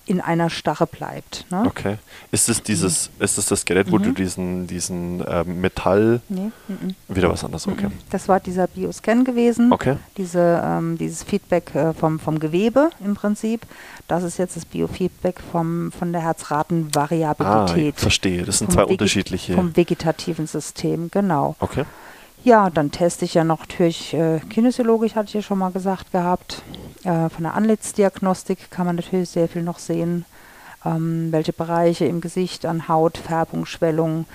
in 0.07 0.21
einer 0.21 0.51
Starre 0.51 0.87
bleibt. 0.87 1.45
Ne? 1.51 1.65
Okay. 1.67 1.97
Ist 2.31 2.49
es 2.49 2.63
dieses, 2.63 3.11
ist 3.19 3.39
es 3.39 3.47
das 3.47 3.65
Gerät, 3.65 3.91
wo 3.91 3.99
du 3.99 4.13
diesen, 4.13 4.67
diesen 4.69 5.23
ähm, 5.29 5.61
Metall 5.61 6.21
Nee, 6.29 6.53
mhm. 6.69 6.95
wieder 7.09 7.29
was 7.31 7.43
anderes? 7.45 7.67
Okay. 7.67 7.89
Das 8.11 8.29
war 8.29 8.39
dieser 8.41 8.69
Bioscan 8.69 9.25
gewesen. 9.25 9.73
Okay. 9.73 9.97
Diese, 10.17 10.63
ähm, 10.65 10.97
dieses 10.97 11.25
Feedback 11.25 11.75
äh, 11.75 11.93
vom, 11.93 12.21
vom 12.21 12.39
Gewebe 12.39 12.91
im 13.05 13.15
Prinzip. 13.15 13.63
Das 14.09 14.23
ist 14.23 14.39
jetzt 14.39 14.57
das 14.57 14.65
Biofeedback 14.65 15.41
vom, 15.53 15.91
von 15.91 16.13
der 16.13 16.21
Ah, 16.23 16.25
Herzratenvariabilität. 16.27 17.95
ich 17.97 18.01
verstehe. 18.01 18.43
Das 18.45 18.59
sind 18.59 18.73
zwei 18.73 18.83
Vege- 18.83 18.91
unterschiedliche. 18.93 19.55
Vom 19.55 19.77
vegetativen 19.77 20.47
System, 20.47 21.11
genau. 21.11 21.57
Okay. 21.61 21.85
Ja, 22.47 22.71
dann 22.71 22.93
teste 22.93 23.25
ich 23.25 23.35
ja 23.35 23.43
noch 23.43 23.59
natürlich 23.63 24.15
äh, 24.15 24.39
kinesiologisch, 24.39 25.17
hatte 25.17 25.27
ich 25.27 25.35
ja 25.35 25.43
schon 25.43 25.59
mal 25.59 25.73
gesagt 25.73 26.13
gehabt. 26.13 26.63
Äh, 27.03 27.29
von 27.29 27.43
der 27.43 27.55
Anlitzdiagnostik 27.55 28.71
kann 28.71 28.87
man 28.87 28.95
natürlich 28.95 29.31
sehr 29.31 29.49
viel 29.49 29.65
noch 29.65 29.81
sehen, 29.81 30.25
ähm, 30.85 31.33
welche 31.33 31.53
Bereiche 31.53 32.05
im 32.05 32.21
Gesicht 32.21 32.65
an 32.65 32.87
Haut, 32.87 33.19
Färbung, 33.19 33.67
Schwellung, 33.67 34.27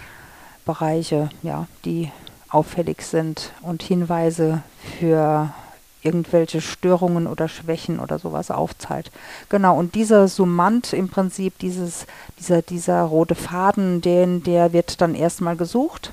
Bereiche, 0.65 1.29
ja, 1.41 1.67
die 1.85 2.11
auffällig 2.49 3.03
sind 3.03 3.53
und 3.61 3.81
Hinweise 3.81 4.61
für 4.99 5.53
irgendwelche 6.01 6.59
Störungen 6.59 7.27
oder 7.27 7.47
Schwächen 7.47 7.97
oder 7.97 8.19
sowas 8.19 8.51
aufzeigt. 8.51 9.09
Genau, 9.47 9.79
und 9.79 9.95
dieser 9.95 10.27
Summand 10.27 10.91
im 10.91 11.07
Prinzip, 11.07 11.57
dieses, 11.59 12.07
dieser, 12.39 12.61
dieser 12.61 13.03
rote 13.03 13.35
Faden, 13.35 14.01
den, 14.01 14.43
der 14.43 14.73
wird 14.73 14.99
dann 14.99 15.15
erstmal 15.15 15.55
gesucht 15.55 16.11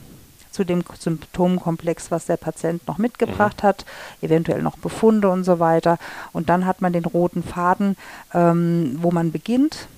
zu 0.51 0.65
dem 0.65 0.83
Symptomkomplex, 0.99 2.11
was 2.11 2.27
der 2.27 2.37
Patient 2.37 2.87
noch 2.87 2.99
mitgebracht 2.99 3.63
hat, 3.63 3.85
eventuell 4.23 4.63
noch 4.63 4.77
Befunde 4.79 5.29
und 5.29 5.45
so 5.45 5.59
weiter. 5.59 5.99
Und 6.33 6.49
dann 6.49 6.67
hat 6.67 6.81
man 6.81 6.93
den 6.93 7.05
roten 7.05 7.43
Faden, 7.43 7.97
ähm, 8.35 8.99
wo 9.01 9.11
man 9.11 9.33
beginnt. 9.33 9.89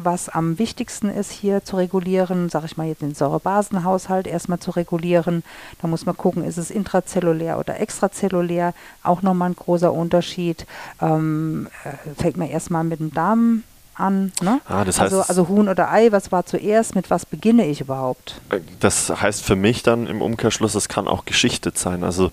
Was 0.00 0.28
am 0.28 0.60
wichtigsten 0.60 1.10
ist 1.10 1.32
hier 1.32 1.64
zu 1.64 1.76
regulieren, 1.76 2.50
sage 2.50 2.66
ich 2.66 2.76
mal 2.76 2.86
jetzt 2.86 3.02
den 3.02 3.16
Säurebasenhaushalt 3.16 4.28
erstmal 4.28 4.60
zu 4.60 4.70
regulieren. 4.70 5.42
Da 5.82 5.88
muss 5.88 6.06
man 6.06 6.16
gucken, 6.16 6.44
ist 6.44 6.56
es 6.56 6.70
intrazellulär 6.70 7.58
oder 7.58 7.80
extrazellulär. 7.80 8.74
Auch 9.02 9.22
nochmal 9.22 9.50
ein 9.50 9.56
großer 9.56 9.92
Unterschied. 9.92 10.66
Ähm, 11.00 11.66
äh, 11.82 12.14
fängt 12.14 12.36
man 12.36 12.46
erstmal 12.46 12.84
mit 12.84 13.00
dem 13.00 13.12
Darm 13.12 13.64
an. 13.98 14.32
Ne? 14.42 14.60
Ah, 14.68 14.84
das 14.84 15.00
heißt, 15.00 15.12
also, 15.12 15.28
also 15.28 15.48
Huhn 15.48 15.68
oder 15.68 15.90
Ei, 15.90 16.12
was 16.12 16.32
war 16.32 16.46
zuerst? 16.46 16.94
Mit 16.94 17.10
was 17.10 17.26
beginne 17.26 17.66
ich 17.66 17.80
überhaupt? 17.80 18.40
Das 18.80 19.10
heißt 19.22 19.42
für 19.44 19.56
mich 19.56 19.82
dann 19.82 20.06
im 20.06 20.22
Umkehrschluss, 20.22 20.74
es 20.74 20.88
kann 20.88 21.08
auch 21.08 21.24
geschichtet 21.24 21.78
sein. 21.78 22.04
Also 22.04 22.30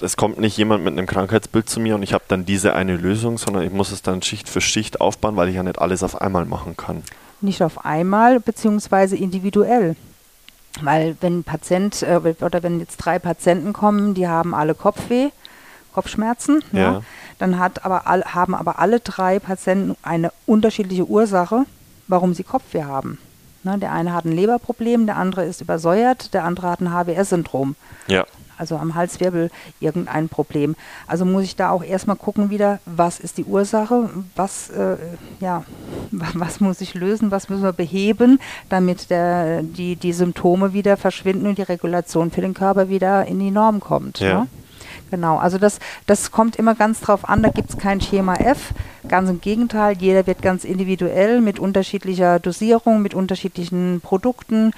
es 0.00 0.16
kommt 0.16 0.38
nicht 0.38 0.56
jemand 0.56 0.84
mit 0.84 0.92
einem 0.92 1.06
Krankheitsbild 1.06 1.68
zu 1.68 1.80
mir 1.80 1.94
und 1.94 2.02
ich 2.02 2.12
habe 2.12 2.24
dann 2.28 2.44
diese 2.44 2.74
eine 2.74 2.96
Lösung, 2.96 3.38
sondern 3.38 3.62
ich 3.62 3.72
muss 3.72 3.92
es 3.92 4.02
dann 4.02 4.22
Schicht 4.22 4.48
für 4.48 4.60
Schicht 4.60 5.00
aufbauen, 5.00 5.36
weil 5.36 5.48
ich 5.48 5.54
ja 5.54 5.62
nicht 5.62 5.78
alles 5.78 6.02
auf 6.02 6.20
einmal 6.20 6.44
machen 6.44 6.76
kann. 6.76 7.02
Nicht 7.40 7.62
auf 7.62 7.84
einmal, 7.84 8.40
beziehungsweise 8.40 9.16
individuell. 9.16 9.96
Weil 10.82 11.16
wenn 11.20 11.38
ein 11.38 11.44
Patient 11.44 12.02
äh, 12.02 12.20
oder 12.40 12.62
wenn 12.62 12.80
jetzt 12.80 12.98
drei 12.98 13.18
Patienten 13.18 13.72
kommen, 13.72 14.12
die 14.14 14.28
haben 14.28 14.54
alle 14.54 14.74
Kopfweh, 14.74 15.30
Kopfschmerzen, 15.94 16.62
Ja. 16.72 16.80
ja. 16.80 17.02
Dann 17.38 17.58
hat 17.58 17.84
aber 17.84 18.06
all, 18.06 18.22
haben 18.24 18.54
aber 18.54 18.78
alle 18.78 19.00
drei 19.00 19.38
Patienten 19.38 19.96
eine 20.02 20.32
unterschiedliche 20.46 21.06
Ursache, 21.06 21.64
warum 22.08 22.34
sie 22.34 22.42
Kopfweh 22.44 22.84
haben. 22.84 23.18
Ne, 23.62 23.78
der 23.78 23.92
eine 23.92 24.14
hat 24.14 24.24
ein 24.24 24.32
Leberproblem, 24.32 25.06
der 25.06 25.16
andere 25.16 25.44
ist 25.44 25.60
übersäuert, 25.60 26.32
der 26.34 26.44
andere 26.44 26.70
hat 26.70 26.80
ein 26.80 26.92
HWS-Syndrom 26.92 27.74
Ja, 28.06 28.24
also 28.58 28.76
am 28.76 28.94
Halswirbel 28.94 29.50
irgendein 29.80 30.28
Problem. 30.28 30.76
Also 31.08 31.24
muss 31.24 31.42
ich 31.42 31.56
da 31.56 31.70
auch 31.70 31.82
erstmal 31.82 32.14
gucken 32.16 32.48
wieder, 32.48 32.78
was 32.86 33.18
ist 33.18 33.38
die 33.38 33.44
Ursache, 33.44 34.08
was, 34.36 34.70
äh, 34.70 34.96
ja, 35.40 35.64
wa- 36.12 36.26
was 36.34 36.60
muss 36.60 36.80
ich 36.80 36.94
lösen, 36.94 37.32
was 37.32 37.48
müssen 37.48 37.64
wir 37.64 37.72
beheben, 37.72 38.38
damit 38.68 39.10
der, 39.10 39.62
die, 39.62 39.96
die 39.96 40.12
Symptome 40.12 40.72
wieder 40.72 40.96
verschwinden 40.96 41.48
und 41.48 41.58
die 41.58 41.62
Regulation 41.62 42.30
für 42.30 42.40
den 42.42 42.54
Körper 42.54 42.88
wieder 42.88 43.26
in 43.26 43.40
die 43.40 43.50
Norm 43.50 43.80
kommt. 43.80 44.20
Ja. 44.20 44.40
Ne? 44.42 44.46
Genau, 45.10 45.36
also 45.36 45.58
das, 45.58 45.78
das 46.06 46.32
kommt 46.32 46.56
immer 46.56 46.74
ganz 46.74 47.00
drauf 47.00 47.28
an, 47.28 47.42
da 47.42 47.50
gibt 47.50 47.70
es 47.70 47.78
kein 47.78 48.00
Schema 48.00 48.34
F, 48.34 48.74
ganz 49.08 49.30
im 49.30 49.40
Gegenteil, 49.40 49.96
jeder 49.98 50.26
wird 50.26 50.42
ganz 50.42 50.64
individuell 50.64 51.40
mit 51.40 51.60
unterschiedlicher 51.60 52.40
Dosierung, 52.40 53.02
mit 53.02 53.14
unterschiedlichen 53.14 54.00
Produkten 54.00 54.72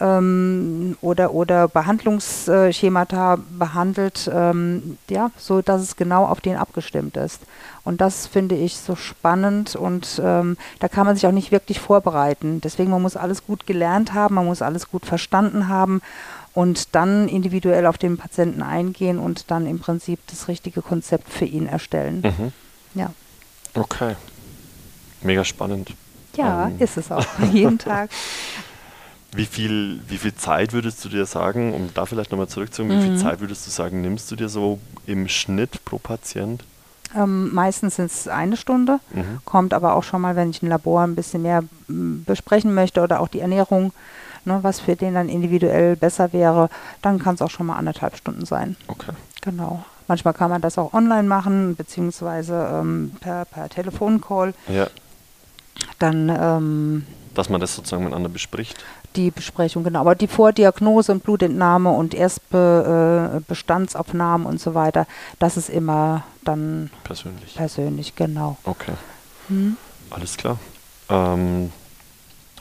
ähm, 0.00 0.96
oder, 1.02 1.34
oder 1.34 1.68
Behandlungsschemata 1.68 3.38
behandelt, 3.58 4.30
ähm, 4.32 4.96
ja, 5.10 5.30
so 5.36 5.60
dass 5.60 5.82
es 5.82 5.96
genau 5.96 6.24
auf 6.24 6.40
den 6.40 6.56
abgestimmt 6.56 7.18
ist. 7.18 7.42
Und 7.84 8.00
das 8.00 8.26
finde 8.26 8.54
ich 8.54 8.78
so 8.78 8.96
spannend 8.96 9.76
und 9.76 10.18
ähm, 10.24 10.56
da 10.80 10.88
kann 10.88 11.04
man 11.04 11.14
sich 11.14 11.26
auch 11.26 11.32
nicht 11.32 11.52
wirklich 11.52 11.78
vorbereiten. 11.78 12.62
Deswegen, 12.62 12.90
man 12.90 13.02
muss 13.02 13.16
alles 13.16 13.46
gut 13.46 13.66
gelernt 13.66 14.14
haben, 14.14 14.36
man 14.36 14.46
muss 14.46 14.62
alles 14.62 14.90
gut 14.90 15.04
verstanden 15.04 15.68
haben 15.68 16.00
und 16.54 16.94
dann 16.94 17.28
individuell 17.28 17.86
auf 17.86 17.98
den 17.98 18.16
Patienten 18.16 18.62
eingehen 18.62 19.18
und 19.18 19.50
dann 19.50 19.66
im 19.66 19.78
Prinzip 19.80 20.20
das 20.28 20.48
richtige 20.48 20.82
Konzept 20.82 21.28
für 21.28 21.44
ihn 21.44 21.66
erstellen. 21.66 22.22
mhm. 22.22 22.52
Ja, 22.98 23.10
okay. 23.74 24.14
Mega 25.22 25.44
spannend. 25.44 25.92
ja 26.36 26.68
Ähm. 26.68 26.76
ist 26.78 26.96
es 26.96 27.10
auch. 27.10 27.26
Jeden 27.52 27.78
Tag. 27.78 28.10
Wie 29.34 29.46
viel, 29.46 30.00
wie 30.06 30.18
viel 30.18 30.34
Zeit 30.34 30.72
würdest 30.72 31.04
du 31.04 31.08
dir 31.08 31.26
sagen, 31.26 31.74
um 31.74 31.90
da 31.92 32.06
vielleicht 32.06 32.30
nochmal 32.30 32.46
zurückzukommen, 32.46 32.96
wie 32.98 33.02
viel 33.02 33.12
Mhm. 33.14 33.18
Zeit 33.18 33.40
würdest 33.40 33.66
du 33.66 33.70
sagen, 33.72 34.00
nimmst 34.00 34.30
du 34.30 34.36
dir 34.36 34.48
so 34.48 34.78
im 35.06 35.26
Schnitt 35.28 35.84
pro 35.84 35.98
Patient? 35.98 36.62
Ähm, 37.16 37.52
meistens 37.52 37.96
sind 37.96 38.06
es 38.12 38.28
eine 38.28 38.56
Stunde, 38.56 39.00
Mhm. 39.12 39.38
kommt 39.44 39.74
aber 39.74 39.94
auch 39.94 40.04
schon 40.04 40.20
mal, 40.20 40.36
wenn 40.36 40.50
ich 40.50 40.62
ein 40.62 40.68
Labor 40.68 41.02
ein 41.02 41.16
bisschen 41.16 41.42
mehr 41.42 41.64
m, 41.88 42.22
besprechen 42.24 42.74
möchte 42.74 43.00
oder 43.02 43.18
auch 43.20 43.28
die 43.28 43.40
Ernährung, 43.40 43.92
ne, 44.44 44.58
was 44.62 44.78
für 44.80 44.94
den 44.96 45.14
dann 45.14 45.28
individuell 45.28 45.96
besser 45.96 46.32
wäre, 46.32 46.68
dann 47.02 47.18
kann 47.18 47.34
es 47.34 47.42
auch 47.42 47.50
schon 47.50 47.66
mal 47.66 47.76
anderthalb 47.76 48.16
Stunden 48.16 48.46
sein. 48.46 48.76
Okay. 48.88 49.12
Genau. 49.42 49.84
Manchmal 50.06 50.34
kann 50.34 50.50
man 50.50 50.60
das 50.60 50.76
auch 50.78 50.92
online 50.92 51.26
machen, 51.28 51.76
beziehungsweise 51.76 52.68
ähm, 52.72 53.12
per, 53.20 53.44
per 53.46 53.68
Telefoncall. 53.70 54.52
Ja, 54.68 54.86
Dann 55.98 56.28
ähm, 56.28 57.06
dass 57.34 57.48
man 57.48 57.58
das 57.60 57.74
sozusagen 57.74 58.04
miteinander 58.04 58.28
bespricht. 58.28 58.84
die 59.16 59.30
Besprechung, 59.32 59.82
genau. 59.82 60.00
Aber 60.00 60.14
die 60.14 60.28
Vordiagnose 60.28 61.10
und 61.12 61.24
Blutentnahme 61.24 61.90
und 61.90 62.12
Erstbestandsaufnahmen 62.14 64.46
äh, 64.46 64.50
und 64.50 64.60
so 64.60 64.74
weiter, 64.74 65.06
das 65.38 65.56
ist 65.56 65.70
immer 65.70 66.24
dann 66.44 66.90
Persönlich. 67.02 67.54
persönlich, 67.54 68.14
genau. 68.14 68.58
Okay, 68.64 68.92
Hm? 69.48 69.76
alles 70.10 70.36
klar. 70.36 70.58
Ähm, 71.08 71.72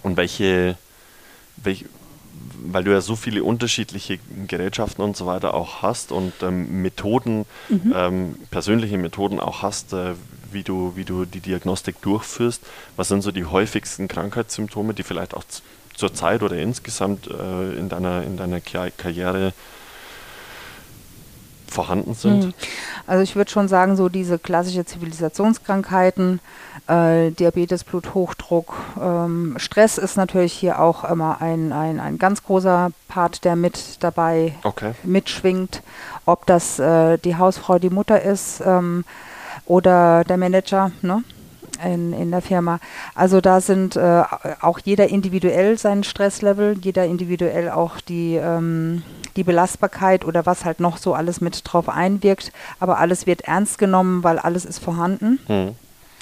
und 0.01 0.15
welche, 0.17 0.77
welche, 1.64 1.86
weil 2.66 2.84
du 2.84 2.91
ja 2.91 3.01
so 3.01 3.16
viele 3.16 3.43
unterschiedliche 3.43 4.20
Gerätschaften 4.47 5.03
und 5.03 5.16
so 5.18 5.26
weiter 5.26 5.53
auch 5.53 5.82
hast 5.82 6.11
und 6.11 6.34
ähm, 6.41 6.82
Methoden, 6.82 7.45
Mhm. 7.70 7.93
ähm, 7.95 8.36
persönliche 8.51 8.97
Methoden 8.97 9.39
auch 9.39 9.61
hast, 9.61 9.93
äh, 9.93 10.14
wie, 10.51 10.64
du, 10.64 10.93
wie 10.95 11.03
du 11.03 11.26
die 11.26 11.39
Diagnostik 11.39 12.01
durchführst, 12.01 12.61
was 12.95 13.07
sind 13.07 13.22
so 13.22 13.32
die 13.32 13.45
häufigsten 13.45 14.07
Krankheitssymptome, 14.07 14.93
die 14.93 15.03
vielleicht 15.03 15.34
auch 15.36 15.43
zur 15.95 16.14
Zeit 16.14 16.41
oder 16.43 16.57
insgesamt 16.57 17.28
äh, 17.28 17.74
in 17.78 17.89
deiner, 17.89 18.24
in 18.24 18.38
deiner 18.38 18.61
Ka- 18.61 18.89
Karriere 18.95 19.53
vorhanden 21.68 22.14
sind? 22.14 22.45
Mhm. 22.45 22.53
Also 23.07 23.24
ich 23.24 23.36
würde 23.36 23.51
schon 23.51 23.68
sagen, 23.68 23.95
so 23.95 24.09
diese 24.09 24.38
klassische 24.38 24.86
Zivilisationskrankheiten, 24.86 26.39
äh, 26.88 27.31
Diabetes, 27.31 27.84
Bluthochdruck, 27.84 28.73
ähm, 29.01 29.55
Stress 29.57 29.97
ist 29.97 30.17
natürlich 30.17 30.53
hier 30.53 30.79
auch 30.79 31.03
immer 31.03 31.41
ein, 31.41 31.71
ein, 31.71 31.99
ein 31.99 32.17
ganz 32.17 32.43
großer 32.43 32.91
Part, 33.07 33.45
der 33.45 33.55
mit 33.55 34.03
dabei 34.03 34.53
Okay. 34.63 34.91
mitschwingt. 35.03 35.81
Ob 36.25 36.45
das 36.45 36.79
äh, 36.79 37.17
die 37.17 37.38
Hausfrau, 37.38 37.79
die 37.79 37.89
Mutter 37.89 38.21
ist 38.21 38.61
ähm, 38.65 39.05
oder 39.65 40.23
der 40.23 40.38
Manager 40.38 40.91
ne? 41.01 41.23
in, 41.84 42.13
in 42.13 42.31
der 42.31 42.41
Firma. 42.41 42.79
Also 43.15 43.41
da 43.41 43.61
sind 43.61 43.95
äh, 43.95 44.23
auch 44.61 44.79
jeder 44.84 45.07
individuell 45.07 45.77
sein 45.77 46.03
Stresslevel, 46.03 46.77
jeder 46.81 47.05
individuell 47.05 47.69
auch 47.69 47.99
die, 48.01 48.36
ähm, 48.36 49.03
die 49.36 49.43
Belastbarkeit 49.43 50.25
oder 50.25 50.45
was 50.45 50.65
halt 50.65 50.79
noch 50.79 50.97
so 50.97 51.13
alles 51.13 51.41
mit 51.41 51.61
drauf 51.63 51.89
einwirkt. 51.89 52.51
Aber 52.79 52.99
alles 52.99 53.25
wird 53.25 53.41
ernst 53.41 53.77
genommen, 53.77 54.23
weil 54.23 54.39
alles 54.39 54.65
ist 54.65 54.79
vorhanden. 54.79 55.39
Hm. 55.47 55.75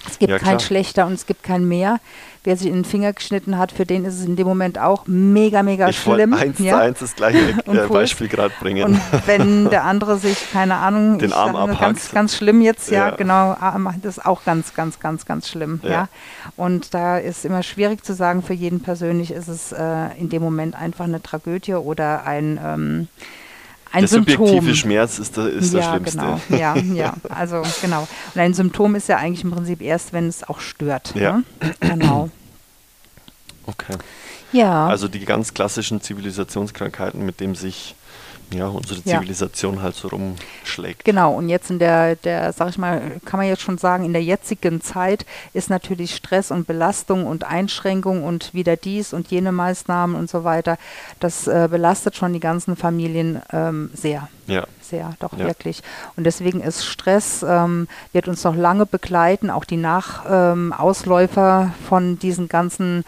Es 0.07 0.17
gibt 0.19 0.31
Ja, 0.31 0.37
kein 0.39 0.47
klar. 0.49 0.59
schlechter 0.59 1.05
und 1.05 1.13
es 1.13 1.25
gibt 1.25 1.43
kein 1.43 1.67
mehr. 1.67 1.99
Wer 2.43 2.57
sich 2.57 2.67
in 2.67 2.73
den 2.73 2.85
Finger 2.85 3.13
geschnitten 3.13 3.59
hat, 3.59 3.71
für 3.71 3.85
den 3.85 4.03
ist 4.03 4.15
es 4.15 4.25
in 4.25 4.35
dem 4.35 4.47
Moment 4.47 4.79
auch 4.79 5.03
mega, 5.05 5.61
mega 5.61 5.87
Ich 5.89 5.99
schlimm. 5.99 6.33
eins 6.33 6.57
ja? 6.57 6.73
zu 6.73 6.81
eins 6.81 6.99
das 6.99 7.15
gleiche 7.15 7.37
äh. 7.67 7.87
Beispiel 7.87 8.27
gerade 8.27 8.51
bringen. 8.59 8.83
Und 8.83 9.01
wenn 9.27 9.69
der 9.69 9.83
andere 9.83 10.17
sich, 10.17 10.51
keine 10.51 10.77
Ahnung, 10.77 11.19
Den 11.19 11.29
ich 11.29 11.35
Arm 11.35 11.55
abhackt. 11.55 11.79
ganz, 11.79 12.11
ganz 12.11 12.35
schlimm 12.35 12.61
jetzt, 12.61 12.89
ja, 12.89 13.09
Ja. 13.09 13.15
genau, 13.15 13.55
das 14.01 14.17
ist 14.17 14.25
auch 14.25 14.43
ganz, 14.43 14.73
ganz, 14.73 14.99
ganz, 14.99 15.25
ganz 15.27 15.49
schlimm, 15.49 15.81
Ja. 15.83 15.89
ja. 15.89 16.07
Und 16.57 16.95
da 16.95 17.19
ist 17.19 17.45
immer 17.45 17.61
schwierig 17.61 18.03
zu 18.03 18.13
sagen, 18.15 18.41
für 18.41 18.53
jeden 18.53 18.79
persönlich 18.81 19.29
ist 19.29 19.47
es 19.49 19.71
äh, 19.71 20.07
in 20.17 20.29
dem 20.29 20.41
Moment 20.41 20.73
einfach 20.75 21.05
eine 21.05 21.21
Tragödie 21.21 21.75
oder 21.75 22.25
ein, 22.25 22.59
ähm, 22.63 23.07
ein 23.91 24.01
der 24.01 24.07
Symptom. 24.07 24.47
subjektive 24.47 24.75
Schmerz 24.75 25.19
ist, 25.19 25.37
der, 25.37 25.47
ist 25.47 25.73
das 25.73 25.83
ja, 25.83 25.91
Schlimmste. 25.91 26.17
genau. 26.17 26.41
Ja, 26.49 26.77
ja, 26.77 27.13
also 27.29 27.61
genau. 27.81 28.07
Und 28.33 28.41
ein 28.41 28.53
Symptom 28.53 28.95
ist 28.95 29.09
ja 29.09 29.17
eigentlich 29.17 29.43
im 29.43 29.51
Prinzip 29.51 29.81
erst, 29.81 30.13
wenn 30.13 30.27
es 30.27 30.47
auch 30.47 30.59
stört. 30.59 31.13
Ja. 31.15 31.37
Ne? 31.37 31.43
Genau. 31.81 32.29
Okay. 33.65 33.97
Ja. 34.51 34.87
Also 34.87 35.07
die 35.07 35.23
ganz 35.23 35.53
klassischen 35.53 36.01
Zivilisationskrankheiten, 36.01 37.25
mit 37.25 37.39
denen 37.39 37.55
sich 37.55 37.95
ja, 38.53 38.67
unsere 38.67 38.99
Ja. 39.05 39.17
Zivilisation 39.19 39.81
halt 39.81 39.95
so 39.95 40.07
rumschlägt. 40.09 41.03
Genau, 41.05 41.33
und 41.33 41.49
jetzt 41.49 41.69
in 41.71 41.79
der, 41.79 42.15
der, 42.15 42.53
sag 42.53 42.69
ich 42.69 42.77
mal, 42.77 43.19
kann 43.25 43.39
man 43.39 43.47
jetzt 43.47 43.61
schon 43.61 43.77
sagen, 43.77 44.05
in 44.05 44.13
der 44.13 44.23
jetzigen 44.23 44.81
Zeit 44.81 45.25
ist 45.53 45.69
natürlich 45.69 46.15
Stress 46.15 46.51
und 46.51 46.67
Belastung 46.67 47.25
und 47.25 47.43
Einschränkung 47.43 48.23
und 48.23 48.53
wieder 48.53 48.75
dies 48.75 49.13
und 49.13 49.29
jene 49.29 49.51
Maßnahmen 49.51 50.15
und 50.15 50.29
so 50.29 50.43
weiter, 50.43 50.77
das 51.19 51.47
äh, 51.47 51.67
belastet 51.69 52.15
schon 52.15 52.33
die 52.33 52.39
ganzen 52.39 52.75
Familien 52.75 53.41
ähm, 53.51 53.89
sehr. 53.93 54.27
Ja. 54.47 54.65
Sehr, 54.81 55.11
doch 55.19 55.31
Ja. 55.37 55.45
wirklich. 55.45 55.81
Und 56.17 56.25
deswegen 56.25 56.59
ist 56.61 56.85
Stress, 56.85 57.45
ähm, 57.47 57.87
wird 58.11 58.27
uns 58.27 58.43
noch 58.43 58.55
lange 58.55 58.85
begleiten, 58.85 59.49
auch 59.49 59.63
die 59.63 59.77
Nachausläufer 59.77 61.61
ähm, 61.73 61.85
von 61.87 62.19
diesen 62.19 62.49
ganzen 62.49 63.05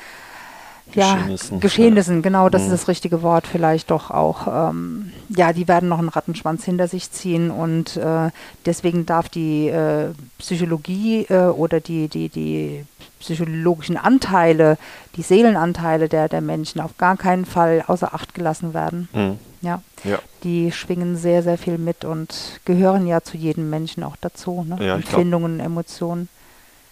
ja, 0.96 1.16
Geschehnissen, 1.16 1.60
Geschehnissen, 1.60 2.22
genau, 2.22 2.50
das 2.50 2.62
Mhm. 2.64 2.68
ist 2.68 2.74
das 2.82 2.88
richtige 2.88 3.22
Wort 3.22 3.48
vielleicht 3.48 3.92
doch 3.92 4.12
auch. 4.12 4.70
Ähm, 4.72 5.12
ja, 5.30 5.54
die 5.54 5.68
werden 5.68 5.90
noch 5.90 6.00
einen 6.00 6.10
Rattenschwanz 6.10 6.64
hinter 6.66 6.88
sich 6.88 7.12
ziehen 7.12 7.52
und 7.52 7.98
äh, 7.98 8.30
deswegen 8.66 9.06
darf 9.06 9.30
die 9.30 9.68
äh, 9.70 10.10
Psychologie 10.38 11.26
äh, 11.30 11.46
oder 11.48 11.80
die, 11.80 12.08
die, 12.08 12.30
die 12.30 12.86
psychologischen 13.20 13.98
Anteile, 13.98 14.78
die 15.16 15.22
Seelenanteile 15.22 16.10
der, 16.10 16.28
der 16.30 16.42
Menschen 16.42 16.82
auf 16.82 16.98
gar 16.98 17.16
keinen 17.18 17.46
Fall 17.46 17.84
außer 17.88 18.14
Acht 18.14 18.34
gelassen 18.34 18.74
werden. 18.74 19.08
Mhm. 19.14 19.40
Ja, 19.62 19.82
Ja. 20.04 20.20
die 20.44 20.74
schwingen 20.74 21.16
sehr, 21.16 21.42
sehr 21.42 21.58
viel 21.58 21.78
mit 21.78 22.04
und 22.04 22.60
gehören 22.66 23.08
ja 23.08 23.22
zu 23.22 23.38
jedem 23.38 23.70
Menschen 23.70 24.04
auch 24.04 24.18
dazu. 24.20 24.66
Ne? 24.68 24.76
Ja, 24.80 24.98
glaub- 24.98 24.98
Empfindungen, 24.98 25.62
Emotionen. 25.62 26.28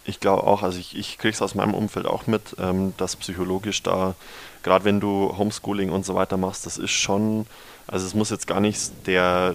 Ich 0.04 0.20
glaube 0.20 0.44
auch, 0.44 0.62
also 0.62 0.78
ich, 0.78 0.96
ich 0.96 1.18
kriege 1.18 1.34
es 1.34 1.42
aus 1.42 1.54
meinem 1.54 1.74
Umfeld 1.74 2.06
auch 2.06 2.26
mit, 2.26 2.56
ähm, 2.58 2.92
dass 2.96 3.16
psychologisch 3.16 3.82
da, 3.82 4.14
gerade 4.62 4.84
wenn 4.84 5.00
du 5.00 5.36
Homeschooling 5.36 5.90
und 5.90 6.04
so 6.04 6.14
weiter 6.14 6.36
machst, 6.36 6.66
das 6.66 6.78
ist 6.78 6.90
schon, 6.90 7.46
also 7.86 8.06
es 8.06 8.14
muss 8.14 8.30
jetzt 8.30 8.46
gar 8.46 8.60
nicht 8.60 8.90
der, 9.06 9.54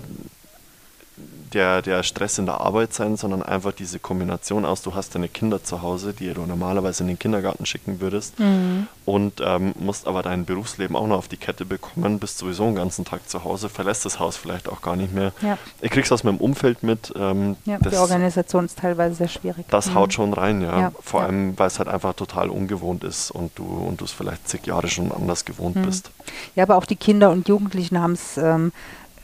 der, 1.53 1.81
der 1.81 2.03
Stress 2.03 2.37
in 2.39 2.45
der 2.45 2.59
Arbeit 2.61 2.93
sein, 2.93 3.15
sondern 3.17 3.41
einfach 3.43 3.71
diese 3.71 3.99
Kombination 3.99 4.65
aus, 4.65 4.81
du 4.81 4.93
hast 4.95 5.15
deine 5.15 5.29
Kinder 5.29 5.63
zu 5.63 5.81
Hause, 5.81 6.13
die 6.13 6.33
du 6.33 6.41
normalerweise 6.41 7.03
in 7.03 7.07
den 7.07 7.19
Kindergarten 7.19 7.65
schicken 7.65 7.99
würdest 8.01 8.35
und 9.05 9.41
ähm, 9.43 9.73
musst 9.79 10.07
aber 10.07 10.21
dein 10.23 10.45
Berufsleben 10.45 10.95
auch 10.95 11.07
noch 11.07 11.17
auf 11.17 11.27
die 11.27 11.37
Kette 11.37 11.65
bekommen, 11.65 12.19
bist 12.19 12.37
sowieso 12.39 12.65
den 12.65 12.75
ganzen 12.75 13.05
Tag 13.05 13.27
zu 13.29 13.43
Hause, 13.43 13.69
verlässt 13.69 14.05
das 14.05 14.19
Haus 14.19 14.35
vielleicht 14.37 14.67
auch 14.69 14.81
gar 14.81 14.95
nicht 14.95 15.13
mehr. 15.13 15.31
Ja. 15.41 15.57
Ich 15.81 15.91
krieg's 15.91 16.11
aus 16.11 16.23
meinem 16.23 16.37
Umfeld 16.37 16.83
mit, 16.83 17.13
ähm, 17.15 17.55
Ja, 17.65 17.77
das, 17.79 17.93
die 17.93 17.99
Organisation 17.99 18.65
ist 18.65 18.77
teilweise 18.79 19.15
sehr 19.15 19.27
schwierig. 19.29 19.65
das 19.69 19.87
Mhm. 19.87 19.95
haut 19.95 20.13
schon 20.13 20.33
rein, 20.33 20.61
ja. 20.61 20.79
Ja, 20.79 20.91
Vor 21.01 21.21
allem, 21.21 21.57
weil 21.57 21.67
es 21.67 21.79
halt 21.79 21.87
einfach 21.89 22.13
total 22.13 22.49
ungewohnt 22.49 23.03
ist 23.03 23.31
und 23.31 23.51
du 23.57 23.63
und 23.65 24.01
du 24.01 24.05
es 24.05 24.11
vielleicht 24.11 24.47
zig 24.49 24.65
Jahre 24.67 24.87
schon 24.89 25.11
anders 25.11 25.45
gewohnt 25.45 25.75
Mhm. 25.77 25.83
bist. 25.83 26.11
Ja, 26.55 26.63
aber 26.63 26.75
auch 26.75 26.85
die 26.85 26.95
Kinder 26.97 27.29
und 27.31 27.47
Jugendlichen 27.47 28.01
haben 28.01 28.13
es 28.13 28.37
ähm, 28.37 28.71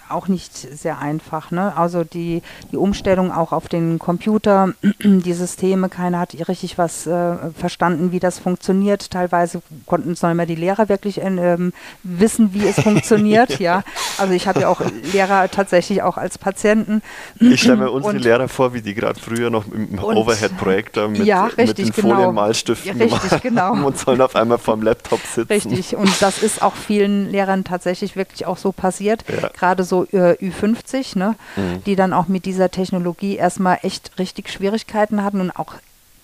auch 0.09 0.27
nicht 0.27 0.55
sehr 0.55 0.99
einfach. 0.99 1.51
Ne? 1.51 1.75
Also 1.75 2.03
die, 2.03 2.41
die 2.71 2.77
Umstellung 2.77 3.31
auch 3.31 3.51
auf 3.51 3.67
den 3.67 3.99
Computer, 3.99 4.73
die 5.03 5.33
Systeme, 5.33 5.89
keiner 5.89 6.19
hat 6.19 6.33
richtig 6.47 6.77
was 6.77 7.07
äh, 7.07 7.35
verstanden, 7.57 8.11
wie 8.11 8.19
das 8.19 8.39
funktioniert. 8.39 9.11
Teilweise 9.11 9.61
konnten 9.85 10.11
es 10.11 10.21
noch 10.21 10.31
immer 10.31 10.45
die 10.45 10.55
Lehrer 10.55 10.89
wirklich 10.89 11.19
ähm, 11.21 11.73
wissen, 12.03 12.53
wie 12.53 12.67
es 12.67 12.79
funktioniert. 12.79 13.59
ja. 13.59 13.83
Also 14.17 14.33
ich 14.33 14.47
habe 14.47 14.61
ja 14.61 14.67
auch 14.69 14.81
Lehrer 15.13 15.49
tatsächlich 15.49 16.01
auch 16.01 16.17
als 16.17 16.37
Patienten. 16.37 17.01
Ich 17.39 17.61
stelle 17.61 17.77
mir 17.77 17.91
unsere 17.91 18.15
Und- 18.15 18.21
Lehrer 18.23 18.47
vor, 18.47 18.73
wie 18.73 18.81
die 18.81 18.93
gerade 18.93 19.19
früher 19.19 19.49
noch 19.49 19.65
im 19.71 19.97
Overhead-Projektor 19.99 21.07
mit, 21.09 21.25
Ja, 21.25 21.49
mit 21.55 21.77
den 21.77 21.91
genau. 21.91 22.15
Folienmalstiften 22.15 22.97
Ja, 22.97 23.05
richtig, 23.05 23.41
gemacht 23.41 23.43
genau. 23.43 23.87
und 23.87 23.97
sollen 23.97 24.21
auf 24.21 24.35
einmal 24.35 24.57
vorm 24.57 24.81
Laptop 24.81 25.19
sitzen. 25.21 25.51
Richtig, 25.51 25.95
und 25.95 26.21
das 26.21 26.41
ist 26.41 26.61
auch 26.61 26.75
vielen 26.75 27.29
Lehrern 27.29 27.63
tatsächlich 27.63 28.15
wirklich 28.15 28.45
auch 28.45 28.57
so 28.57 28.71
passiert, 28.71 29.23
Ja. 29.29 29.49
gerade 29.49 29.83
so 29.83 29.92
äh, 30.01 30.35
Ü50, 30.41 31.17
ne, 31.17 31.35
Mhm. 31.55 31.83
die 31.85 31.95
dann 31.95 32.11
auch 32.13 32.27
mit 32.27 32.45
dieser 32.45 32.69
Technologie 32.71 33.35
erstmal 33.37 33.77
echt 33.83 34.17
richtig 34.19 34.49
Schwierigkeiten 34.49 35.23
hatten 35.23 35.39
und 35.41 35.51
auch 35.51 35.75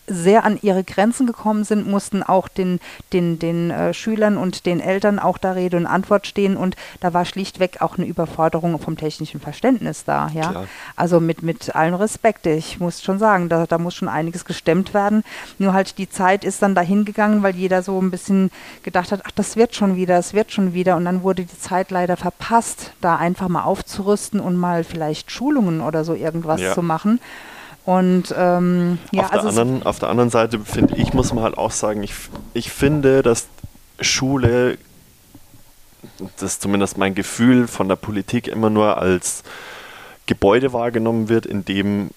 sehr 0.09 0.43
an 0.43 0.57
ihre 0.61 0.83
Grenzen 0.83 1.27
gekommen 1.27 1.63
sind, 1.63 1.87
mussten 1.87 2.23
auch 2.23 2.47
den, 2.47 2.79
den, 3.13 3.39
den 3.39 3.71
äh, 3.71 3.93
Schülern 3.93 4.37
und 4.37 4.65
den 4.65 4.79
Eltern 4.79 5.19
auch 5.19 5.37
da 5.37 5.51
Rede 5.51 5.77
und 5.77 5.85
Antwort 5.85 6.27
stehen 6.27 6.57
und 6.57 6.75
da 6.99 7.13
war 7.13 7.25
schlichtweg 7.25 7.81
auch 7.81 7.97
eine 7.97 8.07
Überforderung 8.07 8.79
vom 8.79 8.97
technischen 8.97 9.39
Verständnis 9.39 10.03
da, 10.03 10.29
ja. 10.33 10.49
Klar. 10.51 10.67
Also 10.95 11.19
mit, 11.19 11.43
mit 11.43 11.75
allem 11.75 11.93
Respekt, 11.93 12.45
ich 12.47 12.79
muss 12.79 13.01
schon 13.03 13.19
sagen, 13.19 13.49
da, 13.49 13.65
da 13.65 13.77
muss 13.77 13.95
schon 13.95 14.07
einiges 14.09 14.45
gestemmt 14.45 14.93
werden. 14.93 15.23
Nur 15.57 15.73
halt 15.73 15.97
die 15.97 16.09
Zeit 16.09 16.43
ist 16.43 16.61
dann 16.61 16.75
dahin 16.75 17.05
gegangen, 17.05 17.43
weil 17.43 17.55
jeder 17.55 17.83
so 17.83 18.01
ein 18.01 18.11
bisschen 18.11 18.51
gedacht 18.83 19.11
hat, 19.11 19.21
ach, 19.25 19.31
das 19.31 19.55
wird 19.55 19.75
schon 19.75 19.95
wieder, 19.95 20.17
es 20.17 20.33
wird 20.33 20.51
schon 20.51 20.73
wieder. 20.73 20.95
Und 20.97 21.05
dann 21.05 21.23
wurde 21.23 21.43
die 21.45 21.59
Zeit 21.59 21.91
leider 21.91 22.17
verpasst, 22.17 22.91
da 23.01 23.15
einfach 23.15 23.47
mal 23.47 23.63
aufzurüsten 23.63 24.39
und 24.39 24.57
mal 24.57 24.83
vielleicht 24.83 25.31
Schulungen 25.31 25.81
oder 25.81 26.03
so 26.03 26.13
irgendwas 26.13 26.61
Ja. 26.61 26.73
zu 26.73 26.81
machen. 26.81 27.19
Und 27.89 28.35
ähm, 28.37 28.99
ja, 29.11 29.23
auf, 29.23 29.29
der 29.31 29.37
also 29.39 29.49
es- 29.49 29.57
anderen, 29.57 29.83
auf 29.83 29.97
der 29.97 30.09
anderen 30.09 30.29
Seite 30.29 30.59
finde 30.59 30.95
ich, 30.97 31.13
muss 31.15 31.33
man 31.33 31.43
halt 31.43 31.57
auch 31.57 31.71
sagen, 31.71 32.03
ich, 32.03 32.13
ich 32.53 32.69
finde, 32.71 33.23
dass 33.23 33.47
Schule, 33.99 34.77
das 36.35 36.53
ist 36.53 36.61
zumindest 36.61 36.99
mein 36.99 37.15
Gefühl 37.15 37.67
von 37.67 37.87
der 37.89 37.95
Politik, 37.95 38.47
immer 38.47 38.69
nur 38.69 38.99
als 38.99 39.41
Gebäude 40.27 40.71
wahrgenommen 40.71 41.29
wird, 41.29 41.47
in 41.47 41.65
dem 41.65 42.11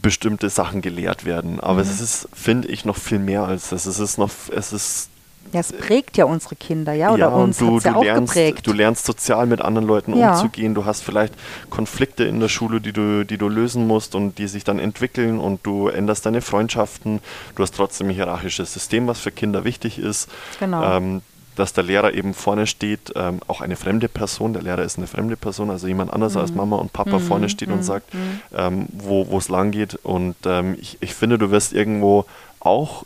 bestimmte 0.00 0.48
Sachen 0.48 0.80
gelehrt 0.80 1.26
werden. 1.26 1.60
Aber 1.60 1.84
Mhm. 1.84 1.90
es 1.90 2.00
ist, 2.00 2.28
finde 2.32 2.68
ich, 2.68 2.86
noch 2.86 2.96
viel 2.96 3.18
mehr 3.18 3.44
als 3.44 3.68
das. 3.68 3.84
Es 3.84 3.98
ist 3.98 4.16
noch, 4.16 4.30
es 4.50 4.72
ist 4.72 5.10
ja, 5.52 5.60
es 5.60 5.72
prägt 5.72 6.16
ja 6.16 6.24
unsere 6.24 6.56
Kinder, 6.56 6.92
ja, 6.92 7.10
oder 7.12 7.34
und 7.34 7.42
uns 7.42 7.58
du, 7.58 7.74
hat's 7.76 7.84
ja 7.84 7.92
du, 7.92 7.98
auch 7.98 8.04
lernst, 8.04 8.32
geprägt. 8.34 8.66
du 8.66 8.72
lernst 8.72 9.04
sozial 9.04 9.46
mit 9.46 9.60
anderen 9.60 9.86
Leuten 9.86 10.16
Ja. 10.16 10.32
umzugehen. 10.32 10.74
Du 10.74 10.84
hast 10.84 11.02
vielleicht 11.02 11.34
Konflikte 11.70 12.24
in 12.24 12.40
der 12.40 12.48
Schule, 12.48 12.80
die 12.80 12.92
du, 12.92 13.24
die 13.24 13.38
du 13.38 13.48
lösen 13.48 13.86
musst 13.86 14.14
und 14.14 14.38
die 14.38 14.46
sich 14.46 14.64
dann 14.64 14.78
entwickeln 14.78 15.38
und 15.38 15.60
du 15.66 15.88
änderst 15.88 16.24
deine 16.26 16.40
Freundschaften. 16.40 17.20
Du 17.56 17.62
hast 17.62 17.74
trotzdem 17.74 18.08
ein 18.08 18.14
hierarchisches 18.14 18.72
System, 18.72 19.06
was 19.06 19.20
für 19.20 19.30
Kinder 19.32 19.64
wichtig 19.64 19.98
ist. 19.98 20.28
Genau. 20.60 20.82
Ähm, 20.82 21.22
dass 21.54 21.74
der 21.74 21.84
Lehrer 21.84 22.14
eben 22.14 22.32
vorne 22.32 22.66
steht, 22.66 23.12
ähm, 23.14 23.40
auch 23.46 23.60
eine 23.60 23.76
fremde 23.76 24.08
Person, 24.08 24.54
der 24.54 24.62
Lehrer 24.62 24.82
ist 24.84 24.96
eine 24.96 25.06
fremde 25.06 25.36
Person, 25.36 25.68
also 25.68 25.86
jemand 25.86 26.10
anders 26.10 26.32
Mhm. 26.34 26.40
als 26.40 26.54
Mama 26.54 26.76
und 26.76 26.94
Papa 26.94 27.18
vorne 27.18 27.50
steht 27.50 27.68
und 27.68 27.82
sagt, 27.84 28.06
ähm, 28.56 28.86
wo 28.90 29.28
wo 29.28 29.36
es 29.36 29.50
lang 29.50 29.70
geht. 29.70 29.96
Und 30.02 30.34
ähm, 30.46 30.78
ich, 30.80 30.96
ich 31.02 31.14
finde, 31.14 31.36
du 31.36 31.50
wirst 31.50 31.74
irgendwo 31.74 32.24
auch 32.60 33.04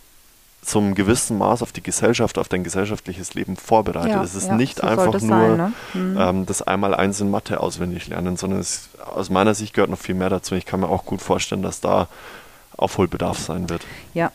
zum 0.62 0.94
gewissen 0.94 1.38
Maß 1.38 1.62
auf 1.62 1.72
die 1.72 1.82
Gesellschaft, 1.82 2.38
auf 2.38 2.48
dein 2.48 2.64
gesellschaftliches 2.64 3.34
Leben 3.34 3.56
vorbereitet. 3.56 4.12
Ja, 4.12 4.22
es 4.22 4.34
ist 4.34 4.48
ja, 4.48 4.56
nicht 4.56 4.78
so 4.78 4.86
einfach 4.86 5.12
nur 5.12 5.20
sein, 5.20 5.56
ne? 5.56 5.72
Mhm. 5.94 6.16
ähm, 6.18 6.46
das 6.46 6.62
einmal 6.62 6.94
eins 6.94 7.20
in 7.20 7.30
Mathe 7.30 7.60
auswendig 7.60 8.08
lernen, 8.08 8.36
sondern 8.36 8.58
es, 8.58 8.88
aus 9.14 9.30
meiner 9.30 9.54
Sicht 9.54 9.74
gehört 9.74 9.90
noch 9.90 9.98
viel 9.98 10.16
mehr 10.16 10.28
dazu. 10.28 10.56
Ich 10.56 10.66
kann 10.66 10.80
mir 10.80 10.88
auch 10.88 11.04
gut 11.04 11.22
vorstellen, 11.22 11.62
dass 11.62 11.80
da 11.80 12.08
Aufholbedarf 12.76 13.38
sein 13.38 13.70
wird. 13.70 13.82
Ja, 14.12 14.32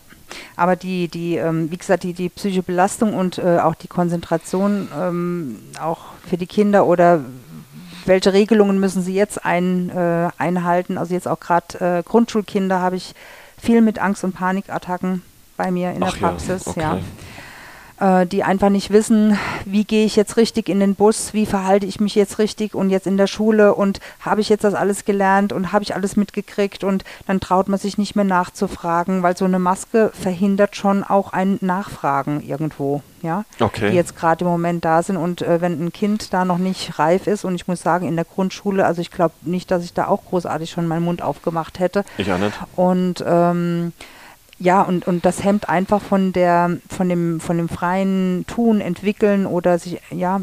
aber 0.56 0.78
die, 0.78 1.10
die, 1.10 1.36
ähm, 1.36 1.70
wie 1.70 1.78
gesagt, 1.78 2.04
die, 2.04 2.14
die 2.14 2.30
psychische 2.30 2.64
Belastung 2.64 3.14
und 3.14 3.38
äh, 3.38 3.60
auch 3.60 3.76
die 3.76 3.90
Konzentration 3.90 4.88
ähm, 4.98 5.60
auch 5.82 6.00
für 6.28 6.38
die 6.38 6.48
Kinder 6.48 6.86
oder 6.86 7.22
welche 8.06 8.34
Regelungen 8.34 8.80
müssen 8.80 9.04
sie 9.04 9.14
jetzt 9.14 9.46
ein, 9.46 9.90
äh, 9.90 10.30
einhalten? 10.38 10.98
Also 10.98 11.14
jetzt 11.14 11.28
auch 11.28 11.40
gerade 11.40 12.00
äh, 12.00 12.04
Grundschulkinder 12.04 12.80
habe 12.80 12.96
ich 12.96 13.14
viel 13.58 13.82
mit 13.82 14.00
Angst- 14.00 14.24
und 14.24 14.34
Panikattacken 14.34 15.22
bei 15.62 15.70
mir 15.72 15.92
in 15.92 16.00
der 16.00 16.10
Ach 16.10 16.18
ja, 16.18 16.28
Praxis, 16.30 16.66
okay. 16.68 16.80
ja. 16.82 16.98
Äh, 18.22 18.26
die 18.26 18.44
einfach 18.44 18.70
nicht 18.70 18.90
wissen, 18.90 19.38
wie 19.66 19.84
gehe 19.86 20.06
ich 20.08 20.16
jetzt 20.16 20.36
richtig 20.36 20.70
in 20.70 20.80
den 20.80 20.96
Bus, 20.96 21.36
wie 21.36 21.46
verhalte 21.46 21.86
ich 21.86 22.00
mich 22.00 22.16
jetzt 22.16 22.40
richtig 22.40 22.74
und 22.74 22.90
jetzt 22.90 23.06
in 23.06 23.16
der 23.16 23.28
Schule 23.28 23.76
und 23.76 24.00
habe 24.22 24.42
ich 24.42 24.50
jetzt 24.50 24.64
das 24.64 24.74
alles 24.74 25.06
gelernt 25.06 25.54
und 25.54 25.72
habe 25.72 25.84
ich 25.84 25.94
alles 25.94 26.16
mitgekriegt 26.16 26.84
und 26.84 27.04
dann 27.28 27.40
traut 27.40 27.68
man 27.70 27.78
sich 27.78 28.00
nicht 28.00 28.16
mehr 28.16 28.26
nachzufragen, 28.26 29.22
weil 29.22 29.38
so 29.38 29.46
eine 29.46 29.60
Maske 29.60 30.10
verhindert 30.20 30.76
schon 30.76 31.04
auch 31.04 31.32
ein 31.34 31.60
Nachfragen 31.62 32.42
irgendwo, 32.42 33.04
ja, 33.22 33.44
Okay. 33.60 33.92
die 33.92 33.96
jetzt 33.98 34.16
gerade 34.18 34.46
im 34.46 34.50
Moment 34.50 34.84
da 34.84 35.04
sind 35.04 35.18
und 35.18 35.44
äh, 35.44 35.62
wenn 35.62 35.86
ein 35.86 35.94
Kind 35.94 36.34
da 36.34 36.44
noch 36.44 36.58
nicht 36.58 36.98
reif 36.98 37.28
ist 37.28 37.46
und 37.46 37.54
ich 37.54 37.68
muss 37.68 37.84
sagen, 37.84 38.08
in 38.08 38.16
der 38.16 38.26
Grundschule, 38.26 38.84
also 38.84 39.00
ich 39.02 39.12
glaube 39.12 39.36
nicht, 39.44 39.70
dass 39.70 39.84
ich 39.84 39.94
da 39.94 40.08
auch 40.08 40.26
großartig 40.26 40.72
schon 40.72 40.88
meinen 40.88 41.06
Mund 41.06 41.22
aufgemacht 41.22 41.78
hätte, 41.78 42.04
Ich 42.18 42.32
auch 42.34 42.40
nicht. 42.40 42.58
und 42.76 43.24
ähm, 43.28 43.94
ja, 44.62 44.84
und, 44.84 45.08
und 45.08 45.26
das 45.26 45.44
hemmt 45.44 45.70
einfach 45.70 46.02
von 46.02 46.34
der, 46.34 46.78
von 46.88 47.10
dem, 47.10 47.40
von 47.40 47.58
dem 47.58 47.68
freien 47.68 48.46
Tun, 48.46 48.80
Entwickeln 48.80 49.48
oder 49.48 49.80
sich, 49.80 50.00
ja, 50.12 50.40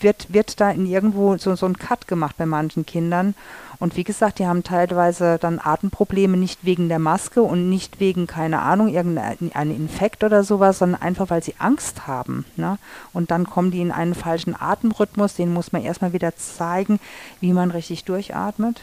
wird, 0.00 0.26
wird 0.32 0.60
da 0.60 0.72
in 0.72 0.86
irgendwo 0.86 1.36
so, 1.38 1.54
so 1.54 1.66
ein 1.66 1.78
Cut 1.78 2.08
gemacht 2.08 2.36
bei 2.36 2.46
manchen 2.46 2.84
Kindern. 2.84 3.36
Und 3.78 3.96
wie 3.96 4.02
gesagt, 4.02 4.40
die 4.40 4.46
haben 4.46 4.64
teilweise 4.64 5.38
dann 5.38 5.60
Atemprobleme 5.62 6.36
nicht 6.36 6.64
wegen 6.64 6.88
der 6.88 6.98
Maske 6.98 7.42
und 7.42 7.68
nicht 7.70 8.00
wegen, 8.00 8.26
keine 8.26 8.60
Ahnung, 8.62 8.88
irgendein 8.88 9.70
Infekt 9.70 10.24
oder 10.24 10.42
sowas, 10.42 10.78
sondern 10.78 11.00
einfach, 11.00 11.30
weil 11.30 11.44
sie 11.44 11.54
Angst 11.58 12.08
haben. 12.08 12.44
Ne? 12.56 12.76
Und 13.12 13.30
dann 13.30 13.46
kommen 13.46 13.70
die 13.70 13.82
in 13.82 13.92
einen 13.92 14.16
falschen 14.16 14.56
Atemrhythmus, 14.58 15.34
den 15.34 15.52
muss 15.52 15.70
man 15.70 15.82
erstmal 15.82 16.12
wieder 16.12 16.34
zeigen, 16.34 16.98
wie 17.40 17.52
man 17.52 17.70
richtig 17.70 18.04
durchatmet. 18.04 18.80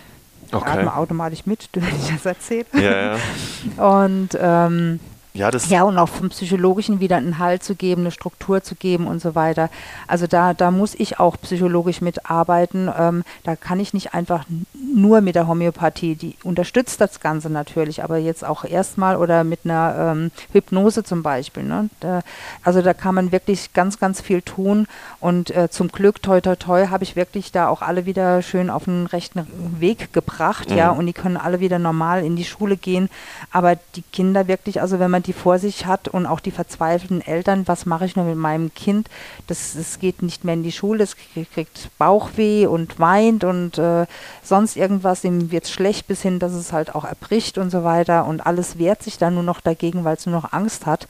Okay. 0.53 0.69
Atme 0.69 0.95
automatisch 0.95 1.45
mit, 1.45 1.69
wenn 1.73 1.95
ich 1.95 2.11
das 2.11 2.25
erzähle. 2.25 2.65
Ja, 2.73 3.15
ja. 3.15 3.97
Und 3.97 4.29
ähm, 4.39 4.99
ja, 5.33 5.49
das 5.49 5.69
ja, 5.69 5.81
und 5.83 5.97
auch 5.97 6.09
vom 6.09 6.29
Psychologischen 6.29 6.99
wieder 6.99 7.17
einen 7.17 7.39
Halt 7.39 7.63
zu 7.63 7.73
geben, 7.73 8.01
eine 8.01 8.11
Struktur 8.11 8.61
zu 8.61 8.75
geben 8.75 9.07
und 9.07 9.19
so 9.19 9.33
weiter. 9.33 9.69
Also 10.07 10.27
da, 10.27 10.53
da 10.53 10.69
muss 10.69 10.93
ich 10.93 11.19
auch 11.19 11.37
psychologisch 11.41 12.01
mitarbeiten. 12.01 12.89
Ähm, 12.95 13.23
da 13.43 13.55
kann 13.55 13.79
ich 13.79 13.95
nicht 13.95 14.13
einfach 14.13 14.45
nur 14.93 15.21
mit 15.21 15.33
der 15.33 15.47
Homöopathie, 15.47 16.15
die 16.15 16.35
unterstützt 16.43 17.01
das 17.01 17.19
Ganze 17.19 17.49
natürlich, 17.49 18.03
aber 18.03 18.17
jetzt 18.17 18.45
auch 18.45 18.63
erstmal 18.63 19.17
oder 19.17 19.43
mit 19.43 19.61
einer 19.63 20.13
ähm, 20.13 20.31
Hypnose 20.51 21.03
zum 21.03 21.23
Beispiel. 21.23 21.63
Ne? 21.63 21.89
Da, 21.99 22.21
also 22.63 22.83
da 22.83 22.93
kann 22.93 23.15
man 23.15 23.31
wirklich 23.31 23.73
ganz, 23.73 23.97
ganz 23.97 24.21
viel 24.21 24.43
tun 24.43 24.87
und 25.19 25.49
äh, 25.49 25.67
zum 25.69 25.87
Glück, 25.87 26.21
toi, 26.21 26.41
toi, 26.41 26.55
toi, 26.55 26.87
habe 26.87 27.03
ich 27.03 27.15
wirklich 27.15 27.51
da 27.51 27.69
auch 27.69 27.81
alle 27.81 28.05
wieder 28.05 28.43
schön 28.43 28.69
auf 28.69 28.83
den 28.83 29.07
rechten 29.07 29.47
Weg 29.79 30.13
gebracht, 30.13 30.69
mhm. 30.69 30.77
ja, 30.77 30.91
und 30.91 31.07
die 31.07 31.13
können 31.13 31.37
alle 31.37 31.59
wieder 31.59 31.79
normal 31.79 32.23
in 32.23 32.35
die 32.35 32.45
Schule 32.45 32.77
gehen. 32.77 33.09
Aber 33.51 33.77
die 33.95 34.03
Kinder 34.11 34.47
wirklich, 34.47 34.79
also 34.79 34.99
wenn 34.99 35.09
man 35.09 35.22
die 35.23 35.33
vor 35.33 35.59
sich 35.59 35.85
hat 35.85 36.07
und 36.07 36.25
auch 36.25 36.39
die 36.39 36.51
verzweifelten 36.51 37.21
Eltern, 37.21 37.67
was 37.67 37.85
mache 37.85 38.05
ich 38.05 38.15
nur 38.15 38.25
mit 38.25 38.37
meinem 38.37 38.73
Kind? 38.73 39.09
Das, 39.47 39.73
das 39.75 39.99
geht 39.99 40.21
nicht 40.21 40.43
mehr 40.43 40.53
in 40.53 40.63
die 40.63 40.71
Schule, 40.71 41.03
es 41.03 41.15
kriegt 41.53 41.89
Bauchweh 41.97 42.67
und 42.67 42.99
weint 42.99 43.43
und 43.43 43.77
äh, 43.77 44.05
sonst 44.43 44.77
irgendwas, 44.77 45.23
ihm 45.23 45.51
wird 45.51 45.67
schlecht 45.67 46.07
bis 46.07 46.21
hin, 46.21 46.39
dass 46.39 46.53
es 46.53 46.71
halt 46.73 46.93
auch 46.95 47.05
erbricht 47.05 47.57
und 47.57 47.69
so 47.69 47.83
weiter 47.83 48.25
und 48.25 48.45
alles 48.45 48.77
wehrt 48.77 49.03
sich 49.03 49.17
dann 49.17 49.33
nur 49.33 49.43
noch 49.43 49.61
dagegen, 49.61 50.03
weil 50.03 50.15
es 50.15 50.25
nur 50.25 50.35
noch 50.35 50.53
Angst 50.53 50.85
hat. 50.85 51.07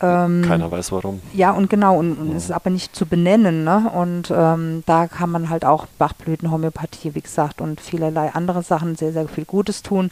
Ähm, 0.00 0.42
Keiner 0.46 0.70
weiß 0.70 0.92
warum. 0.92 1.20
Ja, 1.32 1.52
und 1.52 1.70
genau, 1.70 1.98
und, 1.98 2.14
und 2.14 2.36
es 2.36 2.44
ist 2.44 2.50
aber 2.50 2.70
nicht 2.70 2.94
zu 2.96 3.06
benennen. 3.06 3.64
Ne? 3.64 3.90
Und 3.94 4.32
ähm, 4.34 4.82
da 4.86 5.06
kann 5.06 5.30
man 5.30 5.50
halt 5.50 5.64
auch 5.64 5.86
Bachblütenhomöopathie, 5.98 7.14
wie 7.14 7.20
gesagt, 7.20 7.60
und 7.60 7.80
vielerlei 7.80 8.30
andere 8.34 8.62
Sachen 8.62 8.96
sehr, 8.96 9.12
sehr 9.12 9.28
viel 9.28 9.44
Gutes 9.44 9.82
tun 9.82 10.10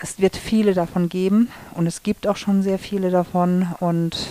es 0.00 0.20
wird 0.20 0.36
viele 0.36 0.74
davon 0.74 1.08
geben 1.08 1.50
und 1.74 1.86
es 1.86 2.02
gibt 2.02 2.26
auch 2.26 2.36
schon 2.36 2.62
sehr 2.62 2.78
viele 2.78 3.10
davon 3.10 3.68
und 3.80 4.28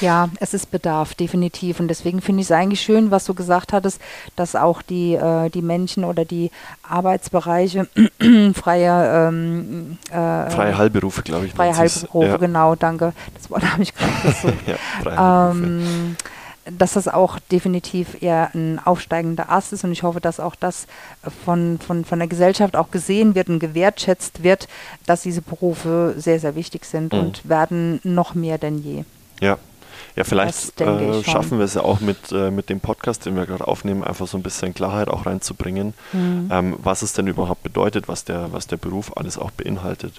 ja, 0.00 0.28
es 0.38 0.54
ist 0.54 0.70
Bedarf, 0.70 1.14
definitiv. 1.14 1.80
Und 1.80 1.88
deswegen 1.88 2.20
finde 2.20 2.40
ich 2.42 2.46
es 2.46 2.52
eigentlich 2.52 2.80
schön, 2.80 3.10
was 3.10 3.24
du 3.24 3.34
gesagt 3.34 3.72
hattest, 3.72 4.00
dass 4.36 4.54
auch 4.54 4.80
die, 4.82 5.14
äh, 5.14 5.50
die 5.50 5.62
Menschen 5.62 6.04
oder 6.04 6.24
die 6.24 6.50
Arbeitsbereiche 6.88 7.88
freie, 8.54 9.28
ähm, 9.28 9.98
äh, 10.10 10.50
freie 10.50 10.78
Heilberufe, 10.78 11.22
glaube 11.22 11.46
ich. 11.46 11.52
Freie 11.52 11.76
Heilberufe, 11.76 12.28
ja. 12.28 12.36
genau, 12.36 12.74
danke. 12.76 13.12
Das 13.34 13.50
Wort 13.50 13.64
habe 13.72 13.82
ich 13.82 13.94
gerade 13.94 14.12
gesucht. 14.22 14.54
ja, 14.66 14.76
freie 15.02 16.16
dass 16.76 16.94
das 16.94 17.08
auch 17.08 17.38
definitiv 17.52 18.22
eher 18.22 18.50
ein 18.54 18.80
aufsteigender 18.84 19.50
Ast 19.50 19.72
ist 19.72 19.84
und 19.84 19.92
ich 19.92 20.02
hoffe, 20.02 20.20
dass 20.20 20.40
auch 20.40 20.54
das 20.54 20.86
von, 21.44 21.78
von, 21.78 22.04
von 22.04 22.18
der 22.18 22.28
Gesellschaft 22.28 22.76
auch 22.76 22.90
gesehen 22.90 23.34
wird 23.34 23.48
und 23.48 23.58
gewertschätzt 23.58 24.42
wird, 24.42 24.68
dass 25.06 25.22
diese 25.22 25.42
Berufe 25.42 26.14
sehr, 26.16 26.40
sehr 26.40 26.54
wichtig 26.54 26.84
sind 26.84 27.12
mhm. 27.12 27.18
und 27.18 27.48
werden 27.48 28.00
noch 28.04 28.34
mehr 28.34 28.58
denn 28.58 28.78
je. 28.78 29.04
Ja. 29.40 29.58
Ja, 30.16 30.24
vielleicht 30.24 30.80
äh, 30.80 31.22
schaffen 31.22 31.58
wir 31.58 31.64
es 31.64 31.74
ja 31.74 31.82
auch 31.82 32.00
mit, 32.00 32.32
äh, 32.32 32.50
mit 32.50 32.70
dem 32.70 32.80
Podcast, 32.80 33.24
den 33.24 33.36
wir 33.36 33.46
gerade 33.46 33.68
aufnehmen, 33.68 34.02
einfach 34.02 34.26
so 34.26 34.36
ein 34.36 34.42
bisschen 34.42 34.74
Klarheit 34.74 35.06
auch 35.06 35.26
reinzubringen, 35.26 35.94
mhm. 36.12 36.48
ähm, 36.50 36.76
was 36.78 37.02
es 37.02 37.12
denn 37.12 37.28
überhaupt 37.28 37.62
bedeutet, 37.62 38.08
was 38.08 38.24
der, 38.24 38.52
was 38.52 38.66
der 38.66 38.78
Beruf 38.78 39.16
alles 39.16 39.38
auch 39.38 39.52
beinhaltet. 39.52 40.14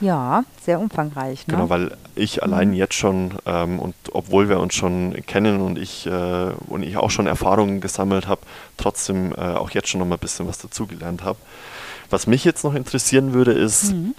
Ja, 0.00 0.44
sehr 0.64 0.80
umfangreich. 0.80 1.46
Ne? 1.46 1.54
Genau, 1.54 1.70
weil 1.70 1.96
ich 2.14 2.36
mhm. 2.36 2.42
allein 2.42 2.72
jetzt 2.72 2.94
schon 2.94 3.34
ähm, 3.46 3.78
und 3.78 3.94
obwohl 4.12 4.48
wir 4.48 4.60
uns 4.60 4.74
schon 4.74 5.14
kennen 5.26 5.60
und 5.60 5.78
ich 5.78 6.06
äh, 6.06 6.50
und 6.68 6.82
ich 6.82 6.96
auch 6.96 7.10
schon 7.10 7.26
Erfahrungen 7.26 7.80
gesammelt 7.80 8.28
habe, 8.28 8.42
trotzdem 8.76 9.32
äh, 9.32 9.36
auch 9.36 9.70
jetzt 9.70 9.88
schon 9.88 10.00
noch 10.00 10.06
mal 10.06 10.16
ein 10.16 10.20
bisschen 10.20 10.46
was 10.46 10.58
dazugelernt 10.58 11.24
habe. 11.24 11.38
Was 12.10 12.26
mich 12.26 12.44
jetzt 12.44 12.64
noch 12.64 12.74
interessieren 12.74 13.32
würde, 13.32 13.52
ist, 13.52 13.92
mhm. 13.92 14.14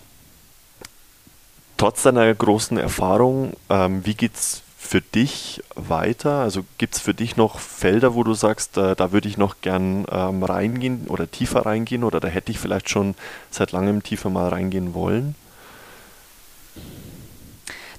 trotz 1.77 2.03
deiner 2.03 2.33
großen 2.33 2.77
Erfahrung, 2.77 3.53
ähm, 3.69 4.05
wie 4.05 4.15
es 4.31 4.61
für 4.77 5.01
dich 5.01 5.61
weiter? 5.75 6.39
Also 6.39 6.63
gibt 6.77 6.95
es 6.95 7.01
für 7.01 7.13
dich 7.13 7.35
noch 7.35 7.59
Felder, 7.59 8.15
wo 8.15 8.23
du 8.23 8.33
sagst, 8.33 8.77
äh, 8.77 8.95
da 8.95 9.11
würde 9.11 9.27
ich 9.27 9.37
noch 9.37 9.61
gern 9.61 10.05
ähm, 10.11 10.43
reingehen 10.43 11.07
oder 11.07 11.29
tiefer 11.29 11.65
reingehen 11.65 12.03
oder 12.03 12.19
da 12.19 12.27
hätte 12.27 12.51
ich 12.51 12.59
vielleicht 12.59 12.89
schon 12.89 13.15
seit 13.51 13.71
langem 13.71 14.03
tiefer 14.03 14.29
mal 14.29 14.49
reingehen 14.49 14.93
wollen? 14.93 15.35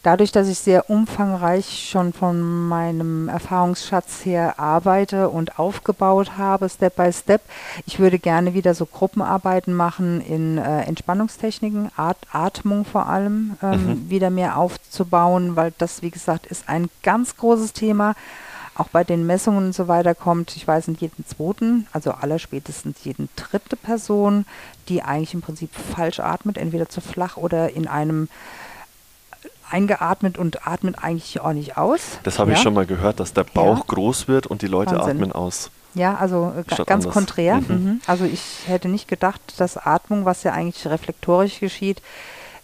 Dadurch, 0.02 0.32
dass 0.32 0.48
ich 0.48 0.58
sehr 0.58 0.90
umfangreich 0.90 1.88
schon 1.90 2.12
von 2.12 2.68
meinem 2.68 3.28
Erfahrungsschatz 3.28 4.24
her 4.24 4.58
arbeite 4.58 5.28
und 5.28 5.58
aufgebaut 5.58 6.38
habe, 6.38 6.68
Step 6.68 6.96
by 6.96 7.12
Step, 7.12 7.42
ich 7.86 7.98
würde 7.98 8.18
gerne 8.18 8.54
wieder 8.54 8.74
so 8.74 8.86
Gruppenarbeiten 8.86 9.74
machen 9.74 10.20
in 10.20 10.58
äh, 10.58 10.82
Entspannungstechniken, 10.82 11.90
At 11.96 12.18
Atmung 12.32 12.84
vor 12.84 13.06
allem, 13.06 13.56
ähm, 13.62 13.86
mhm. 13.86 14.10
wieder 14.10 14.30
mehr 14.30 14.56
aufzubauen, 14.56 15.56
weil 15.56 15.72
das, 15.78 16.02
wie 16.02 16.10
gesagt, 16.10 16.46
ist 16.46 16.68
ein 16.68 16.88
ganz 17.02 17.36
großes 17.36 17.72
Thema 17.72 18.14
auch 18.80 18.88
bei 18.88 19.04
den 19.04 19.26
Messungen 19.26 19.66
und 19.66 19.74
so 19.74 19.88
weiter 19.88 20.14
kommt, 20.14 20.56
ich 20.56 20.66
weiß 20.66 20.88
nicht, 20.88 21.02
jeden 21.02 21.26
zweiten, 21.26 21.86
also 21.92 22.12
aller 22.12 22.38
spätestens 22.38 23.04
jeden 23.04 23.28
dritte 23.36 23.76
Person, 23.76 24.46
die 24.88 25.02
eigentlich 25.02 25.34
im 25.34 25.42
Prinzip 25.42 25.70
falsch 25.74 26.18
atmet, 26.18 26.56
entweder 26.56 26.88
zu 26.88 27.02
flach 27.02 27.36
oder 27.36 27.74
in 27.74 27.86
einem 27.86 28.28
eingeatmet 29.70 30.38
und 30.38 30.66
atmet 30.66 31.02
eigentlich 31.02 31.40
auch 31.40 31.52
nicht 31.52 31.76
aus. 31.76 32.18
Das 32.22 32.38
habe 32.38 32.50
ja. 32.50 32.56
ich 32.56 32.62
schon 32.62 32.74
mal 32.74 32.86
gehört, 32.86 33.20
dass 33.20 33.32
der 33.32 33.44
Bauch 33.44 33.78
ja. 33.78 33.84
groß 33.86 34.28
wird 34.28 34.46
und 34.46 34.62
die 34.62 34.66
Leute 34.66 34.96
Wahnsinn. 34.96 35.16
atmen 35.16 35.32
aus. 35.32 35.70
Ja, 35.94 36.14
also 36.16 36.52
äh, 36.56 36.62
ganz 36.84 37.04
anders. 37.04 37.12
konträr. 37.12 37.56
Mhm. 37.56 37.66
Mhm. 37.68 38.00
Also 38.06 38.24
ich 38.24 38.42
hätte 38.66 38.88
nicht 38.88 39.08
gedacht, 39.08 39.40
dass 39.58 39.76
Atmung, 39.76 40.24
was 40.24 40.42
ja 40.42 40.52
eigentlich 40.52 40.86
reflektorisch 40.86 41.60
geschieht, 41.60 42.00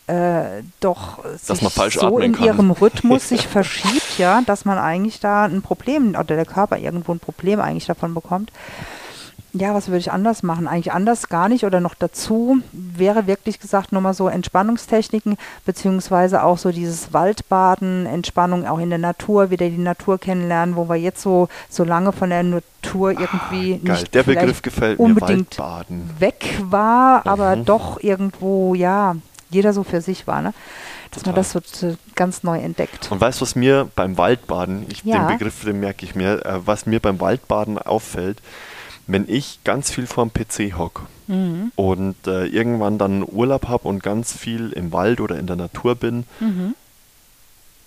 äh, 0.07 0.63
doch 0.79 1.25
dass 1.49 1.59
sich 1.59 1.95
so 1.95 2.19
in 2.21 2.35
kann. 2.35 2.45
ihrem 2.45 2.71
Rhythmus 2.71 3.29
sich 3.29 3.49
verschiebt, 3.49 4.19
ja, 4.19 4.43
dass 4.47 4.65
man 4.65 4.79
eigentlich 4.79 5.19
da 5.19 5.45
ein 5.45 5.63
Problem 5.63 6.11
oder 6.11 6.37
der 6.37 6.47
Körper 6.47 6.79
irgendwo 6.79 7.13
ein 7.13 7.19
Problem 7.19 7.61
eigentlich 7.61 7.87
davon 7.87 8.15
bekommt 8.15 8.53
ja, 9.59 9.75
was 9.75 9.89
würde 9.89 9.99
ich 9.99 10.13
anders 10.13 10.43
machen? 10.43 10.67
Eigentlich 10.67 10.93
anders 10.93 11.29
gar 11.29 11.49
nicht 11.49 11.65
oder 11.65 11.81
noch 11.81 11.95
dazu 11.95 12.59
wäre 12.73 13.27
wirklich 13.27 13.61
gesagt 13.61 13.93
nochmal 13.93 14.15
so 14.15 14.29
Entspannungstechniken, 14.29 15.37
beziehungsweise 15.65 16.43
auch 16.43 16.59
so 16.59 16.71
dieses 16.71 17.13
Waldbaden, 17.13 18.07
Entspannung 18.07 18.67
auch 18.67 18.79
in 18.79 18.91
der 18.91 18.99
Natur, 18.99 19.51
wieder 19.51 19.69
die 19.69 19.79
Natur 19.79 20.19
kennenlernen, 20.19 20.77
wo 20.77 20.89
wir 20.89 20.97
jetzt 20.97 21.23
so, 21.23 21.49
so 21.69 21.85
lange 21.85 22.13
von 22.13 22.31
der 22.31 22.43
Natur 22.43 23.11
ah, 23.17 23.21
irgendwie 23.21 23.81
ah, 23.85 23.93
nicht 23.93 24.15
der 24.15 24.23
Begriff 24.23 24.63
gefällt 24.63 24.99
unbedingt 24.99 25.57
weg 26.19 26.61
war, 26.63 27.21
mhm. 27.21 27.31
aber 27.31 27.57
doch 27.57 28.03
irgendwo, 28.03 28.75
ja, 28.75 29.17
jeder 29.51 29.73
so 29.73 29.83
für 29.85 30.01
sich 30.01 30.27
war, 30.27 30.43
ne? 30.43 30.53
dass 31.11 31.23
Total. 31.23 31.33
man 31.33 31.63
das 31.63 31.81
so 31.81 31.97
ganz 32.15 32.43
neu 32.43 32.59
entdeckt. 32.59 33.11
Und 33.11 33.21
weißt 33.21 33.41
du, 33.41 33.43
was 33.43 33.55
mir 33.55 33.89
beim 33.95 34.19
Waldbaden, 34.19 34.87
ich, 34.89 35.03
ja. 35.05 35.27
den 35.27 35.39
Begriff, 35.39 35.65
den 35.65 35.81
merke 35.81 36.05
ich 36.05 36.15
mir, 36.15 36.45
äh, 36.45 36.67
was 36.67 36.87
mir 36.87 37.01
beim 37.01 37.21
Waldbaden 37.21 37.79
auffällt, 37.79 38.39
wenn 39.07 39.29
ich 39.29 39.61
ganz 39.65 39.91
viel 39.91 40.07
vorm 40.07 40.33
PC 40.33 40.77
hocke 40.77 41.03
mhm. 41.29 41.73
und 41.77 42.27
äh, 42.27 42.47
irgendwann 42.47 42.99
dann 42.99 43.25
Urlaub 43.27 43.69
habe 43.69 43.89
und 43.89 44.03
ganz 44.03 44.33
viel 44.37 44.73
im 44.73 44.93
Wald 44.93 45.21
oder 45.21 45.39
in 45.39 45.47
der 45.47 45.57
Natur 45.57 45.95
bin, 45.95 46.25
mhm. 46.41 46.75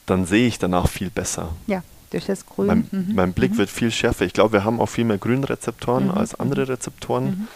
dann 0.06 0.26
sehe 0.26 0.48
ich 0.48 0.60
danach 0.60 0.88
viel 0.88 1.10
besser. 1.10 1.50
Ja, 1.68 1.84
durch 2.12 2.26
das 2.26 2.46
Grün. 2.46 2.68
Mein, 2.68 2.88
mhm. 2.92 3.16
mein 3.16 3.34
Blick 3.34 3.52
mhm. 3.54 3.58
wird 3.58 3.70
viel 3.70 3.92
schärfer. 3.92 4.26
Ich 4.26 4.34
glaube, 4.34 4.54
wir 4.54 4.64
haben 4.64 4.80
auch 4.80 4.88
viel 4.88 5.06
mehr 5.06 5.18
Grünrezeptoren 5.18 6.06
mhm. 6.06 6.12
als 6.12 6.36
andere 6.36 6.68
Rezeptoren. 6.68 7.26
Mhm. 7.26 7.48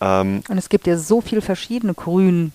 Ähm, 0.00 0.42
und 0.48 0.58
es 0.58 0.68
gibt 0.68 0.86
ja 0.86 0.96
so 0.96 1.20
viele 1.20 1.42
verschiedene 1.42 1.94
Grünarten. 1.94 2.52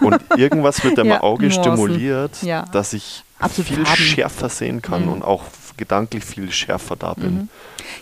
Und 0.00 0.20
irgendwas 0.36 0.82
wird 0.82 0.98
im 0.98 1.06
ja, 1.06 1.22
Auge 1.22 1.46
Nuancen. 1.46 1.62
stimuliert, 1.62 2.42
ja. 2.42 2.64
dass 2.72 2.92
ich 2.92 3.22
Absolut 3.38 3.68
viel 3.68 3.86
Farben. 3.86 4.02
schärfer 4.02 4.48
sehen 4.48 4.82
kann 4.82 5.08
und 5.08 5.22
auch 5.22 5.44
gedanklich 5.76 6.24
viel 6.24 6.50
schärfer 6.52 6.96
da 6.96 7.14
bin. 7.14 7.48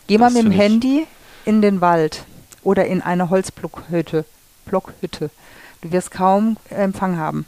Geh 0.07 0.18
mal 0.18 0.31
mit 0.31 0.45
dem 0.45 0.51
Handy 0.51 1.07
in 1.45 1.62
den 1.62 1.81
Wald 1.81 2.24
oder 2.62 2.87
in 2.87 3.03
eine 3.03 3.31
Holzblockhütte. 3.31 4.24
Blockhütte. 4.66 5.31
Du 5.83 5.93
wirst 5.93 6.11
kaum 6.11 6.57
Empfang 6.68 7.16
haben. 7.16 7.47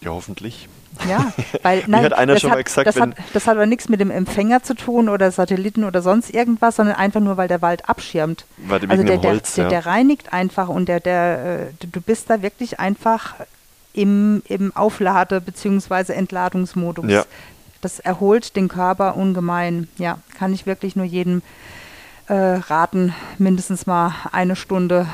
Ja, 0.00 0.10
hoffentlich. 0.10 0.68
Ja, 1.08 1.32
weil 1.62 1.84
nein, 1.86 2.04
hat 2.04 2.12
einer 2.14 2.38
schon 2.38 2.50
hat, 2.50 2.58
mal 2.58 2.64
gesagt, 2.64 2.86
das, 2.86 3.00
hat, 3.00 3.10
das 3.32 3.46
hat 3.46 3.56
aber 3.56 3.66
nichts 3.66 3.88
mit 3.88 4.00
dem 4.00 4.10
Empfänger 4.10 4.62
zu 4.62 4.74
tun 4.74 5.08
oder 5.08 5.30
Satelliten 5.30 5.84
oder 5.84 6.02
sonst 6.02 6.30
irgendwas, 6.30 6.76
sondern 6.76 6.96
einfach 6.96 7.20
nur, 7.20 7.36
weil 7.36 7.48
der 7.48 7.62
Wald 7.62 7.88
abschirmt. 7.88 8.44
Weil 8.58 8.90
also 8.90 9.04
der, 9.04 9.22
Holz, 9.22 9.54
der, 9.54 9.64
ja. 9.64 9.70
der, 9.70 9.86
reinigt 9.86 10.32
einfach 10.32 10.68
und 10.68 10.88
der, 10.88 11.00
der, 11.00 11.70
äh, 11.80 11.86
du 11.86 12.00
bist 12.00 12.28
da 12.28 12.42
wirklich 12.42 12.80
einfach 12.80 13.34
im, 13.92 14.42
im 14.46 14.74
Auflade- 14.74 15.40
bzw. 15.40 16.12
Entladungsmodus. 16.12 17.10
Ja. 17.10 17.24
Das 17.80 17.98
erholt 17.98 18.56
den 18.56 18.68
Körper 18.68 19.16
ungemein. 19.16 19.88
Ja, 19.96 20.18
kann 20.36 20.52
ich 20.52 20.66
wirklich 20.66 20.96
nur 20.96 21.06
jedem 21.06 21.42
äh, 22.26 22.34
raten, 22.34 23.14
mindestens 23.38 23.86
mal 23.86 24.12
eine 24.32 24.56
Stunde, 24.56 25.06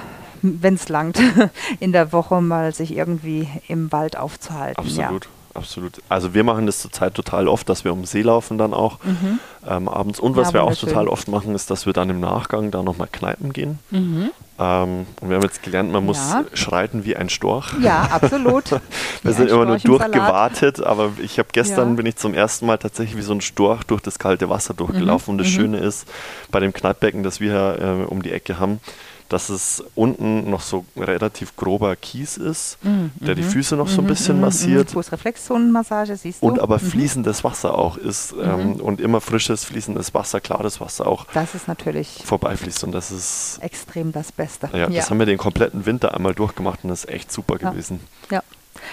wenn 0.43 0.75
es 0.75 0.89
langt, 0.89 1.21
in 1.81 1.93
der 1.93 2.12
Woche 2.12 2.41
mal 2.41 2.75
sich 2.75 2.97
irgendwie 2.97 3.49
im 3.69 3.93
Wald 3.93 4.17
aufzuhalten. 4.17 4.81
Absolut. 4.81 5.25
Ja 5.25 5.36
absolut. 5.57 5.95
Also 6.09 6.35
wir 6.35 6.45
machen 6.45 6.67
das 6.67 6.81
zurzeit 6.81 7.15
total 7.15 7.49
oft, 7.49 7.69
dass 7.69 7.85
wir 7.85 7.93
um 7.93 8.01
den 8.01 8.07
See 8.07 8.23
laufen 8.23 8.59
dann 8.59 8.75
auch 8.75 8.99
mhm. 9.03 9.39
ähm, 9.69 9.89
abends. 9.89 10.21
Und 10.21 10.37
was 10.37 10.49
ja, 10.49 10.55
wir 10.55 10.65
auch 10.65 10.75
total 10.75 11.09
oft 11.09 11.29
machen, 11.29 11.55
ist, 11.55 11.71
dass 11.71 11.87
wir 11.87 11.93
dann 11.93 12.11
im 12.11 12.21
Nachgang 12.21 12.71
da 12.71 12.83
nochmal 12.83 13.09
kneipen 13.11 13.53
gehen. 13.53 13.79
Mhm. 13.91 14.31
Ähm, 14.59 15.07
und 15.21 15.29
wir 15.29 15.37
haben 15.37 15.43
jetzt 15.43 15.63
gelernt, 15.63 15.93
man 15.93 16.05
muss 16.05 16.19
ja. 16.19 16.45
schreiten 16.55 17.05
wie 17.05 17.17
ein 17.17 17.29
Storch. 17.29 17.75
Ja, 17.81 18.09
absolut. 18.11 18.71
wir 18.71 18.81
wie 19.23 19.33
sind 19.33 19.51
immer 19.51 19.67
nur 19.67 19.79
durchgewartet, 19.79 20.83
aber 20.83 21.13
ich 21.23 21.39
habe 21.39 21.49
gestern 21.53 21.91
ja. 21.91 21.95
bin 21.97 22.07
ich 22.07 22.17
zum 22.17 22.33
ersten 22.33 22.67
Mal 22.67 22.79
tatsächlich 22.79 23.17
wie 23.17 23.23
so 23.23 23.33
ein 23.33 23.41
Storch 23.41 23.85
durch 23.85 24.01
das 24.01 24.19
kalte 24.19 24.49
Wasser 24.49 24.73
durchgelaufen. 24.75 25.35
Mhm. 25.35 25.39
Und 25.39 25.45
das 25.45 25.53
mhm. 25.53 25.61
Schöne 25.61 25.79
ist, 25.79 26.09
bei 26.51 26.61
dem 26.61 26.73
Kneippbecken, 26.73 27.23
das 27.23 27.41
wir 27.41 27.51
hier 27.51 28.05
äh, 28.05 28.05
um 28.05 28.23
die 28.23 28.33
Ecke 28.33 28.59
haben, 28.59 28.81
dass 29.29 29.49
es 29.49 29.83
unten 29.95 30.49
noch 30.51 30.61
so 30.61 30.85
relativ 30.97 31.57
grober 31.57 31.97
Kies 31.97 32.37
ist, 32.37 32.79
mm, 32.83 33.07
der 33.16 33.35
die 33.35 33.43
mhm. 33.43 33.51
Füße 33.51 33.77
noch 33.77 33.89
so 33.89 34.01
ein 34.01 34.05
mhm, 34.05 34.09
bisschen 34.09 34.37
mhm, 34.37 34.43
massiert. 34.43 34.91
Fußreflexzonenmassage, 34.91 36.16
siehst 36.16 36.43
du. 36.43 36.47
Und 36.47 36.61
aber 36.61 36.79
fließendes 36.79 37.43
Wasser 37.43 37.77
auch 37.77 37.97
ist 37.97 38.35
ähm, 38.41 38.77
und 38.77 39.01
immer 39.01 39.20
frisches, 39.20 39.64
fließendes 39.64 40.14
Wasser, 40.14 40.41
klares 40.41 40.81
Wasser 40.81 41.07
auch. 41.07 41.27
Das 41.35 41.55
ist 41.55 41.68
natürlich 41.68 42.22
vorbeifließt 42.24 42.85
und 42.85 42.93
das 42.93 43.11
ist 43.11 43.59
extrem 43.61 44.12
das 44.12 44.33
Beste. 44.33 44.68
Ja, 44.72 44.79
ja. 44.79 44.89
das 44.89 45.11
haben 45.11 45.18
wir 45.18 45.27
den 45.27 45.39
kompletten 45.39 45.87
Winter 45.87 46.14
einmal 46.14 46.35
durchgemacht 46.35 46.81
und 46.85 46.91
das 46.91 47.05
ist 47.05 47.11
echt 47.11 47.33
super 47.33 47.57
ja. 47.61 47.70
gewesen. 47.70 48.01
Ja. 48.31 48.43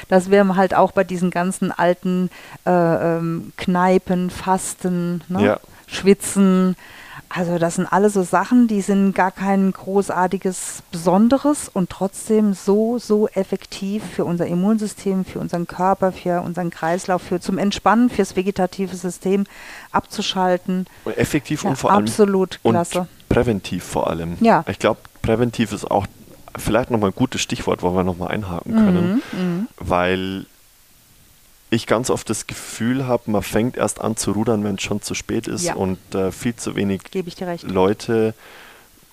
Das 0.08 0.30
wäre 0.30 0.56
halt 0.56 0.74
auch 0.76 0.92
bei 0.92 1.04
diesen 1.04 1.30
ganzen 1.30 1.72
alten 1.72 2.30
äh, 2.66 2.72
ähm, 2.72 3.52
Kneipen, 3.58 4.30
Fasten, 4.30 5.24
ne? 5.28 5.46
ja. 5.46 5.60
Schwitzen, 5.88 6.76
also 7.36 7.58
das 7.58 7.76
sind 7.76 7.92
alle 7.92 8.12
so 8.12 8.22
Sachen, 8.22 8.68
die 8.68 8.82
sind 8.82 9.14
gar 9.14 9.32
kein 9.32 9.72
großartiges 9.72 10.84
Besonderes 10.92 11.68
und 11.68 11.90
trotzdem 11.90 12.54
so, 12.54 13.00
so 13.00 13.28
effektiv 13.28 14.04
für 14.04 14.24
unser 14.24 14.46
Immunsystem, 14.46 15.26
für 15.26 15.40
unseren 15.40 15.66
Körper, 15.66 16.12
für 16.12 16.42
unseren 16.42 16.70
Kreislauf, 16.70 17.24
für 17.24 17.40
zum 17.40 17.58
Entspannen, 17.58 18.12
fürs 18.12 18.36
vegetative 18.36 18.96
System 18.96 19.46
abzuschalten. 19.92 20.86
Effektiv 21.16 21.64
ja, 21.64 21.72
und 21.72 21.76
vor 21.76 21.92
allem 21.92 22.04
absolut 22.04 22.60
klasse. 22.64 23.00
Und 23.00 23.30
präventiv 23.30 23.84
vor 23.84 24.12
allem. 24.12 24.38
Ja. 24.40 24.64
Ich 24.68 24.78
glaube, 24.78 25.00
präventiv 25.24 25.74
ist 25.74 25.90
auch 25.90 26.06
vielleicht 26.56 26.92
nochmal 26.92 27.10
ein 27.10 27.16
gutes 27.16 27.42
Stichwort, 27.42 27.82
wo 27.82 27.96
wir 27.96 28.04
nochmal 28.04 28.28
einhaken 28.28 28.74
können, 28.74 29.22
mhm, 29.32 29.40
mhm, 29.40 29.68
weil 29.80 30.46
ich 31.74 31.88
ganz 31.88 32.10
oft 32.10 32.30
das 32.30 32.48
Gefühl 32.48 33.08
habe, 33.08 33.32
man 33.32 33.44
fängt 33.44 33.78
erst 33.78 34.02
an 34.02 34.16
zu 34.16 34.32
rudern, 34.32 34.64
wenn 34.64 34.76
es 34.76 34.82
schon 34.82 35.02
zu 35.02 35.16
spät 35.16 35.48
ist 35.48 35.64
ja. 35.64 35.76
und 35.76 35.98
äh, 36.16 36.32
viel 36.32 36.56
zu 36.56 36.76
wenig 36.76 37.02
Leute 37.64 38.34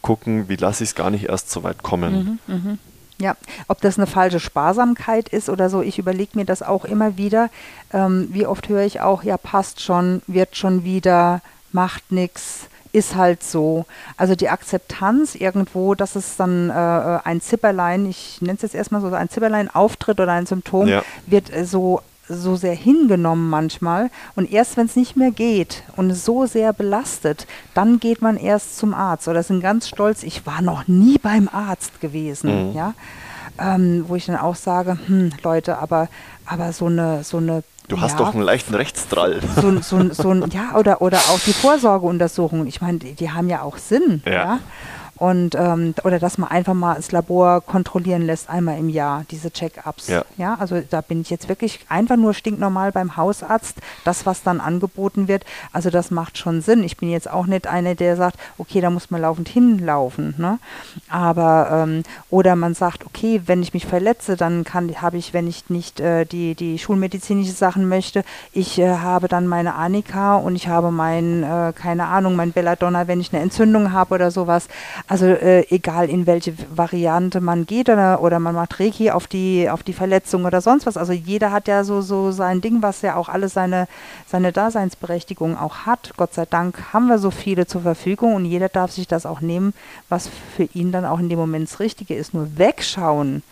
gucken, 0.02 0.48
wie 0.48 0.56
lasse 0.56 0.84
ich 0.84 0.90
es 0.90 0.94
gar 0.94 1.11
nicht 1.11 1.28
erst 1.28 1.50
so 1.50 1.62
weit 1.62 1.82
kommen. 1.82 2.40
Mhm, 2.46 2.54
mh. 2.54 2.78
Ja, 3.18 3.36
ob 3.68 3.82
das 3.82 3.98
eine 3.98 4.06
falsche 4.06 4.40
Sparsamkeit 4.40 5.28
ist 5.28 5.50
oder 5.50 5.68
so, 5.68 5.82
ich 5.82 5.98
überlege 5.98 6.38
mir 6.38 6.46
das 6.46 6.62
auch 6.62 6.86
immer 6.86 7.18
wieder. 7.18 7.50
Ähm, 7.92 8.28
wie 8.32 8.46
oft 8.46 8.68
höre 8.70 8.84
ich 8.84 9.02
auch, 9.02 9.22
ja, 9.22 9.36
passt 9.36 9.82
schon, 9.82 10.22
wird 10.26 10.56
schon 10.56 10.84
wieder, 10.84 11.42
macht 11.72 12.12
nichts 12.12 12.68
ist 12.92 13.14
halt 13.14 13.42
so. 13.42 13.86
Also 14.16 14.34
die 14.34 14.48
Akzeptanz 14.48 15.34
irgendwo, 15.34 15.94
dass 15.94 16.16
es 16.16 16.36
dann 16.36 16.70
äh, 16.70 16.72
äh 16.72 17.20
ein 17.24 17.40
Zipperlein, 17.40 18.06
ich 18.06 18.40
nenne 18.40 18.56
es 18.56 18.62
jetzt 18.62 18.74
erstmal 18.74 19.00
so, 19.00 19.12
ein 19.12 19.28
Zipperlein 19.28 19.72
auftritt 19.72 20.18
oder 20.18 20.32
ein 20.32 20.46
Symptom, 20.46 20.88
ja. 20.88 21.02
wird 21.26 21.54
äh, 21.54 21.64
so 21.64 22.02
so 22.30 22.56
sehr 22.56 22.74
hingenommen 22.74 23.50
manchmal. 23.50 24.10
Und 24.36 24.50
erst 24.50 24.76
wenn 24.76 24.86
es 24.86 24.96
nicht 24.96 25.16
mehr 25.16 25.30
geht 25.30 25.82
und 25.96 26.12
so 26.14 26.46
sehr 26.46 26.72
belastet, 26.72 27.46
dann 27.74 28.00
geht 28.00 28.22
man 28.22 28.36
erst 28.36 28.78
zum 28.78 28.94
Arzt. 28.94 29.28
Oder 29.28 29.42
sind 29.42 29.60
ganz 29.60 29.88
stolz, 29.88 30.22
ich 30.22 30.46
war 30.46 30.62
noch 30.62 30.88
nie 30.88 31.18
beim 31.18 31.48
Arzt 31.52 32.00
gewesen. 32.00 32.70
Mhm. 32.70 32.76
Ja? 32.76 32.94
Ähm, 33.58 34.04
wo 34.08 34.16
ich 34.16 34.26
dann 34.26 34.36
auch 34.36 34.54
sage, 34.56 34.98
hm, 35.06 35.32
Leute, 35.42 35.78
aber, 35.78 36.08
aber 36.46 36.72
so 36.72 36.86
eine, 36.86 37.24
so 37.24 37.38
eine 37.38 37.62
Du 37.88 38.00
hast 38.00 38.12
ja, 38.12 38.18
doch 38.18 38.34
einen 38.34 38.44
leichten 38.44 38.74
Rechtsdrall. 38.76 39.40
So, 39.56 39.80
so, 39.80 40.12
so, 40.12 40.32
ja, 40.32 40.76
oder, 40.76 41.02
oder 41.02 41.18
auch 41.18 41.40
die 41.40 41.52
Vorsorgeuntersuchungen. 41.52 42.68
Ich 42.68 42.80
meine, 42.80 42.98
die, 42.98 43.14
die, 43.14 43.32
haben 43.32 43.48
ja 43.48 43.62
auch 43.62 43.78
Sinn. 43.78 44.22
Ja. 44.24 44.32
ja? 44.32 44.58
Und 45.20 45.54
ähm, 45.54 45.94
oder 46.02 46.18
dass 46.18 46.38
man 46.38 46.50
einfach 46.50 46.72
mal 46.72 46.94
das 46.94 47.12
Labor 47.12 47.60
kontrollieren 47.60 48.22
lässt 48.22 48.48
einmal 48.48 48.78
im 48.78 48.88
Jahr 48.88 49.26
diese 49.30 49.50
Check-ups. 49.50 50.08
Ja. 50.08 50.24
ja, 50.38 50.56
also 50.58 50.80
da 50.80 51.02
bin 51.02 51.20
ich 51.20 51.28
jetzt 51.28 51.50
wirklich 51.50 51.80
einfach 51.90 52.16
nur 52.16 52.32
stinknormal 52.32 52.90
beim 52.90 53.18
Hausarzt. 53.18 53.76
Das, 54.04 54.24
was 54.24 54.42
dann 54.42 54.60
angeboten 54.60 55.28
wird, 55.28 55.44
also 55.72 55.90
das 55.90 56.10
macht 56.10 56.38
schon 56.38 56.62
Sinn. 56.62 56.82
Ich 56.84 56.96
bin 56.96 57.10
jetzt 57.10 57.30
auch 57.30 57.44
nicht 57.44 57.66
eine, 57.66 57.96
der 57.96 58.16
sagt, 58.16 58.38
okay, 58.56 58.80
da 58.80 58.88
muss 58.88 59.10
man 59.10 59.20
laufend 59.20 59.50
hinlaufen. 59.50 60.34
Ne? 60.38 60.58
Aber 61.10 61.68
ähm, 61.70 62.02
oder 62.30 62.56
man 62.56 62.72
sagt, 62.72 63.04
okay, 63.04 63.42
wenn 63.44 63.62
ich 63.62 63.74
mich 63.74 63.84
verletze, 63.84 64.38
dann 64.38 64.64
kann 64.64 64.90
habe 65.02 65.18
ich, 65.18 65.34
wenn 65.34 65.46
ich 65.46 65.68
nicht 65.68 66.00
äh, 66.00 66.24
die 66.24 66.54
die 66.54 66.78
schulmedizinische 66.78 67.52
Sachen 67.52 67.90
möchte, 67.90 68.24
ich 68.54 68.78
äh, 68.78 68.96
habe 68.96 69.28
dann 69.28 69.46
meine 69.46 69.74
Anika 69.74 70.36
und 70.36 70.56
ich 70.56 70.68
habe 70.68 70.90
mein 70.90 71.42
äh, 71.42 71.74
keine 71.74 72.06
Ahnung 72.06 72.36
mein 72.36 72.52
Belladonna, 72.52 73.06
wenn 73.06 73.20
ich 73.20 73.34
eine 73.34 73.42
Entzündung 73.42 73.92
habe 73.92 74.14
oder 74.14 74.30
sowas. 74.30 74.66
Also 75.11 75.26
äh, 75.26 75.66
egal 75.70 76.08
in 76.08 76.28
welche 76.28 76.54
Variante 76.72 77.40
man 77.40 77.66
geht 77.66 77.88
oder, 77.88 78.22
oder 78.22 78.38
man 78.38 78.54
macht 78.54 78.78
Reiki 78.78 79.11
auf 79.11 79.26
die, 79.26 79.68
auf 79.68 79.82
die 79.82 79.92
Verletzung 79.92 80.44
oder 80.44 80.61
sonst 80.61 80.86
was. 80.86 80.96
Also 80.96 81.12
jeder 81.12 81.50
hat 81.50 81.66
ja 81.66 81.82
so, 81.82 82.00
so 82.00 82.30
sein 82.30 82.61
Ding, 82.61 82.80
was 82.80 83.02
ja 83.02 83.16
auch 83.16 83.28
alles 83.28 83.54
seine, 83.54 83.88
seine 84.28 84.52
Daseinsberechtigung 84.52 85.58
auch 85.58 85.78
hat. 85.78 86.12
Gott 86.16 86.32
sei 86.32 86.46
Dank 86.46 86.92
haben 86.92 87.08
wir 87.08 87.18
so 87.18 87.32
viele 87.32 87.66
zur 87.66 87.80
Verfügung 87.80 88.36
und 88.36 88.44
jeder 88.44 88.68
darf 88.68 88.92
sich 88.92 89.08
das 89.08 89.26
auch 89.26 89.40
nehmen, 89.40 89.74
was 90.08 90.30
für 90.56 90.68
ihn 90.74 90.92
dann 90.92 91.04
auch 91.04 91.18
in 91.18 91.28
dem 91.28 91.40
Moment 91.40 91.68
das 91.68 91.80
Richtige 91.80 92.14
ist. 92.14 92.32
Nur 92.32 92.56
wegschauen 92.56 93.42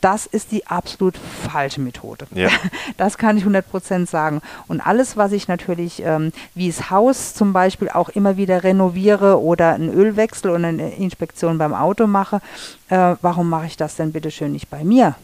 das 0.00 0.26
ist 0.26 0.52
die 0.52 0.66
absolut 0.66 1.16
falsche 1.16 1.80
Methode. 1.80 2.26
Ja. 2.34 2.50
Das 2.96 3.16
kann 3.16 3.36
ich 3.36 3.44
100% 3.44 4.08
sagen. 4.08 4.40
Und 4.66 4.80
alles, 4.80 5.16
was 5.16 5.32
ich 5.32 5.46
natürlich, 5.46 6.02
ähm, 6.04 6.32
wie 6.54 6.68
das 6.68 6.90
Haus 6.90 7.34
zum 7.34 7.52
Beispiel 7.52 7.88
auch 7.88 8.08
immer 8.08 8.36
wieder 8.36 8.64
renoviere 8.64 9.40
oder 9.40 9.74
einen 9.74 9.92
Ölwechsel 9.92 10.50
oder 10.50 10.68
eine 10.68 10.94
Inspektion 10.94 11.58
beim 11.58 11.74
Auto 11.74 12.06
mache, 12.06 12.40
äh, 12.88 13.14
warum 13.20 13.48
mache 13.48 13.66
ich 13.66 13.76
das 13.76 13.96
denn 13.96 14.12
bitte 14.12 14.30
schön 14.30 14.52
nicht 14.52 14.68
bei 14.68 14.84
mir? 14.84 15.14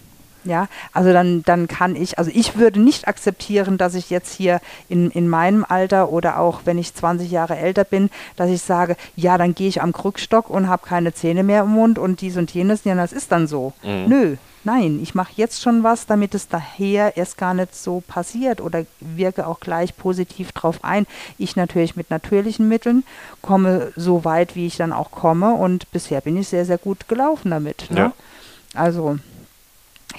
Ja, 0.45 0.69
also 0.93 1.13
dann, 1.13 1.43
dann 1.43 1.69
kann 1.69 1.97
ich, 1.97 2.19
also 2.19 2.31
ich 2.33 2.57
würde 2.57 2.79
nicht 2.81 3.09
akzeptieren, 3.09 3.79
dass 3.79 3.95
ich 3.95 4.11
jetzt 4.11 4.35
hier 4.35 4.61
in, 4.89 5.11
in 5.11 5.29
meinem 5.29 5.65
Alter 5.67 6.11
oder 6.11 6.39
auch 6.39 6.61
wenn 6.65 6.77
ich 6.79 6.95
20 6.95 7.31
Jahre 7.31 7.57
älter 7.57 7.85
bin, 7.85 8.11
dass 8.37 8.51
ich 8.51 8.61
sage, 8.61 8.97
ja, 9.17 9.39
dann 9.39 9.55
gehe 9.55 9.69
ich 9.69 9.81
am 9.81 9.93
Krückstock 9.93 10.51
und 10.51 10.69
habe 10.69 10.87
keine 10.87 11.15
Zähne 11.15 11.43
mehr 11.43 11.63
im 11.63 11.71
Mund 11.71 11.99
und 11.99 12.21
dies 12.21 12.37
und 12.37 12.53
jenes. 12.53 12.85
Ja, 12.85 12.95
das 12.95 13.13
ist 13.13 13.33
dann 13.33 13.47
so. 13.47 13.73
Mhm. 13.83 14.05
Nö, 14.07 14.37
nein, 14.65 15.01
ich 15.03 15.15
mache 15.15 15.33
jetzt 15.37 15.63
schon 15.63 15.83
was, 15.83 16.07
damit 16.07 16.35
es 16.35 16.49
daher 16.49 17.17
erst 17.17 17.39
gar 17.39 17.55
nicht 17.55 17.75
so 17.75 18.03
passiert 18.07 18.61
oder 18.61 18.85
wirke 19.01 19.47
auch 19.47 19.61
gleich 19.61 19.97
positiv 19.97 20.53
drauf 20.53 20.81
ein. 20.83 21.07
Ich 21.39 21.57
natürlich 21.57 21.97
mit 21.97 22.11
natürlichen 22.11 22.69
Mitteln 22.69 23.05
komme 23.43 23.93
so 23.97 24.25
weit, 24.25 24.57
wie 24.57 24.67
ich 24.67 24.77
dann 24.77 24.93
auch 24.93 25.11
komme 25.11 25.55
und 25.55 25.91
bisher 25.93 26.21
bin 26.21 26.37
ich 26.37 26.49
sehr, 26.49 26.65
sehr 26.65 26.79
gut 26.79 27.09
gelaufen 27.09 27.51
damit. 27.51 27.91
Ne? 27.91 27.99
Ja. 27.99 28.13
Also 28.75 29.19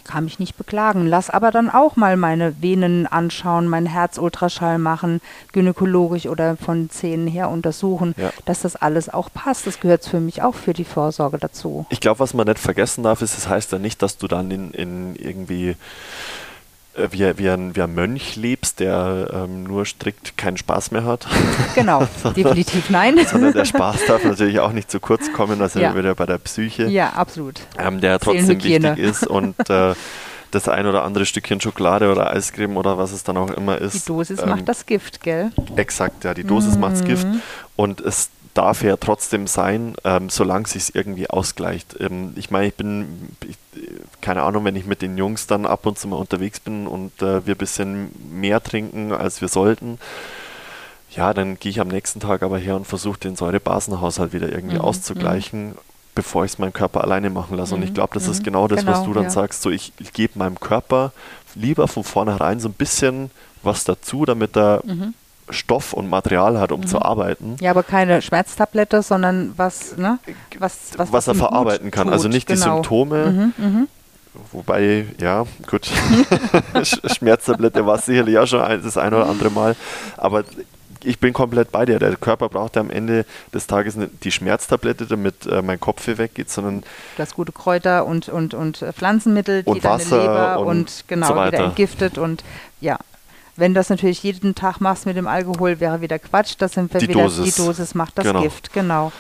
kann 0.04 0.26
mich 0.26 0.40
nicht 0.40 0.58
beklagen. 0.58 1.08
Lass 1.08 1.30
aber 1.30 1.52
dann 1.52 1.70
auch 1.70 1.96
mal 1.96 2.18
meine 2.18 2.62
Venen 2.62 3.08
anschauen, 3.08 3.68
mein 3.68 3.86
Herzultraschall 3.86 4.78
machen, 4.78 5.22
gynäkologisch 5.52 6.26
oder 6.28 6.58
von 6.58 6.90
Zähnen 6.90 7.28
her 7.28 7.50
untersuchen, 7.50 8.14
ja. 8.18 8.32
dass 8.46 8.62
das 8.62 8.76
alles 8.76 9.10
auch 9.10 9.30
passt. 9.34 9.68
Das 9.68 9.80
gehört 9.80 10.06
für 10.06 10.20
mich 10.20 10.42
auch 10.42 10.56
für 10.56 10.74
die 10.74 10.86
Vorsorge 10.86 11.38
dazu. 11.38 11.86
Ich 11.90 12.00
glaube, 12.00 12.20
was 12.20 12.34
man 12.34 12.48
nicht 12.48 12.60
vergessen 12.60 13.04
darf, 13.04 13.22
ist, 13.22 13.38
das 13.38 13.48
heißt 13.48 13.72
ja 13.72 13.80
nicht, 13.80 14.02
dass 14.02 14.18
du 14.18 14.28
dann 14.28 14.52
in, 14.52 14.72
in 14.72 15.16
irgendwie 15.16 15.76
wie, 17.12 17.38
wie, 17.38 17.50
ein, 17.50 17.76
wie 17.76 17.82
ein 17.82 17.94
Mönch 17.94 18.36
lebst, 18.36 18.80
der 18.80 19.30
ähm, 19.34 19.64
nur 19.64 19.86
strikt 19.86 20.38
keinen 20.38 20.58
Spaß 20.58 20.92
mehr 20.92 21.04
hat. 21.04 21.28
Genau, 21.76 22.08
definitiv 22.36 22.90
nein. 22.90 23.20
sondern 23.28 23.54
der 23.54 23.66
Spaß 23.66 24.06
darf 24.08 24.24
natürlich 24.24 24.60
auch 24.60 24.72
nicht 24.72 24.90
zu 24.90 25.02
kurz 25.02 25.34
kommen, 25.34 25.62
also 25.62 25.80
ja. 25.80 25.96
wieder 25.96 26.16
bei 26.16 26.26
der 26.26 26.38
Psyche. 26.38 26.86
Ja, 26.86 27.10
absolut. 27.10 27.60
Ähm, 27.78 28.00
der 28.00 28.20
trotzdem 28.20 28.64
wichtig 28.64 28.98
ist 28.98 29.28
und 29.28 29.70
äh, 29.70 29.94
das 30.52 30.70
ein 30.70 30.88
oder 30.88 31.04
andere 31.04 31.26
Stückchen 31.26 31.60
Schokolade 31.60 32.12
oder 32.12 32.32
Eiscreme 32.32 32.78
oder 32.78 32.98
was 32.98 33.12
es 33.12 33.24
dann 33.24 33.36
auch 33.36 33.52
immer 33.52 33.78
ist. 33.78 33.94
Die 33.94 34.08
Dosis 34.08 34.40
ähm, 34.42 34.50
macht 34.50 34.70
das 34.70 34.86
Gift, 34.86 35.22
gell? 35.22 35.52
Exakt, 35.76 36.24
ja, 36.24 36.34
die 36.34 36.46
Dosis 36.46 36.76
mhm. 36.76 36.82
macht 36.82 36.94
das 36.94 37.04
Gift 37.04 37.28
und 37.76 38.00
es 38.00 38.30
darf 38.56 38.84
ja 38.84 38.96
trotzdem 38.96 39.48
sein, 39.48 39.96
ähm, 40.04 40.30
solange 40.30 40.66
es 40.66 40.72
sich 40.72 40.96
irgendwie 40.96 41.30
ausgleicht. 41.30 41.96
Ähm, 42.00 42.34
ich 42.36 42.50
meine, 42.50 42.68
ich 42.68 42.74
bin, 42.74 43.30
ich, 43.48 43.58
keine 44.22 44.42
Ahnung, 44.44 44.66
wenn 44.66 44.76
ich 44.76 44.86
mit 44.86 45.02
den 45.02 45.18
Jungs 45.18 45.46
dann 45.46 45.66
ab 45.66 45.86
und 45.86 46.00
zu 46.00 46.08
mal 46.08 46.16
unterwegs 46.16 46.60
bin 46.60 46.88
und 46.88 47.22
äh, 47.22 47.46
wir 47.46 47.56
ein 47.56 47.58
bisschen 47.58 48.12
mehr 48.32 48.64
trinken, 48.64 49.12
als 49.12 49.42
wir 49.42 49.50
sollten, 49.50 50.00
ja, 51.12 51.34
dann 51.34 51.60
gehe 51.60 51.70
ich 51.70 51.80
am 51.80 51.90
nächsten 51.90 52.20
Tag 52.22 52.44
aber 52.44 52.58
her 52.58 52.76
und 52.76 52.88
versuche 52.88 53.20
den 53.20 53.36
Säurebasenhaushalt 53.36 54.34
wieder 54.34 54.50
irgendwie 54.50 54.76
mhm. 54.76 54.82
auszugleichen, 54.82 55.70
mhm. 55.70 55.76
bevor 56.16 56.46
ich 56.46 56.54
es 56.54 56.58
meinem 56.58 56.74
Körper 56.74 57.04
alleine 57.04 57.30
machen 57.30 57.58
lasse. 57.58 57.76
Mhm. 57.76 57.82
Und 57.82 57.88
ich 57.90 57.94
glaube, 57.94 58.14
das 58.14 58.28
ist 58.30 58.40
mhm. 58.40 58.46
genau 58.46 58.68
das, 58.70 58.80
genau, 58.82 58.92
was 58.94 59.04
du 59.04 59.14
dann 59.14 59.24
ja. 59.26 59.30
sagst. 59.30 59.62
So, 59.62 59.70
ich, 59.70 59.92
ich 60.00 60.14
gebe 60.14 60.40
meinem 60.40 60.60
Körper 60.60 61.12
lieber 61.56 61.90
von 61.90 62.06
vornherein 62.06 62.62
so 62.62 62.70
ein 62.70 62.74
bisschen 62.74 63.32
was 63.64 63.84
dazu, 63.84 64.24
damit 64.24 64.56
er 64.56 64.82
mhm 64.86 65.14
Stoff 65.50 65.94
und 65.94 66.10
Material 66.10 66.60
hat, 66.60 66.72
um 66.72 66.82
Mhm. 66.82 66.88
zu 66.88 67.02
arbeiten, 67.02 67.56
Ja, 67.60 67.72
aber 67.72 67.84
keine 67.84 68.22
Schmerztablette, 68.22 69.02
sondern 69.04 69.54
was, 69.58 69.96
ne? 69.98 70.18
Was, 70.60 70.78
was, 70.98 71.12
was 71.12 71.28
er 71.28 71.36
verarbeiten 71.36 71.92
kann. 71.92 72.10
Also 72.10 72.24
tut, 72.24 72.34
nicht 72.34 72.50
die 72.50 72.54
genau. 72.54 72.76
Symptome, 72.78 73.26
Mhm, 73.28 73.54
mhm. 73.58 73.88
wobei, 74.52 75.06
ja, 75.20 75.46
gut, 75.70 75.88
Sch- 76.76 77.16
Schmerztablette 77.18 77.86
war 77.86 77.98
sicherlich 78.00 78.38
auch 78.38 78.48
schon 78.48 78.62
ein, 78.62 78.82
das 78.84 78.98
ein 78.98 79.14
oder 79.14 79.28
andere 79.28 79.50
Mal, 79.52 79.76
aber 80.18 80.44
ich 81.04 81.20
bin 81.20 81.34
komplett 81.34 81.72
bei 81.72 81.86
dir. 81.86 82.00
Der 82.00 82.16
Körper 82.16 82.50
braucht 82.50 82.76
ja 82.78 82.82
am 82.82 82.90
Ende 82.90 83.26
des 83.54 83.68
Tages 83.68 83.96
nicht 83.96 84.24
die 84.24 84.32
Schmerztablette, 84.32 85.06
damit 85.06 85.46
äh, 85.46 85.62
mein 85.62 85.80
Kopf 85.80 86.06
hier 86.06 86.18
weggeht, 86.18 86.50
sondern 86.50 86.82
Du 87.16 87.22
hast 87.22 87.36
gute 87.36 87.52
Kräuter 87.52 88.08
und, 88.08 88.28
und, 88.30 88.56
und 88.56 88.82
äh, 88.82 88.92
Pflanzenmittel, 88.92 89.62
die 89.62 89.70
Und 89.70 89.86
deine 89.86 89.94
Wasser 90.00 90.18
Leber 90.18 90.60
und 90.62 90.68
und, 90.68 90.90
so 90.90 91.04
genau 91.08 91.28
wieder 91.30 91.36
weiter. 91.36 91.64
entgiftet 91.66 92.18
und 92.18 92.44
ja. 92.82 92.98
Wenn 93.58 93.74
du 93.74 93.80
das 93.80 93.90
natürlich 93.90 94.22
jeden 94.24 94.54
Tag 94.56 94.82
machst 94.82 95.06
mit 95.06 95.16
dem 95.16 95.28
Alkohol, 95.28 95.80
wäre 95.80 96.02
wieder 96.02 96.20
Quatsch. 96.20 96.56
Das 96.58 96.74
sind 96.74 96.94
wir 96.94 97.00
Die 97.00 97.08
wieder, 97.08 97.24
Dosis. 97.24 97.56
die 97.56 97.62
Dosis 97.62 97.96
macht 97.96 98.18
das 98.18 98.26
Genau. 98.26 98.42
Gift, 98.42 98.74
genau. 98.74 99.12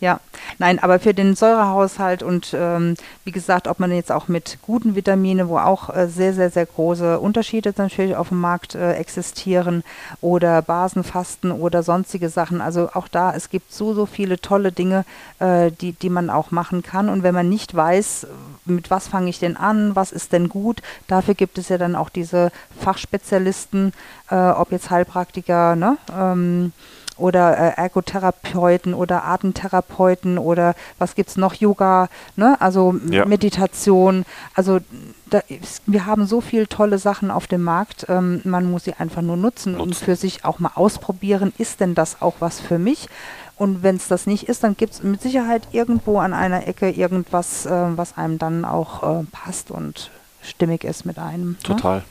Ja, 0.00 0.18
nein, 0.58 0.78
aber 0.78 0.98
für 0.98 1.12
den 1.12 1.36
Säurehaushalt 1.36 2.22
und 2.22 2.54
ähm, 2.54 2.94
wie 3.24 3.32
gesagt, 3.32 3.68
ob 3.68 3.80
man 3.80 3.92
jetzt 3.92 4.10
auch 4.10 4.28
mit 4.28 4.56
guten 4.62 4.94
Vitamine, 4.94 5.50
wo 5.50 5.58
auch 5.58 5.94
äh, 5.94 6.08
sehr, 6.08 6.32
sehr, 6.32 6.48
sehr 6.48 6.64
große 6.64 7.20
Unterschiede 7.20 7.74
natürlich 7.76 8.16
auf 8.16 8.30
dem 8.30 8.40
Markt 8.40 8.74
äh, 8.74 8.94
existieren 8.94 9.84
oder 10.22 10.62
Basenfasten 10.62 11.52
oder 11.52 11.82
sonstige 11.82 12.30
Sachen. 12.30 12.62
Also 12.62 12.88
auch 12.94 13.08
da, 13.08 13.34
es 13.34 13.50
gibt 13.50 13.74
so, 13.74 13.92
so 13.92 14.06
viele 14.06 14.40
tolle 14.40 14.72
Dinge, 14.72 15.04
äh, 15.38 15.70
die, 15.70 15.92
die 15.92 16.08
man 16.08 16.30
auch 16.30 16.50
machen 16.50 16.82
kann. 16.82 17.10
Und 17.10 17.22
wenn 17.22 17.34
man 17.34 17.50
nicht 17.50 17.74
weiß, 17.74 18.26
mit 18.64 18.90
was 18.90 19.06
fange 19.06 19.28
ich 19.28 19.38
denn 19.38 19.58
an, 19.58 19.96
was 19.96 20.12
ist 20.12 20.32
denn 20.32 20.48
gut, 20.48 20.80
dafür 21.08 21.34
gibt 21.34 21.58
es 21.58 21.68
ja 21.68 21.76
dann 21.76 21.94
auch 21.94 22.08
diese 22.08 22.52
Fachspezialisten, 22.80 23.92
äh, 24.30 24.34
ob 24.34 24.72
jetzt 24.72 24.88
Heilpraktiker, 24.88 25.76
ne? 25.76 25.98
Ähm, 26.18 26.72
oder 27.20 27.56
äh, 27.56 27.80
Ergotherapeuten 27.80 28.94
oder 28.94 29.24
Atemtherapeuten 29.24 30.38
oder 30.38 30.74
was 30.98 31.14
gibt's 31.14 31.36
noch, 31.36 31.54
Yoga, 31.54 32.08
ne? 32.36 32.56
also 32.60 32.94
Ja. 33.08 33.24
Meditation. 33.26 34.24
Also 34.54 34.80
da 35.28 35.42
wir 35.86 36.06
haben 36.06 36.26
so 36.26 36.40
viele 36.40 36.68
tolle 36.68 36.98
Sachen 36.98 37.30
auf 37.30 37.46
dem 37.46 37.62
Markt, 37.62 38.06
ähm, 38.08 38.40
man 38.44 38.70
muss 38.70 38.84
sie 38.84 38.94
einfach 38.94 39.22
nur 39.22 39.36
nutzen, 39.36 39.74
und 39.74 39.90
Nutzen. 39.90 40.04
für 40.04 40.16
sich 40.16 40.44
auch 40.44 40.58
mal 40.58 40.72
ausprobieren, 40.74 41.52
ist 41.58 41.80
denn 41.80 41.94
das 41.94 42.20
auch 42.20 42.34
was 42.40 42.60
für 42.60 42.78
mich? 42.78 43.08
Und 43.56 43.82
wenn 43.82 43.96
es 43.96 44.08
das 44.08 44.26
nicht 44.26 44.48
ist, 44.48 44.64
dann 44.64 44.76
gibt 44.76 44.94
es 44.94 45.02
mit 45.02 45.20
Sicherheit 45.20 45.68
irgendwo 45.72 46.18
an 46.18 46.32
einer 46.32 46.66
Ecke 46.66 46.90
irgendwas, 46.90 47.66
äh, 47.66 47.70
was 47.70 48.16
einem 48.16 48.38
dann 48.38 48.64
auch 48.64 49.20
äh, 49.20 49.24
passt 49.30 49.70
und 49.70 50.10
stimmig 50.42 50.82
ist 50.84 51.04
mit 51.04 51.18
einem. 51.18 51.50
Ne? 51.50 51.56
total. 51.62 52.02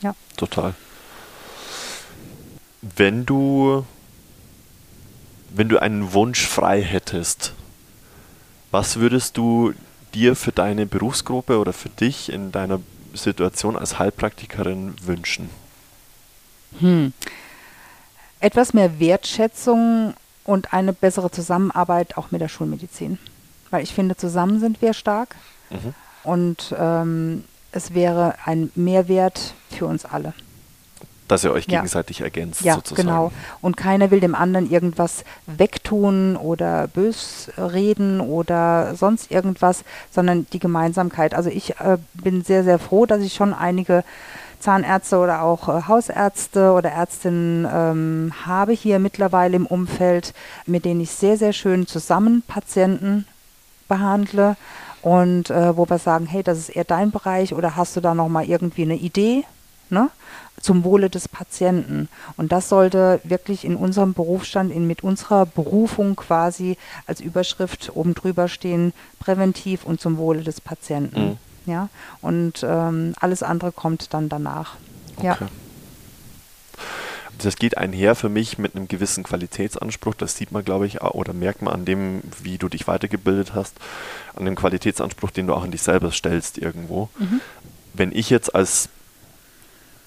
Ja. 0.00 0.14
Total. 0.36 0.74
Wenn 2.96 3.24
du, 3.26 3.84
wenn 5.56 5.68
du 5.68 5.80
einen 5.80 6.12
Wunsch 6.12 6.46
frei 6.46 6.82
hättest, 6.82 7.52
was 8.70 8.96
würdest 8.96 9.36
du 9.36 9.72
dir 10.14 10.34
für 10.34 10.50
deine 10.52 10.84
Berufsgruppe 10.84 11.58
oder 11.58 11.72
für 11.72 11.88
dich 11.88 12.30
in 12.32 12.50
deiner 12.50 12.80
Situation 13.12 13.76
als 13.76 13.98
Heilpraktikerin 14.00 14.94
wünschen? 15.02 15.48
Hm. 16.80 17.12
Etwas 18.40 18.74
mehr 18.74 18.98
Wertschätzung 18.98 20.14
und 20.44 20.72
eine 20.72 20.92
bessere 20.92 21.30
Zusammenarbeit 21.30 22.18
auch 22.18 22.32
mit 22.32 22.40
der 22.40 22.48
Schulmedizin. 22.48 23.18
Weil 23.70 23.84
ich 23.84 23.94
finde, 23.94 24.16
zusammen 24.16 24.60
sind 24.60 24.82
wir 24.82 24.92
stark 24.92 25.36
Mhm. 25.70 25.94
und 26.24 26.74
ähm, 26.78 27.44
es 27.72 27.94
wäre 27.94 28.34
ein 28.44 28.70
Mehrwert 28.74 29.54
für 29.70 29.86
uns 29.86 30.04
alle. 30.04 30.34
Dass 31.26 31.42
ihr 31.42 31.52
euch 31.52 31.66
Ja. 31.66 31.78
gegenseitig 31.78 32.20
ergänzt, 32.20 32.60
Ja, 32.60 32.74
sozusagen. 32.74 33.08
genau. 33.08 33.32
Und 33.62 33.76
keiner 33.78 34.10
will 34.10 34.20
dem 34.20 34.34
anderen 34.34 34.70
irgendwas 34.70 35.24
wegtun 35.46 36.36
oder 36.36 36.86
bös 36.88 37.50
reden 37.56 38.20
oder 38.20 38.94
sonst 38.94 39.30
irgendwas, 39.30 39.84
sondern 40.10 40.46
die 40.52 40.58
Gemeinsamkeit. 40.58 41.34
Also 41.34 41.48
ich 41.48 41.80
äh, 41.80 41.96
bin 42.12 42.44
sehr, 42.44 42.62
sehr 42.62 42.78
froh, 42.78 43.06
dass 43.06 43.22
ich 43.22 43.32
schon 43.32 43.54
einige 43.54 44.04
Zahnärzte 44.60 45.16
oder 45.18 45.42
auch 45.42 45.68
äh, 45.68 45.82
Hausärzte 45.88 46.72
oder 46.72 46.90
Ärztinnen 46.90 47.66
ähm, 47.72 48.32
habe 48.46 48.72
hier 48.72 48.98
mittlerweile 48.98 49.56
im 49.56 49.66
Umfeld, 49.66 50.34
mit 50.66 50.84
denen 50.84 51.00
ich 51.00 51.10
sehr, 51.10 51.38
sehr 51.38 51.52
schön 51.54 51.86
zusammen 51.86 52.42
Patienten 52.46 53.26
behandle 53.88 54.56
und 55.02 55.50
äh, 55.50 55.76
wo 55.76 55.88
wir 55.88 55.98
sagen, 55.98 56.26
hey, 56.26 56.42
das 56.42 56.58
ist 56.58 56.68
eher 56.70 56.84
dein 56.84 57.10
Bereich 57.10 57.54
oder 57.54 57.76
hast 57.76 57.96
du 57.96 58.00
da 58.00 58.14
noch 58.14 58.28
mal 58.28 58.44
irgendwie 58.44 58.82
eine 58.82 58.96
Idee? 58.96 59.44
Ne? 59.90 60.08
Zum 60.64 60.82
Wohle 60.82 61.10
des 61.10 61.28
Patienten. 61.28 62.08
Und 62.36 62.50
das 62.50 62.68
sollte 62.68 63.20
wirklich 63.22 63.64
in 63.64 63.76
unserem 63.76 64.14
Berufsstand, 64.14 64.72
in, 64.72 64.86
mit 64.86 65.04
unserer 65.04 65.46
Berufung 65.46 66.16
quasi 66.16 66.78
als 67.06 67.20
Überschrift 67.20 67.92
oben 67.94 68.14
drüber 68.14 68.48
stehen, 68.48 68.92
präventiv 69.20 69.84
und 69.84 70.00
zum 70.00 70.16
Wohle 70.16 70.42
des 70.42 70.60
Patienten. 70.60 71.38
Mhm. 71.66 71.72
Ja? 71.72 71.88
Und 72.22 72.64
ähm, 72.66 73.14
alles 73.20 73.42
andere 73.42 73.72
kommt 73.72 74.14
dann 74.14 74.28
danach. 74.28 74.76
Ja. 75.22 75.32
Okay. 75.32 75.46
Das 77.38 77.56
geht 77.56 77.76
einher 77.76 78.14
für 78.14 78.28
mich 78.28 78.58
mit 78.58 78.74
einem 78.74 78.88
gewissen 78.88 79.22
Qualitätsanspruch. 79.24 80.14
Das 80.14 80.36
sieht 80.36 80.52
man, 80.52 80.64
glaube 80.64 80.86
ich, 80.86 81.02
oder 81.02 81.32
merkt 81.32 81.62
man 81.62 81.74
an 81.74 81.84
dem, 81.84 82.22
wie 82.42 82.58
du 82.58 82.68
dich 82.68 82.86
weitergebildet 82.86 83.54
hast, 83.54 83.76
an 84.34 84.44
dem 84.46 84.54
Qualitätsanspruch, 84.54 85.30
den 85.30 85.48
du 85.48 85.54
auch 85.54 85.64
an 85.64 85.72
dich 85.72 85.82
selber 85.82 86.10
stellst 86.10 86.56
irgendwo. 86.56 87.10
Mhm. 87.18 87.40
Wenn 87.92 88.12
ich 88.12 88.30
jetzt 88.30 88.54
als, 88.54 88.88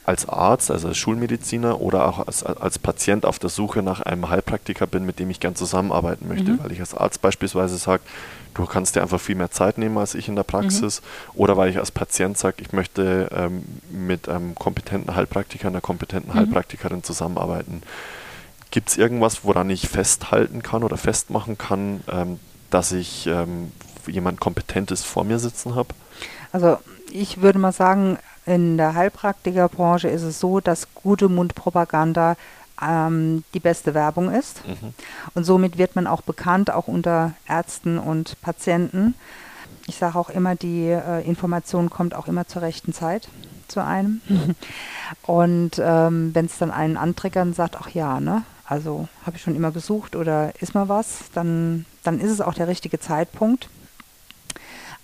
als 0.07 0.27
Arzt, 0.27 0.71
also 0.71 0.87
als 0.87 0.97
Schulmediziner 0.97 1.81
oder 1.81 2.07
auch 2.07 2.25
als, 2.25 2.41
als 2.43 2.79
Patient 2.79 3.25
auf 3.25 3.39
der 3.39 3.49
Suche 3.49 3.83
nach 3.83 3.99
einem 4.01 4.29
Heilpraktiker 4.29 4.87
bin, 4.87 5.05
mit 5.05 5.19
dem 5.19 5.29
ich 5.29 5.39
gern 5.41 5.55
zusammenarbeiten 5.55 6.27
möchte, 6.29 6.51
Mhm. 6.53 6.63
weil 6.63 6.71
ich 6.71 6.79
als 6.79 6.95
Arzt 6.95 7.21
beispielsweise 7.21 7.77
sage, 7.77 8.01
du 8.53 8.65
kannst 8.65 8.95
dir 8.95 9.01
einfach 9.01 9.19
viel 9.19 9.35
mehr 9.35 9.51
Zeit 9.51 9.77
nehmen 9.77 9.97
als 9.97 10.15
ich 10.15 10.29
in 10.29 10.35
der 10.37 10.43
Praxis, 10.43 11.01
oder 11.35 11.57
weil 11.57 11.69
ich 11.69 11.77
als 11.77 11.91
Patient 11.91 12.37
sage, 12.37 12.55
ich 12.61 12.71
möchte 12.71 13.29
ähm, 13.35 13.65
mit 13.91 14.29
einem 14.29 14.55
kompetenten 14.55 15.13
Heilpraktiker, 15.13 15.67
einer 15.67 15.81
kompetenten 15.81 16.33
Mhm. 16.33 16.37
Heilpraktikerin 16.39 17.03
zusammenarbeiten. 17.03 17.83
Gibt 18.71 18.89
es 18.89 18.97
irgendwas, 18.97 19.43
woran 19.43 19.69
ich 19.69 19.89
festhalten 19.89 20.63
kann 20.63 20.83
oder 20.83 20.95
festmachen 20.97 21.57
kann, 21.57 22.01
ähm, 22.09 22.39
dass 22.69 22.93
ich 22.93 23.27
ähm, 23.27 23.73
jemand 24.07 24.39
Kompetentes 24.39 25.03
vor 25.03 25.25
mir 25.25 25.37
sitzen 25.39 25.75
habe? 25.75 25.89
Also 26.53 26.77
ich 27.11 27.41
würde 27.41 27.59
mal 27.59 27.73
sagen, 27.73 28.17
in 28.47 28.77
der 28.77 28.95
Heilpraktikerbranche 28.95 30.07
ist 30.07 30.23
es 30.23 30.39
so, 30.39 30.59
dass 30.61 30.93
gute 30.95 31.27
Mundpropaganda 31.27 32.37
ähm, 32.81 33.43
die 33.53 33.59
beste 33.59 33.93
Werbung 33.93 34.31
ist. 34.31 34.65
Mhm. 34.65 34.93
Und 35.35 35.43
somit 35.43 35.77
wird 35.77 35.95
man 35.95 36.07
auch 36.07 36.21
bekannt, 36.21 36.71
auch 36.71 36.87
unter 36.87 37.33
Ärzten 37.47 37.99
und 37.99 38.39
Patienten. 38.41 39.15
Ich 39.87 39.97
sage 39.97 40.17
auch 40.17 40.29
immer, 40.29 40.55
die 40.55 40.87
äh, 40.87 41.27
Information 41.27 41.89
kommt 41.89 42.15
auch 42.15 42.27
immer 42.27 42.47
zur 42.47 42.61
rechten 42.61 42.93
Zeit 42.93 43.27
zu 43.67 43.83
einem. 43.83 44.21
Und 45.23 45.81
ähm, 45.83 46.33
wenn 46.33 46.45
es 46.45 46.57
dann 46.57 46.71
einen 46.71 46.97
antriggert 46.97 47.45
und 47.45 47.55
sagt, 47.55 47.75
ach 47.77 47.89
ja, 47.89 48.19
ne, 48.21 48.43
also 48.65 49.09
habe 49.25 49.35
ich 49.35 49.41
schon 49.41 49.55
immer 49.55 49.71
gesucht 49.71 50.15
oder 50.15 50.53
ist 50.61 50.73
mal 50.73 50.87
was, 50.87 51.19
dann, 51.33 51.85
dann 52.03 52.19
ist 52.19 52.31
es 52.31 52.41
auch 52.41 52.53
der 52.53 52.67
richtige 52.67 52.99
Zeitpunkt. 52.99 53.69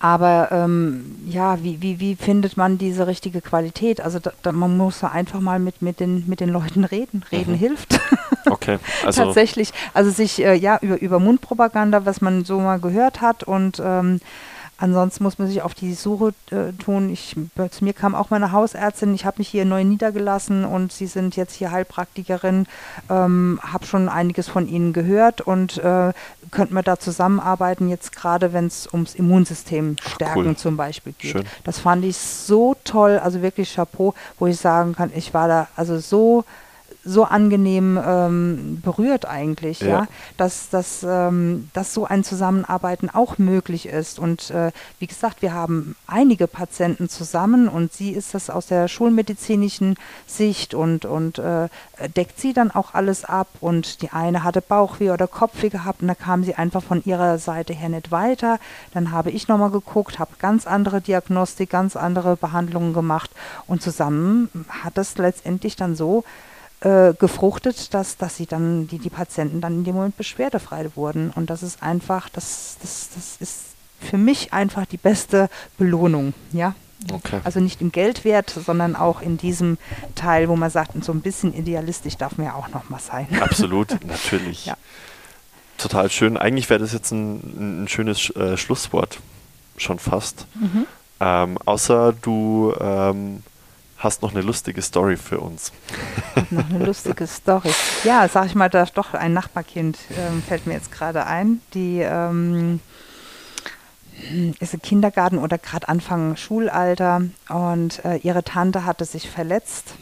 Aber 0.03 0.49
ähm, 0.51 1.15
ja, 1.25 1.63
wie, 1.63 1.81
wie, 1.81 2.01
wie 2.01 2.17
findet 2.17 2.57
man 2.57 2.77
diese 2.77 3.07
richtige 3.07 3.39
Qualität? 3.39 4.01
Also 4.01 4.19
da, 4.19 4.33
da, 4.41 4.51
man 4.51 4.75
muss 4.75 4.99
da 4.99 5.07
einfach 5.07 5.39
mal 5.39 5.59
mit, 5.59 5.81
mit, 5.81 6.01
den, 6.01 6.25
mit 6.27 6.41
den 6.41 6.49
Leuten 6.49 6.83
reden. 6.83 7.23
Reden 7.31 7.53
Mhm. 7.53 7.57
hilft. 7.57 7.99
Okay, 8.45 8.77
also 9.05 9.23
Tatsächlich. 9.23 9.71
Also 9.93 10.11
sich 10.11 10.43
äh, 10.43 10.53
ja 10.55 10.77
über, 10.81 11.01
über 11.01 11.19
Mundpropaganda, 11.19 12.05
was 12.05 12.19
man 12.19 12.43
so 12.43 12.59
mal 12.59 12.77
gehört 12.77 13.21
hat 13.21 13.43
und 13.43 13.81
ähm, 13.83 14.19
ansonsten 14.77 15.23
muss 15.23 15.39
man 15.39 15.47
sich 15.47 15.61
auf 15.61 15.73
die 15.73 15.93
Suche 15.93 16.33
äh, 16.51 16.71
tun. 16.73 17.09
Ich, 17.09 17.35
zu 17.71 17.83
mir 17.83 17.93
kam 17.93 18.15
auch 18.15 18.29
meine 18.29 18.51
Hausärztin, 18.51 19.13
ich 19.13 19.25
habe 19.25 19.39
mich 19.39 19.49
hier 19.49 19.65
neu 19.65 19.83
niedergelassen 19.83 20.65
und 20.65 20.91
sie 20.91 21.07
sind 21.07 21.35
jetzt 21.35 21.55
hier 21.55 21.71
Heilpraktikerin, 21.71 22.67
ähm, 23.09 23.59
habe 23.61 23.85
schon 23.85 24.09
einiges 24.09 24.47
von 24.47 24.67
ihnen 24.67 24.93
gehört 24.93 25.41
und 25.41 25.77
äh, 25.77 26.13
könnten 26.51 26.75
wir 26.75 26.83
da 26.83 26.99
zusammenarbeiten, 26.99 27.89
jetzt 27.89 28.15
gerade 28.15 28.53
wenn 28.53 28.67
es 28.67 28.87
ums 28.91 29.15
Immunsystem 29.15 29.95
stärken 29.99 30.47
cool. 30.47 30.55
zum 30.55 30.77
Beispiel 30.77 31.13
geht. 31.17 31.31
Schön. 31.31 31.45
Das 31.63 31.79
fand 31.79 32.05
ich 32.05 32.17
so 32.17 32.75
toll, 32.83 33.19
also 33.19 33.41
wirklich 33.41 33.75
Chapeau, 33.75 34.13
wo 34.39 34.47
ich 34.47 34.57
sagen 34.57 34.95
kann, 34.95 35.11
ich 35.15 35.33
war 35.33 35.47
da 35.47 35.67
also 35.75 35.99
so 35.99 36.45
so 37.05 37.25
angenehm 37.25 37.99
ähm, 38.03 38.81
berührt 38.81 39.25
eigentlich, 39.25 39.81
ja, 39.81 39.87
Ja. 39.87 40.07
dass, 40.37 40.69
dass, 40.69 41.05
ähm, 41.07 41.69
dass 41.73 41.93
so 41.93 42.05
ein 42.05 42.23
Zusammenarbeiten 42.23 43.09
auch 43.09 43.37
möglich 43.37 43.87
ist. 43.87 44.19
Und 44.19 44.49
äh, 44.51 44.71
wie 44.99 45.07
gesagt, 45.07 45.41
wir 45.41 45.53
haben 45.53 45.95
einige 46.07 46.47
Patienten 46.47 47.09
zusammen 47.09 47.67
und 47.67 47.91
sie 47.91 48.11
ist 48.11 48.33
das 48.33 48.49
aus 48.49 48.67
der 48.67 48.87
schulmedizinischen 48.87 49.95
Sicht 50.27 50.73
und, 50.73 51.05
und 51.05 51.39
äh, 51.39 51.67
deckt 52.15 52.39
sie 52.39 52.53
dann 52.53 52.71
auch 52.71 52.93
alles 52.93 53.25
ab. 53.25 53.47
Und 53.59 54.01
die 54.01 54.11
eine 54.11 54.43
hatte 54.43 54.61
Bauchweh 54.61 55.11
oder 55.11 55.27
Kopfweh 55.27 55.69
gehabt 55.69 56.01
und 56.01 56.07
da 56.07 56.15
kam 56.15 56.43
sie 56.43 56.55
einfach 56.55 56.83
von 56.83 57.03
ihrer 57.03 57.37
Seite 57.37 57.73
her 57.73 57.89
nicht 57.89 58.11
weiter. 58.11 58.59
Dann 58.93 59.11
habe 59.11 59.29
ich 59.31 59.47
nochmal 59.49 59.71
geguckt, 59.71 60.19
habe 60.19 60.31
ganz 60.39 60.67
andere 60.67 61.01
Diagnostik, 61.01 61.69
ganz 61.69 61.97
andere 61.97 62.37
Behandlungen 62.37 62.93
gemacht 62.93 63.31
und 63.67 63.81
zusammen 63.81 64.49
hat 64.83 64.97
das 64.97 65.17
letztendlich 65.17 65.75
dann 65.75 65.95
so 65.95 66.23
äh, 66.83 67.13
gefruchtet, 67.17 67.93
dass, 67.93 68.17
dass 68.17 68.35
sie 68.35 68.45
dann, 68.45 68.87
die, 68.87 68.99
die 68.99 69.09
Patienten 69.09 69.61
dann 69.61 69.73
in 69.73 69.83
dem 69.85 69.95
Moment 69.95 70.17
beschwerdefrei 70.17 70.89
wurden. 70.95 71.31
Und 71.31 71.49
das 71.49 71.63
ist 71.63 71.81
einfach, 71.81 72.27
das, 72.29 72.77
das, 72.81 73.09
das 73.15 73.37
ist 73.39 73.61
für 74.01 74.17
mich 74.17 74.51
einfach 74.51 74.85
die 74.85 74.97
beste 74.97 75.49
Belohnung, 75.77 76.33
ja. 76.51 76.75
Okay. 77.11 77.39
Also 77.43 77.59
nicht 77.59 77.81
im 77.81 77.91
Geldwert, 77.91 78.49
sondern 78.49 78.95
auch 78.95 79.21
in 79.21 79.37
diesem 79.37 79.77
Teil, 80.15 80.47
wo 80.47 80.55
man 80.55 80.69
sagt, 80.69 81.01
so 81.03 81.11
ein 81.11 81.21
bisschen 81.21 81.53
idealistisch 81.53 82.17
darf 82.17 82.37
man 82.37 82.47
ja 82.47 82.53
auch 82.55 82.69
noch 82.69 82.89
mal 82.89 82.99
sein. 82.99 83.27
Absolut, 83.41 83.97
natürlich. 84.05 84.65
Ja. 84.65 84.77
Total 85.77 86.09
schön. 86.09 86.37
Eigentlich 86.37 86.69
wäre 86.69 86.79
das 86.79 86.93
jetzt 86.93 87.11
ein, 87.11 87.83
ein 87.83 87.87
schönes 87.87 88.29
äh, 88.35 88.57
Schlusswort, 88.57 89.19
schon 89.77 89.99
fast. 89.99 90.47
Mhm. 90.55 90.85
Ähm, 91.19 91.57
außer 91.65 92.13
du 92.21 92.73
ähm, 92.79 93.43
hast 94.03 94.21
noch 94.21 94.31
eine 94.31 94.41
lustige 94.41 94.81
Story 94.81 95.17
für 95.17 95.39
uns. 95.39 95.71
noch 96.49 96.69
eine 96.69 96.85
lustige 96.85 97.25
Story. 97.25 97.71
Ja, 98.03 98.27
sag 98.27 98.47
ich 98.47 98.55
mal, 98.55 98.69
da 98.69 98.83
ist 98.83 98.97
doch 98.97 99.13
ein 99.13 99.33
Nachbarkind, 99.33 99.97
ähm, 100.17 100.43
fällt 100.43 100.67
mir 100.67 100.73
jetzt 100.73 100.91
gerade 100.91 101.25
ein, 101.25 101.61
die 101.73 101.99
ähm, 101.99 102.79
ist 104.59 104.73
im 104.73 104.81
Kindergarten 104.81 105.37
oder 105.37 105.57
gerade 105.57 105.87
Anfang 105.89 106.35
Schulalter 106.35 107.23
und 107.49 108.03
äh, 108.05 108.17
ihre 108.17 108.43
Tante 108.43 108.85
hatte 108.85 109.05
sich 109.05 109.29
verletzt. 109.29 109.95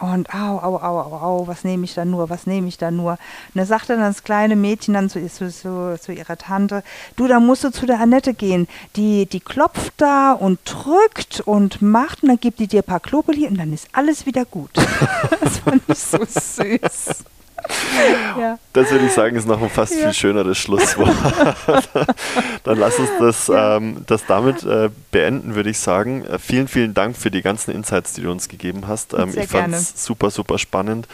Und 0.00 0.32
au, 0.32 0.58
au, 0.58 0.76
au, 0.76 1.00
au, 1.00 1.16
au, 1.16 1.46
was 1.48 1.64
nehme 1.64 1.84
ich 1.84 1.94
da 1.94 2.04
nur, 2.04 2.30
was 2.30 2.46
nehme 2.46 2.68
ich 2.68 2.78
da 2.78 2.90
nur? 2.90 3.12
Und 3.12 3.18
da 3.54 3.64
sagte 3.64 3.94
dann 3.94 4.02
das 4.02 4.22
kleine 4.22 4.54
Mädchen 4.54 4.94
dann 4.94 5.10
zu, 5.10 5.26
zu, 5.28 5.50
zu, 5.50 5.98
zu 6.00 6.12
ihrer 6.12 6.36
Tante, 6.36 6.84
du, 7.16 7.26
da 7.26 7.40
musst 7.40 7.64
du 7.64 7.70
zu 7.70 7.84
der 7.84 8.00
Annette 8.00 8.34
gehen. 8.34 8.68
Die, 8.94 9.26
die 9.26 9.40
klopft 9.40 9.94
da 9.96 10.32
und 10.32 10.60
drückt 10.64 11.40
und 11.40 11.82
macht 11.82 12.22
und 12.22 12.28
dann 12.28 12.40
gibt 12.40 12.60
die 12.60 12.68
dir 12.68 12.82
ein 12.82 12.84
paar 12.84 13.00
Klobeli 13.00 13.46
und 13.48 13.58
dann 13.58 13.72
ist 13.72 13.88
alles 13.92 14.24
wieder 14.24 14.44
gut. 14.44 14.70
das 15.40 15.58
fand 15.58 15.82
ich 15.88 15.98
so 15.98 16.18
süß. 16.18 17.24
Ja. 18.38 18.58
Das 18.72 18.90
würde 18.92 19.06
ich 19.06 19.12
sagen, 19.12 19.34
ist 19.34 19.48
noch 19.48 19.60
ein 19.60 19.68
fast 19.68 19.92
ja. 19.92 20.04
viel 20.04 20.12
schöneres 20.12 20.58
Schlusswort. 20.58 21.10
Dann 22.64 22.78
lass 22.78 22.96
uns 22.98 23.10
das, 23.18 23.50
ähm, 23.52 24.04
das 24.06 24.26
damit 24.26 24.62
äh, 24.62 24.90
beenden, 25.10 25.56
würde 25.56 25.70
ich 25.70 25.78
sagen. 25.80 26.24
Äh, 26.24 26.38
vielen, 26.38 26.68
vielen 26.68 26.94
Dank 26.94 27.16
für 27.16 27.32
die 27.32 27.42
ganzen 27.42 27.72
Insights, 27.72 28.12
die 28.12 28.22
du 28.22 28.30
uns 28.30 28.48
gegeben 28.48 28.86
hast. 28.86 29.12
Ähm, 29.14 29.32
ich 29.34 29.48
fand 29.48 29.74
es 29.74 30.04
super, 30.04 30.30
super 30.30 30.58
spannend. 30.58 31.08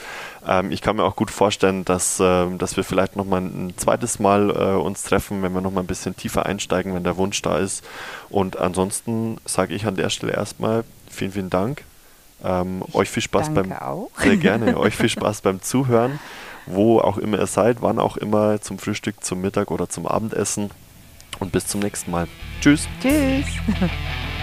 Ähm, 0.46 0.70
ich 0.70 0.82
kann 0.82 0.96
mir 0.96 1.04
auch 1.04 1.16
gut 1.16 1.30
vorstellen, 1.30 1.84
dass, 1.84 2.20
äh, 2.20 2.46
dass 2.58 2.76
wir 2.76 2.84
vielleicht 2.84 3.16
nochmal 3.16 3.40
ein 3.40 3.72
zweites 3.76 4.18
Mal 4.18 4.50
äh, 4.50 4.76
uns 4.76 5.04
treffen, 5.04 5.42
wenn 5.42 5.54
wir 5.54 5.62
nochmal 5.62 5.84
ein 5.84 5.88
bisschen 5.88 6.16
tiefer 6.16 6.44
einsteigen, 6.44 6.94
wenn 6.94 7.04
der 7.04 7.16
Wunsch 7.16 7.40
da 7.40 7.58
ist. 7.58 7.82
Und 8.28 8.58
ansonsten 8.58 9.38
sage 9.46 9.74
ich 9.74 9.86
an 9.86 9.96
der 9.96 10.10
Stelle 10.10 10.32
erstmal 10.32 10.84
vielen, 11.10 11.32
vielen 11.32 11.50
Dank. 11.50 11.84
Ähm, 12.44 12.82
euch 12.92 13.10
viel 13.10 13.22
Spaß 13.22 13.54
beim 13.54 13.72
auch. 13.72 14.10
sehr 14.18 14.36
gerne. 14.36 14.76
euch 14.78 14.94
viel 14.94 15.08
Spaß 15.08 15.40
beim 15.40 15.62
Zuhören, 15.62 16.18
wo 16.66 17.00
auch 17.00 17.18
immer 17.18 17.38
ihr 17.38 17.46
seid, 17.46 17.80
wann 17.80 17.98
auch 17.98 18.16
immer 18.16 18.60
zum 18.60 18.78
Frühstück, 18.78 19.24
zum 19.24 19.40
Mittag 19.40 19.70
oder 19.70 19.88
zum 19.88 20.06
Abendessen. 20.06 20.70
Und 21.40 21.50
bis 21.52 21.66
zum 21.66 21.80
nächsten 21.80 22.10
Mal. 22.10 22.28
Tschüss. 22.60 22.86
Tschüss. 23.00 23.46